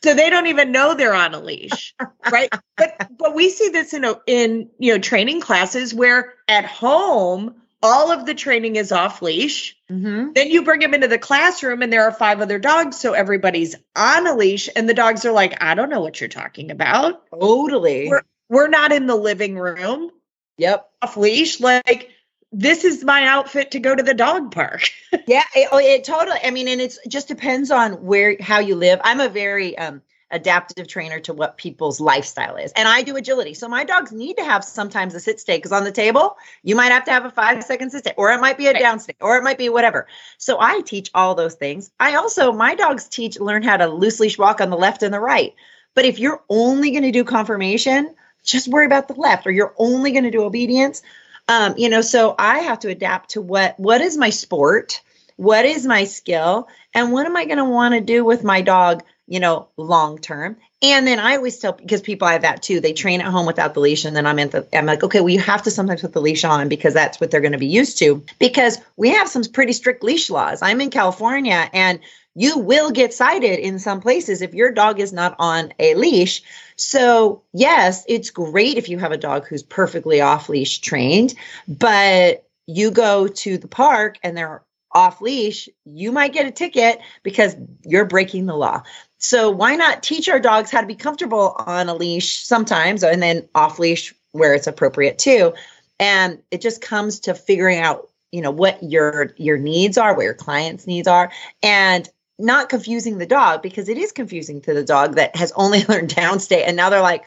so 0.04 0.14
they 0.14 0.30
don't 0.30 0.48
even 0.48 0.72
know 0.72 0.94
they're 0.94 1.14
on 1.14 1.34
a 1.34 1.40
leash, 1.40 1.94
right? 2.32 2.50
but 2.78 3.08
but 3.18 3.36
we 3.36 3.50
see 3.50 3.70
this 3.70 3.94
in 3.94 4.04
a, 4.04 4.16
in 4.28 4.70
you 4.80 4.94
know 4.94 5.00
training 5.00 5.42
classes 5.42 5.94
where 5.94 6.34
at 6.48 6.66
home 6.66 7.56
all 7.82 8.12
of 8.12 8.26
the 8.26 8.34
training 8.34 8.78
is 8.78 8.92
off 8.94 9.22
leash. 9.22 9.76
Mhm. 9.92 10.34
Then 10.34 10.50
you 10.50 10.64
bring 10.64 10.80
them 10.80 10.94
into 10.94 11.10
the 11.10 11.18
classroom 11.18 11.82
and 11.82 11.92
there 11.92 12.04
are 12.04 12.14
five 12.14 12.40
other 12.42 12.58
dogs, 12.58 12.98
so 12.98 13.12
everybody's 13.14 13.76
on 13.96 14.26
a 14.26 14.34
leash 14.36 14.70
and 14.74 14.88
the 14.88 14.94
dogs 14.94 15.26
are 15.26 15.34
like, 15.34 15.62
I 15.62 15.76
don't 15.76 15.90
know 15.90 16.00
what 16.00 16.22
you're 16.22 16.30
talking 16.30 16.72
about. 16.72 17.30
Totally. 17.30 18.08
We're 18.08 18.22
we're 18.54 18.68
not 18.70 18.92
in 18.92 19.08
the 19.08 19.16
living 19.16 19.58
room 19.58 20.12
Yep. 20.58 20.90
off 21.02 21.18
leash. 21.18 21.60
Like 21.60 22.10
this 22.52 22.84
is 22.84 23.04
my 23.04 23.26
outfit 23.26 23.72
to 23.72 23.80
go 23.80 23.96
to 23.96 24.04
the 24.04 24.14
dog 24.14 24.52
park. 24.52 24.90
Yeah, 25.26 25.44
it, 25.56 25.70
oh, 25.72 25.78
it 25.78 26.04
totally. 26.04 26.38
I 26.44 26.52
mean, 26.52 26.68
and 26.68 26.82
it's 26.82 27.00
just 27.08 27.30
depends 27.30 27.72
on 27.72 28.04
where 28.04 28.36
how 28.42 28.60
you 28.60 28.76
live. 28.76 29.00
I'm 29.04 29.22
a 29.22 29.30
very 29.30 29.78
um 29.78 30.02
adaptive 30.30 30.88
trainer 30.88 31.20
to 31.22 31.34
what 31.34 31.56
people's 31.58 32.02
lifestyle 32.02 32.58
is, 32.58 32.74
and 32.76 32.88
I 32.90 33.04
do 33.04 33.16
agility. 33.16 33.54
So 33.54 33.70
my 33.70 33.86
dogs 33.86 34.12
need 34.12 34.36
to 34.38 34.44
have 34.44 34.66
sometimes 34.66 35.16
a 35.16 35.22
sit 35.22 35.40
stay 35.40 35.56
because 35.58 35.72
on 35.72 35.86
the 35.86 35.94
table 35.94 36.36
you 36.62 36.76
might 36.76 36.92
have 36.92 37.06
to 37.06 37.12
have 37.12 37.24
a 37.26 37.30
five 37.32 37.64
second 37.64 37.92
sit 37.92 38.00
stay, 38.00 38.14
or 38.18 38.34
it 38.34 38.42
might 38.42 38.58
be 38.58 38.68
a 38.68 38.74
Right. 38.74 38.82
down 38.82 39.00
stay, 39.00 39.16
or 39.22 39.38
it 39.38 39.44
might 39.44 39.58
be 39.58 39.70
whatever. 39.70 40.08
So 40.38 40.58
I 40.60 40.82
teach 40.82 41.10
all 41.14 41.36
those 41.36 41.56
things. 41.56 41.90
I 42.00 42.16
also 42.16 42.52
my 42.52 42.76
dogs 42.76 43.08
teach 43.08 43.40
learn 43.40 43.64
how 43.64 43.78
to 43.78 43.88
loose 43.88 44.20
leash 44.20 44.38
walk 44.38 44.60
on 44.60 44.70
the 44.70 44.78
left 44.78 45.04
and 45.04 45.14
the 45.14 45.22
right. 45.22 45.54
But 45.96 46.04
if 46.06 46.20
you're 46.20 46.44
only 46.50 46.92
going 46.92 47.04
to 47.04 47.12
do 47.12 47.24
conformation, 47.24 48.14
just 48.44 48.68
worry 48.68 48.86
about 48.86 49.08
the 49.08 49.16
left, 49.16 49.48
or 49.48 49.52
you're 49.52 49.74
only 49.78 50.12
going 50.12 50.26
to 50.26 50.32
do 50.32 50.44
obedience. 50.44 51.02
Um, 51.48 51.74
you 51.78 51.90
know 51.90 52.00
so 52.00 52.36
i 52.40 52.60
have 52.60 52.80
to 52.80 52.90
adapt 52.90 53.32
to 53.32 53.42
what 53.42 53.78
what 53.80 54.02
is 54.02 54.18
my 54.18 54.30
sport? 54.30 55.02
What 55.36 55.66
is 55.66 55.86
my 55.86 56.06
skill? 56.06 56.68
And 56.94 57.12
what 57.12 57.26
am 57.26 57.36
i 57.36 57.46
going 57.46 57.58
to 57.58 57.66
want 57.66 57.94
to 57.96 58.02
do 58.02 58.24
with 58.24 58.44
my 58.44 58.62
dog 58.62 59.04
you 59.28 59.40
know 59.40 59.68
long 59.76 60.20
term? 60.20 60.56
And 60.82 61.06
then 61.06 61.20
i 61.20 61.36
always 61.36 61.60
tell 61.60 61.74
because 61.74 62.02
people 62.02 62.30
have 62.30 62.44
that 62.44 62.64
too 62.64 62.80
they 62.80 62.94
train 62.94 63.20
at 63.20 63.28
home 63.28 63.46
without 63.46 63.74
the 63.74 63.82
leash 63.82 64.06
and 64.06 64.16
then 64.16 64.26
i'm 64.26 64.40
in 64.40 64.50
the 64.50 64.68
i'm 64.78 64.86
like 64.86 65.04
okay 65.04 65.20
well 65.20 65.30
you 65.30 65.40
have 65.40 65.64
to 65.64 65.72
sometimes 65.72 66.02
put 66.02 66.14
the 66.14 66.22
leash 66.22 66.46
on 66.46 66.70
because 66.70 66.94
that's 66.94 67.20
what 67.20 67.30
they're 67.30 67.42
going 67.42 67.54
to 67.54 67.58
be 67.58 67.68
used 67.68 67.98
to. 68.00 68.24
Because 68.40 68.78
we 68.96 69.10
have 69.10 69.28
some 69.28 69.44
pretty 69.44 69.74
strict 69.74 70.04
leash 70.04 70.30
laws. 70.30 70.62
I'm 70.62 70.80
in 70.80 70.92
california 70.92 71.70
and 71.74 72.00
you 72.36 72.58
will 72.58 72.92
get 72.92 73.14
cited 73.14 73.60
in 73.60 73.78
some 73.80 74.02
places 74.02 74.42
if 74.42 74.54
your 74.54 74.72
dog 74.72 75.00
is 75.00 75.14
not 75.14 75.36
on 75.40 75.74
a 75.80 75.96
leash 75.96 76.42
so, 76.76 77.44
yes, 77.54 78.04
it's 78.08 78.32
great 78.32 78.78
if 78.78 78.90
you 78.90 78.98
have 79.00 79.12
a 79.12 79.18
dog 79.18 79.48
who's 79.48 79.64
perfectly 79.64 80.22
off 80.22 80.50
leash 80.50 80.80
trained, 80.80 81.36
but 81.68 82.48
you 82.66 82.92
go 82.92 83.28
to 83.28 83.58
the 83.58 83.68
park 83.68 84.18
and 84.24 84.36
they're 84.36 84.64
off 84.92 85.22
leash, 85.22 85.70
you 85.86 86.12
might 86.12 86.34
get 86.34 86.46
a 86.46 86.52
ticket 86.52 87.00
because 87.24 87.56
you're 87.84 88.06
breaking 88.06 88.46
the 88.46 88.56
law. 88.56 88.84
So, 89.18 89.50
why 89.50 89.76
not 89.76 90.04
teach 90.04 90.30
our 90.30 90.40
dogs 90.40 90.72
how 90.72 90.82
to 90.82 90.88
be 90.88 90.96
comfortable 90.96 91.56
on 91.58 91.90
a 91.90 91.96
leash 91.96 92.44
sometimes 92.46 93.04
and 93.04 93.22
then 93.22 93.48
off 93.56 93.80
leash 93.80 94.14
where 94.32 94.54
it's 94.54 94.68
appropriate 94.68 95.18
too? 95.18 95.54
And 96.00 96.40
it 96.52 96.62
just 96.62 96.82
comes 96.82 97.22
to 97.22 97.34
figuring 97.34 97.80
out, 97.80 98.10
you 98.32 98.42
know, 98.42 98.52
what 98.52 98.84
your 98.84 99.34
your 99.38 99.58
needs 99.58 99.98
are, 99.98 100.16
what 100.16 100.26
your 100.26 100.34
clients' 100.34 100.88
needs 100.88 101.08
are, 101.08 101.32
and 101.62 102.10
not 102.44 102.70
confusing 102.70 103.18
the 103.18 103.26
dog 103.26 103.62
because 103.62 103.90
it 103.90 103.98
is 103.98 104.12
confusing 104.12 104.62
to 104.62 104.74
the 104.74 104.84
dog 104.84 105.16
that 105.16 105.36
has 105.36 105.52
only 105.56 105.84
learned 105.90 106.10
downstay 106.10 106.64
and 106.66 106.76
now 106.78 106.90
they're 106.90 107.02
like 107.02 107.24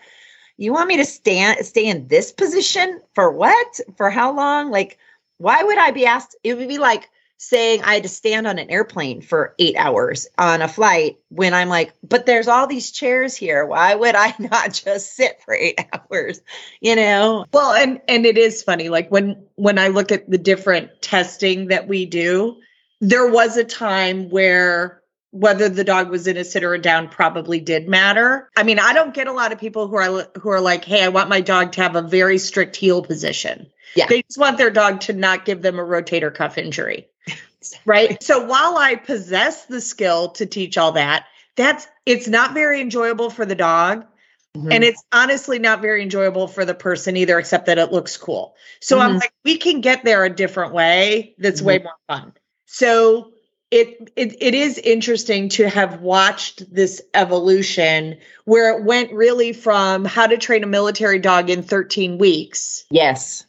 you 0.59 0.73
want 0.73 0.89
me 0.89 0.97
to 0.99 1.05
stand 1.05 1.65
stay 1.67 1.87
in 1.87 2.09
this 2.09 2.33
position 2.33 3.01
for 3.15 3.31
what? 3.31 3.81
For 3.97 4.11
how 4.11 4.35
long? 4.35 4.71
Like 4.71 4.99
why 5.39 5.63
would 5.63 5.79
i 5.79 5.91
be 5.91 6.07
asked? 6.07 6.37
It 6.45 6.57
would 6.57 6.69
be 6.69 6.79
like 6.79 7.09
saying 7.39 7.83
i 7.83 7.95
had 7.95 8.03
to 8.03 8.09
stand 8.09 8.47
on 8.47 8.59
an 8.59 8.71
airplane 8.71 9.21
for 9.21 9.55
eight 9.59 9.77
hours 9.77 10.27
on 10.39 10.63
a 10.63 10.69
flight 10.69 11.19
when 11.29 11.53
i'm 11.53 11.69
like 11.69 11.93
but 12.03 12.25
there's 12.25 12.49
all 12.49 12.67
these 12.67 12.91
chairs 12.91 13.37
here. 13.37 13.67
Why 13.67 13.95
would 13.95 14.15
i 14.15 14.35
not 14.39 14.73
just 14.73 15.15
sit 15.15 15.43
for 15.43 15.55
eight 15.55 15.79
hours? 16.11 16.41
You 16.81 16.97
know? 16.97 17.45
Well, 17.53 17.73
and 17.73 18.01
and 18.09 18.25
it 18.27 18.39
is 18.39 18.63
funny 18.63 18.89
like 18.89 19.11
when 19.11 19.45
when 19.57 19.79
I 19.79 19.89
look 19.89 20.13
at 20.13 20.31
the 20.31 20.39
different 20.39 21.03
testing 21.03 21.69
that 21.69 21.89
we 21.89 22.07
do, 22.07 22.57
there 23.01 23.31
was 23.31 23.57
a 23.57 23.65
time 23.65 24.31
where 24.31 25.03
whether 25.37 25.69
the 25.69 25.85
dog 25.85 26.09
was 26.09 26.27
in 26.27 26.37
a 26.37 26.45
sit 26.45 26.65
or 26.65 26.75
a 26.75 26.81
down 26.81 27.09
probably 27.09 27.61
did 27.61 27.89
matter. 27.89 28.51
I 28.57 28.63
mean, 28.63 28.79
I 28.79 28.93
don't 28.95 29.13
get 29.13 29.27
a 29.27 29.33
lot 29.33 29.53
of 29.53 29.59
people 29.59 29.87
who 29.87 29.97
are 29.97 30.29
who 30.41 30.49
are 30.49 30.61
like, 30.61 30.85
"Hey, 30.85 31.05
I 31.05 31.09
want 31.09 31.29
my 31.29 31.41
dog 31.41 31.73
to 31.73 31.83
have 31.83 31.95
a 31.95 32.03
very 32.03 32.39
strict 32.39 32.77
heel 32.77 33.03
position." 33.03 33.67
Yeah. 33.95 34.07
They 34.09 34.23
just 34.23 34.39
want 34.39 34.59
their 34.59 34.71
dog 34.71 35.01
to 35.03 35.13
not 35.13 35.45
give 35.45 35.63
them 35.63 35.79
a 35.79 35.85
rotator 35.85 36.35
cuff 36.35 36.59
injury. 36.59 37.09
right? 37.85 38.23
So 38.23 38.47
while 38.47 38.77
I 38.77 38.97
possess 38.97 39.67
the 39.67 39.81
skill 39.81 40.31
to 40.31 40.47
teach 40.47 40.79
all 40.79 40.93
that, 40.93 41.27
that's 41.55 41.87
it's 42.05 42.29
not 42.29 42.55
very 42.55 42.81
enjoyable 42.81 43.31
for 43.31 43.45
the 43.45 43.55
dog. 43.55 44.07
Mm-hmm. 44.57 44.73
And 44.73 44.85
it's 44.85 45.03
honestly 45.13 45.59
not 45.59 45.83
very 45.83 46.03
enjoyable 46.03 46.49
for 46.49 46.65
the 46.65 46.75
person 46.75 47.17
either, 47.17 47.39
except 47.39 47.67
that 47.67 47.79
it 47.79 47.93
looks 47.93 48.17
cool. 48.17 48.55
So 48.81 48.97
mm-hmm. 48.97 49.07
I'm 49.07 49.19
like, 49.19 49.33
we 49.45 49.59
can 49.59 49.83
get 49.83 50.03
there 50.03 50.25
a 50.25 50.35
different 50.35 50.73
way 50.73 51.35
that's 51.37 51.59
mm-hmm. 51.59 51.67
way 51.67 51.79
more 51.81 51.93
fun. 52.09 52.33
So 52.65 53.33
it, 53.71 54.13
it 54.15 54.37
it 54.41 54.55
is 54.55 54.79
interesting 54.79 55.49
to 55.51 55.69
have 55.69 56.01
watched 56.01 56.73
this 56.73 57.03
evolution 57.15 58.19
where 58.45 58.79
it 58.79 58.85
went 58.85 59.13
really 59.13 59.53
from 59.53 60.05
how 60.05 60.27
to 60.27 60.39
train 60.39 60.63
a 60.63 60.69
military 60.69 61.19
dog 61.19 61.51
in 61.51 61.63
13 61.63 62.19
weeks. 62.19 62.85
Yes. 62.91 63.45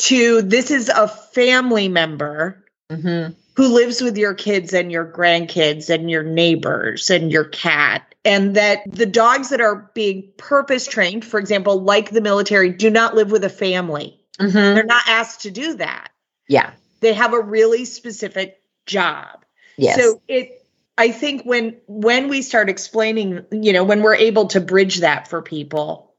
To 0.00 0.42
this 0.42 0.70
is 0.70 0.90
a 0.90 1.08
family 1.08 1.88
member 1.88 2.64
mm-hmm. 2.90 3.32
who 3.56 3.68
lives 3.68 4.02
with 4.02 4.18
your 4.18 4.34
kids 4.34 4.74
and 4.74 4.92
your 4.92 5.10
grandkids 5.10 5.88
and 5.88 6.10
your 6.10 6.24
neighbors 6.24 7.08
and 7.08 7.32
your 7.32 7.44
cat. 7.44 8.14
And 8.26 8.56
that 8.56 8.80
the 8.86 9.06
dogs 9.06 9.50
that 9.50 9.60
are 9.60 9.90
being 9.94 10.32
purpose 10.36 10.86
trained, 10.86 11.24
for 11.24 11.38
example, 11.38 11.80
like 11.80 12.10
the 12.10 12.22
military, 12.22 12.70
do 12.70 12.90
not 12.90 13.14
live 13.14 13.30
with 13.30 13.44
a 13.44 13.50
family. 13.50 14.20
Mm-hmm. 14.38 14.52
They're 14.52 14.84
not 14.84 15.04
asked 15.06 15.42
to 15.42 15.50
do 15.50 15.74
that. 15.74 16.10
Yeah. 16.48 16.72
They 17.00 17.14
have 17.14 17.34
a 17.34 17.40
really 17.40 17.84
specific 17.84 18.58
job. 18.86 19.43
Yes. 19.76 20.00
So 20.00 20.20
it 20.28 20.64
I 20.96 21.10
think 21.10 21.42
when 21.44 21.76
when 21.86 22.28
we 22.28 22.42
start 22.42 22.68
explaining, 22.68 23.44
you 23.50 23.72
know, 23.72 23.84
when 23.84 24.02
we're 24.02 24.14
able 24.14 24.46
to 24.48 24.60
bridge 24.60 25.00
that 25.00 25.28
for 25.28 25.42
people 25.42 26.14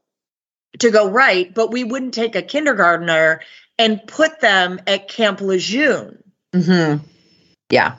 to 0.80 0.90
go 0.90 1.10
right, 1.10 1.52
but 1.52 1.70
we 1.70 1.84
wouldn't 1.84 2.14
take 2.14 2.36
a 2.36 2.42
kindergartner 2.42 3.40
and 3.78 4.06
put 4.06 4.40
them 4.40 4.80
at 4.86 5.08
Camp 5.08 5.40
Lejeune. 5.40 6.22
Mm-hmm. 6.54 7.04
Yeah. 7.70 7.96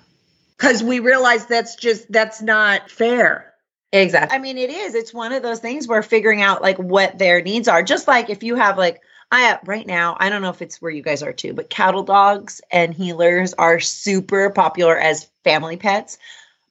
Because 0.58 0.84
we 0.84 1.00
realize 1.00 1.46
that's 1.46 1.76
just 1.76 2.12
that's 2.12 2.42
not 2.42 2.90
fair. 2.92 3.54
Exactly. 3.92 4.36
I 4.36 4.40
mean, 4.40 4.58
it 4.58 4.70
is. 4.70 4.96
It's 4.96 5.14
one 5.14 5.32
of 5.32 5.42
those 5.42 5.60
things 5.60 5.88
where 5.88 6.04
figuring 6.04 6.42
out 6.42 6.62
like 6.62 6.78
what 6.78 7.18
their 7.18 7.42
needs 7.42 7.68
are. 7.68 7.84
Just 7.84 8.08
like 8.08 8.30
if 8.30 8.44
you 8.44 8.56
have 8.56 8.78
like 8.78 9.02
I 9.32 9.52
uh, 9.52 9.58
right 9.66 9.86
now, 9.86 10.16
I 10.20 10.30
don't 10.30 10.42
know 10.42 10.50
if 10.50 10.62
it's 10.62 10.82
where 10.82 10.92
you 10.92 11.02
guys 11.02 11.22
are 11.22 11.34
too, 11.34 11.54
but 11.54 11.70
cattle 11.70 12.04
dogs 12.04 12.62
and 12.72 12.96
heelers 12.96 13.54
are 13.58 13.80
super 13.80 14.50
popular 14.50 14.98
as 14.98 15.30
family 15.44 15.78
pets. 15.78 16.18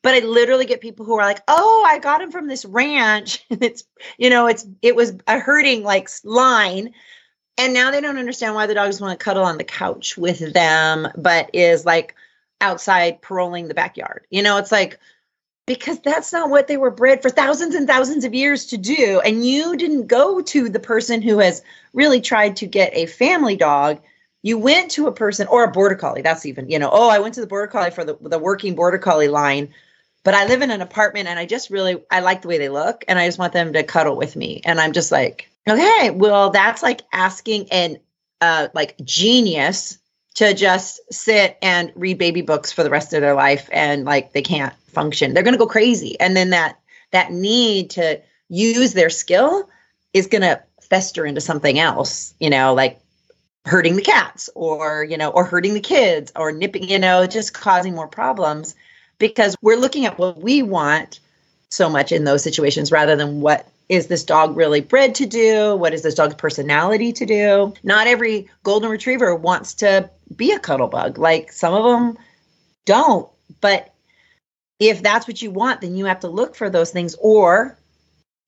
But 0.02 0.14
I 0.14 0.20
literally 0.20 0.66
get 0.66 0.80
people 0.80 1.04
who 1.04 1.18
are 1.18 1.24
like, 1.24 1.42
"Oh, 1.48 1.84
I 1.86 1.98
got 1.98 2.22
him 2.22 2.30
from 2.30 2.46
this 2.46 2.64
ranch. 2.64 3.44
it's 3.50 3.84
you 4.18 4.30
know, 4.30 4.46
it's 4.46 4.66
it 4.82 4.96
was 4.96 5.14
a 5.26 5.38
herding 5.38 5.82
like 5.82 6.08
line." 6.24 6.94
And 7.58 7.72
now 7.72 7.90
they 7.90 8.00
don't 8.00 8.18
understand 8.18 8.54
why 8.54 8.66
the 8.66 8.74
dogs 8.74 9.00
want 9.00 9.18
to 9.18 9.24
cuddle 9.24 9.44
on 9.44 9.56
the 9.58 9.64
couch 9.64 10.16
with 10.16 10.52
them, 10.52 11.08
but 11.16 11.50
is 11.54 11.86
like 11.86 12.14
outside 12.60 13.22
paroling 13.22 13.68
the 13.68 13.74
backyard. 13.74 14.26
You 14.30 14.42
know, 14.42 14.58
it's 14.58 14.72
like 14.72 14.98
because 15.66 15.98
that's 16.00 16.32
not 16.32 16.48
what 16.48 16.68
they 16.68 16.76
were 16.76 16.92
bred 16.92 17.20
for 17.20 17.28
thousands 17.28 17.74
and 17.74 17.88
thousands 17.88 18.24
of 18.24 18.34
years 18.34 18.66
to 18.66 18.78
do. 18.78 19.20
And 19.24 19.44
you 19.44 19.76
didn't 19.76 20.06
go 20.06 20.40
to 20.40 20.68
the 20.68 20.80
person 20.80 21.20
who 21.20 21.40
has 21.40 21.62
really 21.92 22.20
tried 22.20 22.56
to 22.56 22.66
get 22.66 22.94
a 22.94 23.06
family 23.06 23.56
dog. 23.56 24.00
You 24.42 24.58
went 24.58 24.92
to 24.92 25.08
a 25.08 25.12
person 25.12 25.48
or 25.48 25.64
a 25.64 25.70
border 25.70 25.96
collie. 25.96 26.22
That's 26.22 26.46
even, 26.46 26.70
you 26.70 26.78
know, 26.78 26.88
oh, 26.92 27.10
I 27.10 27.18
went 27.18 27.34
to 27.34 27.40
the 27.40 27.48
border 27.48 27.66
collie 27.66 27.90
for 27.90 28.04
the, 28.04 28.16
the 28.20 28.38
working 28.38 28.76
border 28.76 28.98
collie 28.98 29.26
line, 29.26 29.74
but 30.22 30.34
I 30.34 30.46
live 30.46 30.62
in 30.62 30.70
an 30.70 30.82
apartment 30.82 31.26
and 31.26 31.38
I 31.38 31.46
just 31.46 31.68
really, 31.68 32.00
I 32.12 32.20
like 32.20 32.42
the 32.42 32.48
way 32.48 32.58
they 32.58 32.68
look 32.68 33.04
and 33.08 33.18
I 33.18 33.26
just 33.26 33.38
want 33.38 33.52
them 33.52 33.72
to 33.72 33.82
cuddle 33.82 34.16
with 34.16 34.36
me. 34.36 34.60
And 34.64 34.80
I'm 34.80 34.92
just 34.92 35.10
like, 35.10 35.50
okay, 35.68 36.10
well, 36.10 36.50
that's 36.50 36.82
like 36.82 37.02
asking 37.12 37.72
an, 37.72 37.98
uh, 38.40 38.68
like 38.72 38.94
genius 39.02 39.98
to 40.36 40.54
just 40.54 41.00
sit 41.12 41.58
and 41.62 41.92
read 41.94 42.18
baby 42.18 42.42
books 42.42 42.72
for 42.72 42.82
the 42.82 42.90
rest 42.90 43.12
of 43.12 43.20
their 43.20 43.34
life 43.34 43.68
and 43.72 44.04
like 44.04 44.32
they 44.32 44.42
can't 44.42 44.74
function. 44.88 45.34
They're 45.34 45.42
going 45.42 45.54
to 45.54 45.58
go 45.58 45.66
crazy. 45.66 46.18
And 46.20 46.36
then 46.36 46.50
that 46.50 46.78
that 47.12 47.32
need 47.32 47.90
to 47.90 48.20
use 48.48 48.92
their 48.92 49.10
skill 49.10 49.68
is 50.12 50.26
going 50.26 50.42
to 50.42 50.62
fester 50.88 51.26
into 51.26 51.40
something 51.40 51.78
else 51.78 52.34
you 52.38 52.48
know 52.48 52.74
like 52.74 53.00
hurting 53.64 53.96
the 53.96 54.02
cats 54.02 54.48
or 54.54 55.02
you 55.02 55.16
know 55.16 55.30
or 55.30 55.44
hurting 55.44 55.74
the 55.74 55.80
kids 55.80 56.32
or 56.36 56.52
nipping 56.52 56.88
you 56.88 56.98
know 56.98 57.26
just 57.26 57.52
causing 57.52 57.94
more 57.94 58.06
problems 58.06 58.76
because 59.18 59.56
we're 59.60 59.76
looking 59.76 60.06
at 60.06 60.18
what 60.18 60.40
we 60.40 60.62
want 60.62 61.18
so 61.68 61.90
much 61.90 62.12
in 62.12 62.22
those 62.22 62.44
situations 62.44 62.92
rather 62.92 63.16
than 63.16 63.40
what 63.40 63.66
is 63.88 64.08
this 64.08 64.24
dog 64.24 64.56
really 64.56 64.80
bred 64.80 65.14
to 65.16 65.26
do? 65.26 65.76
What 65.76 65.94
is 65.94 66.02
this 66.02 66.14
dog's 66.14 66.34
personality 66.34 67.12
to 67.12 67.26
do? 67.26 67.74
Not 67.82 68.06
every 68.06 68.48
golden 68.62 68.90
retriever 68.90 69.34
wants 69.34 69.74
to 69.74 70.10
be 70.34 70.52
a 70.52 70.58
cuddle 70.58 70.88
bug. 70.88 71.18
Like 71.18 71.52
some 71.52 71.72
of 71.72 71.84
them 71.84 72.18
don't. 72.84 73.28
But 73.60 73.94
if 74.80 75.02
that's 75.02 75.28
what 75.28 75.40
you 75.40 75.50
want, 75.50 75.80
then 75.80 75.96
you 75.96 76.06
have 76.06 76.20
to 76.20 76.28
look 76.28 76.56
for 76.56 76.68
those 76.68 76.90
things. 76.90 77.14
Or 77.20 77.78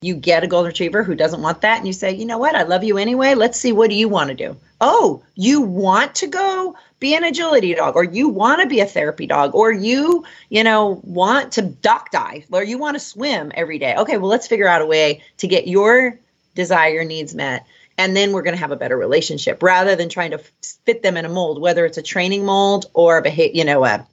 you 0.00 0.14
get 0.14 0.44
a 0.44 0.48
golden 0.48 0.68
retriever 0.68 1.02
who 1.02 1.14
doesn't 1.14 1.42
want 1.42 1.60
that 1.60 1.78
and 1.78 1.86
you 1.86 1.92
say, 1.92 2.14
you 2.14 2.26
know 2.26 2.38
what, 2.38 2.54
I 2.54 2.62
love 2.62 2.84
you 2.84 2.98
anyway. 2.98 3.34
Let's 3.34 3.58
see, 3.58 3.72
what 3.72 3.90
do 3.90 3.96
you 3.96 4.08
want 4.08 4.28
to 4.28 4.34
do? 4.34 4.56
Oh, 4.80 5.22
you 5.34 5.60
want 5.60 6.16
to 6.16 6.26
go 6.28 6.76
be 7.00 7.14
an 7.14 7.24
agility 7.24 7.74
dog, 7.74 7.96
or 7.96 8.04
you 8.04 8.28
want 8.28 8.60
to 8.60 8.68
be 8.68 8.80
a 8.80 8.86
therapy 8.86 9.26
dog, 9.26 9.54
or 9.54 9.72
you, 9.72 10.24
you 10.48 10.64
know, 10.64 11.00
want 11.04 11.52
to 11.52 11.62
dock 11.62 12.10
dive, 12.10 12.46
or 12.50 12.62
you 12.62 12.78
want 12.78 12.96
to 12.96 13.00
swim 13.00 13.52
every 13.54 13.78
day. 13.78 13.94
Okay, 13.96 14.18
well, 14.18 14.30
let's 14.30 14.48
figure 14.48 14.68
out 14.68 14.82
a 14.82 14.86
way 14.86 15.22
to 15.38 15.48
get 15.48 15.68
your 15.68 16.18
desire 16.54 17.04
needs 17.04 17.34
met. 17.34 17.66
And 17.96 18.16
then 18.16 18.32
we're 18.32 18.42
going 18.42 18.54
to 18.54 18.60
have 18.60 18.70
a 18.70 18.76
better 18.76 18.96
relationship 18.96 19.62
rather 19.62 19.96
than 19.96 20.08
trying 20.08 20.30
to 20.30 20.38
fit 20.84 21.02
them 21.02 21.16
in 21.16 21.24
a 21.24 21.28
mold, 21.28 21.60
whether 21.60 21.84
it's 21.84 21.98
a 21.98 22.02
training 22.02 22.44
mold 22.44 22.86
or 22.94 23.18
a 23.18 23.22
behavior, 23.22 23.56
you 23.56 23.64
know, 23.64 23.84
a 23.84 24.06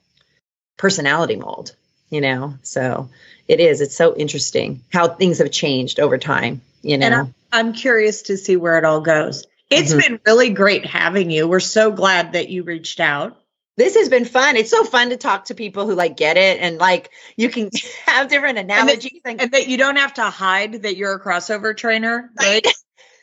personality 0.78 1.36
mold, 1.36 1.76
you 2.09 2.22
know. 2.22 2.55
So 2.63 3.09
it 3.47 3.59
is. 3.59 3.82
It's 3.82 3.95
so 3.95 4.16
interesting 4.16 4.82
how 4.91 5.07
things 5.07 5.38
have 5.38 5.51
changed 5.51 5.99
over 5.99 6.18
time, 6.18 6.61
you 6.82 6.97
know. 6.97 7.05
And 7.05 7.16
I'm, 7.16 7.36
I'm 7.51 7.74
curious 7.74 8.24
to 8.24 8.38
see 8.38 8.55
where 8.55 8.78
it 8.80 8.86
all 8.86 9.01
goes. 9.01 9.45
It's 9.76 9.91
mm-hmm. 9.91 10.13
been 10.13 10.19
really 10.26 10.49
great 10.51 10.86
having 10.86 11.30
you. 11.30 11.47
We're 11.47 11.59
so 11.59 11.91
glad 11.91 12.34
that 12.34 12.49
you 12.49 12.63
reached 12.63 12.99
out. 12.99 13.38
This 13.78 13.95
has 13.95 14.07
been 14.07 14.23
fun. 14.23 14.55
It's 14.55 14.71
so 14.71 14.86
fun 14.86 15.09
to 15.09 15.17
talk 15.17 15.45
to 15.45 15.55
people 15.55 15.86
who 15.86 15.95
like 15.95 16.15
get 16.15 16.38
it 16.38 16.61
and 16.61 16.78
like 16.78 17.11
you 17.36 17.49
can 17.49 17.69
have 18.05 18.30
different 18.30 18.57
analogies 18.57 19.19
and, 19.26 19.39
that, 19.39 19.43
and 19.43 19.51
that 19.51 19.67
you 19.67 19.78
don't 19.78 19.97
have 19.97 20.13
to 20.13 20.23
hide 20.23 20.84
that 20.84 20.95
you're 20.95 21.13
a 21.13 21.19
crossover 21.19 21.76
trainer, 21.76 22.32
right? 22.39 22.65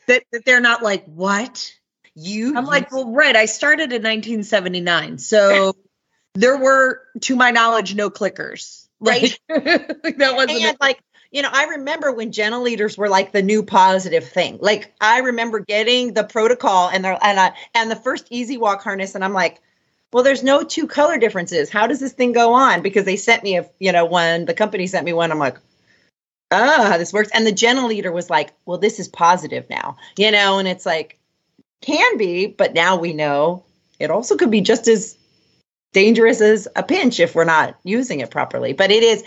that, 0.07 0.23
that 0.31 0.45
they're 0.45 0.61
not 0.61 0.83
like, 0.83 1.05
what? 1.05 1.71
You 2.15 2.55
I'm 2.55 2.65
like, 2.65 2.91
well, 2.91 3.11
right. 3.11 3.35
I 3.35 3.45
started 3.45 3.91
in 3.91 4.03
1979. 4.03 5.17
So 5.17 5.73
there 6.35 6.57
were, 6.57 7.01
to 7.21 7.35
my 7.35 7.49
knowledge, 7.49 7.95
no 7.95 8.11
clickers. 8.11 8.87
Right. 8.99 9.37
like 9.49 10.17
that 10.17 10.35
wasn't 10.35 10.61
and 10.61 10.77
like 10.79 10.99
you 11.33 11.41
know, 11.41 11.49
I 11.51 11.65
remember 11.65 12.11
when 12.11 12.31
gentle 12.31 12.61
leaders 12.61 12.95
were 12.95 13.09
like 13.09 13.31
the 13.31 13.41
new 13.41 13.63
positive 13.63 14.23
thing. 14.23 14.59
Like 14.61 14.93
I 15.01 15.19
remember 15.19 15.59
getting 15.59 16.13
the 16.13 16.23
protocol 16.23 16.89
and 16.89 17.03
the 17.03 17.25
and 17.25 17.39
I, 17.39 17.53
and 17.73 17.89
the 17.89 17.95
first 17.95 18.27
easy 18.29 18.55
walk 18.55 18.83
harness, 18.83 19.15
and 19.15 19.25
I'm 19.25 19.33
like, 19.33 19.59
well, 20.13 20.23
there's 20.23 20.43
no 20.43 20.63
two 20.63 20.85
color 20.85 21.17
differences. 21.17 21.71
How 21.71 21.87
does 21.87 21.99
this 21.99 22.13
thing 22.13 22.33
go 22.33 22.53
on? 22.53 22.83
Because 22.83 23.05
they 23.05 23.15
sent 23.15 23.43
me 23.43 23.57
a 23.57 23.67
you 23.79 23.91
know 23.91 24.05
one, 24.05 24.45
the 24.45 24.53
company 24.53 24.85
sent 24.85 25.05
me 25.05 25.13
one. 25.13 25.31
I'm 25.31 25.39
like, 25.39 25.57
ah, 26.51 26.95
this 26.99 27.11
works. 27.11 27.31
And 27.33 27.47
the 27.47 27.51
gentle 27.51 27.87
leader 27.87 28.11
was 28.11 28.29
like, 28.29 28.53
well, 28.67 28.77
this 28.77 28.99
is 28.99 29.07
positive 29.07 29.67
now, 29.71 29.97
you 30.17 30.29
know, 30.31 30.59
and 30.59 30.67
it's 30.67 30.85
like 30.85 31.17
can 31.81 32.15
be, 32.17 32.45
but 32.45 32.75
now 32.75 32.95
we 32.95 33.11
know 33.11 33.65
it 33.99 34.11
also 34.11 34.37
could 34.37 34.51
be 34.51 34.61
just 34.61 34.87
as 34.87 35.17
dangerous 35.93 36.41
as 36.41 36.67
a 36.75 36.83
pinch 36.83 37.19
if 37.19 37.33
we're 37.33 37.43
not 37.43 37.75
using 37.83 38.19
it 38.19 38.29
properly. 38.29 38.73
But 38.73 38.91
it 38.91 39.01
is 39.01 39.23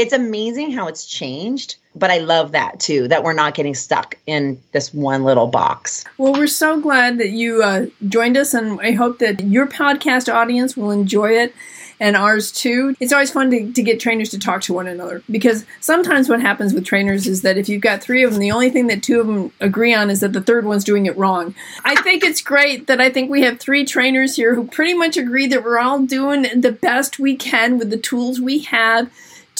it's 0.00 0.12
amazing 0.12 0.72
how 0.72 0.88
it's 0.88 1.06
changed 1.06 1.76
but 1.94 2.10
I 2.10 2.18
love 2.18 2.52
that 2.52 2.78
too, 2.78 3.08
that 3.08 3.24
we're 3.24 3.32
not 3.32 3.54
getting 3.54 3.74
stuck 3.74 4.16
in 4.26 4.60
this 4.72 4.94
one 4.94 5.24
little 5.24 5.48
box. 5.48 6.04
Well, 6.18 6.32
we're 6.32 6.46
so 6.46 6.80
glad 6.80 7.18
that 7.18 7.30
you 7.30 7.62
uh, 7.62 7.86
joined 8.08 8.36
us, 8.36 8.54
and 8.54 8.80
I 8.80 8.92
hope 8.92 9.18
that 9.18 9.40
your 9.40 9.66
podcast 9.66 10.32
audience 10.32 10.76
will 10.76 10.92
enjoy 10.92 11.32
it 11.32 11.54
and 11.98 12.16
ours 12.16 12.50
too. 12.50 12.94
It's 12.98 13.12
always 13.12 13.30
fun 13.30 13.50
to, 13.50 13.72
to 13.72 13.82
get 13.82 14.00
trainers 14.00 14.30
to 14.30 14.38
talk 14.38 14.62
to 14.62 14.72
one 14.72 14.86
another 14.86 15.22
because 15.30 15.66
sometimes 15.80 16.30
what 16.30 16.40
happens 16.40 16.72
with 16.72 16.86
trainers 16.86 17.26
is 17.26 17.42
that 17.42 17.58
if 17.58 17.68
you've 17.68 17.82
got 17.82 18.02
three 18.02 18.22
of 18.22 18.30
them, 18.30 18.40
the 18.40 18.52
only 18.52 18.70
thing 18.70 18.86
that 18.86 19.02
two 19.02 19.20
of 19.20 19.26
them 19.26 19.52
agree 19.60 19.92
on 19.92 20.08
is 20.08 20.20
that 20.20 20.32
the 20.32 20.40
third 20.40 20.64
one's 20.64 20.84
doing 20.84 21.04
it 21.04 21.16
wrong. 21.18 21.54
I 21.84 22.00
think 22.00 22.24
it's 22.24 22.40
great 22.40 22.86
that 22.86 23.02
I 23.02 23.10
think 23.10 23.30
we 23.30 23.42
have 23.42 23.60
three 23.60 23.84
trainers 23.84 24.36
here 24.36 24.54
who 24.54 24.66
pretty 24.66 24.94
much 24.94 25.18
agree 25.18 25.46
that 25.48 25.62
we're 25.62 25.78
all 25.78 26.00
doing 26.00 26.60
the 26.60 26.72
best 26.72 27.18
we 27.18 27.36
can 27.36 27.78
with 27.78 27.90
the 27.90 27.98
tools 27.98 28.40
we 28.40 28.60
have 28.60 29.10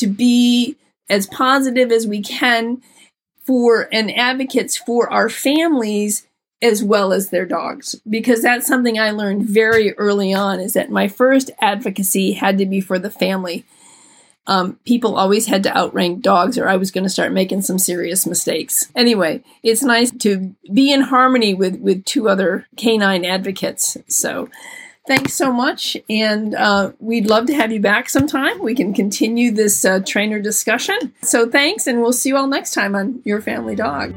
to 0.00 0.06
be 0.06 0.76
as 1.08 1.26
positive 1.26 1.90
as 1.90 2.06
we 2.06 2.22
can 2.22 2.82
for 3.44 3.88
and 3.92 4.14
advocates 4.16 4.76
for 4.76 5.10
our 5.10 5.28
families 5.28 6.26
as 6.62 6.84
well 6.84 7.12
as 7.12 7.30
their 7.30 7.46
dogs 7.46 7.96
because 8.08 8.42
that's 8.42 8.66
something 8.66 8.98
I 8.98 9.10
learned 9.10 9.44
very 9.44 9.94
early 9.94 10.32
on 10.32 10.60
is 10.60 10.74
that 10.74 10.90
my 10.90 11.08
first 11.08 11.50
advocacy 11.60 12.32
had 12.32 12.58
to 12.58 12.66
be 12.66 12.80
for 12.80 12.98
the 12.98 13.10
family. 13.10 13.64
Um, 14.46 14.78
people 14.84 15.16
always 15.16 15.46
had 15.46 15.62
to 15.62 15.76
outrank 15.76 16.22
dogs 16.22 16.58
or 16.58 16.68
I 16.68 16.76
was 16.76 16.90
going 16.90 17.04
to 17.04 17.10
start 17.10 17.32
making 17.32 17.62
some 17.62 17.78
serious 17.78 18.26
mistakes. 18.26 18.90
Anyway, 18.94 19.42
it's 19.62 19.82
nice 19.82 20.10
to 20.18 20.54
be 20.72 20.92
in 20.92 21.02
harmony 21.02 21.54
with, 21.54 21.80
with 21.80 22.04
two 22.04 22.28
other 22.28 22.66
canine 22.76 23.24
advocates. 23.24 23.96
So 24.08 24.48
thanks 25.10 25.34
so 25.34 25.52
much. 25.52 25.96
And 26.08 26.54
uh, 26.54 26.92
we'd 27.00 27.28
love 27.28 27.46
to 27.46 27.54
have 27.54 27.72
you 27.72 27.80
back 27.80 28.08
sometime. 28.08 28.62
We 28.62 28.76
can 28.76 28.94
continue 28.94 29.50
this 29.50 29.84
uh, 29.84 29.98
trainer 30.06 30.38
discussion. 30.38 31.12
So 31.22 31.50
thanks, 31.50 31.88
and 31.88 32.00
we'll 32.00 32.12
see 32.12 32.28
you 32.28 32.36
all 32.36 32.46
next 32.46 32.74
time 32.74 32.94
on 32.94 33.20
Your 33.24 33.40
Family 33.40 33.74
Dog. 33.74 34.14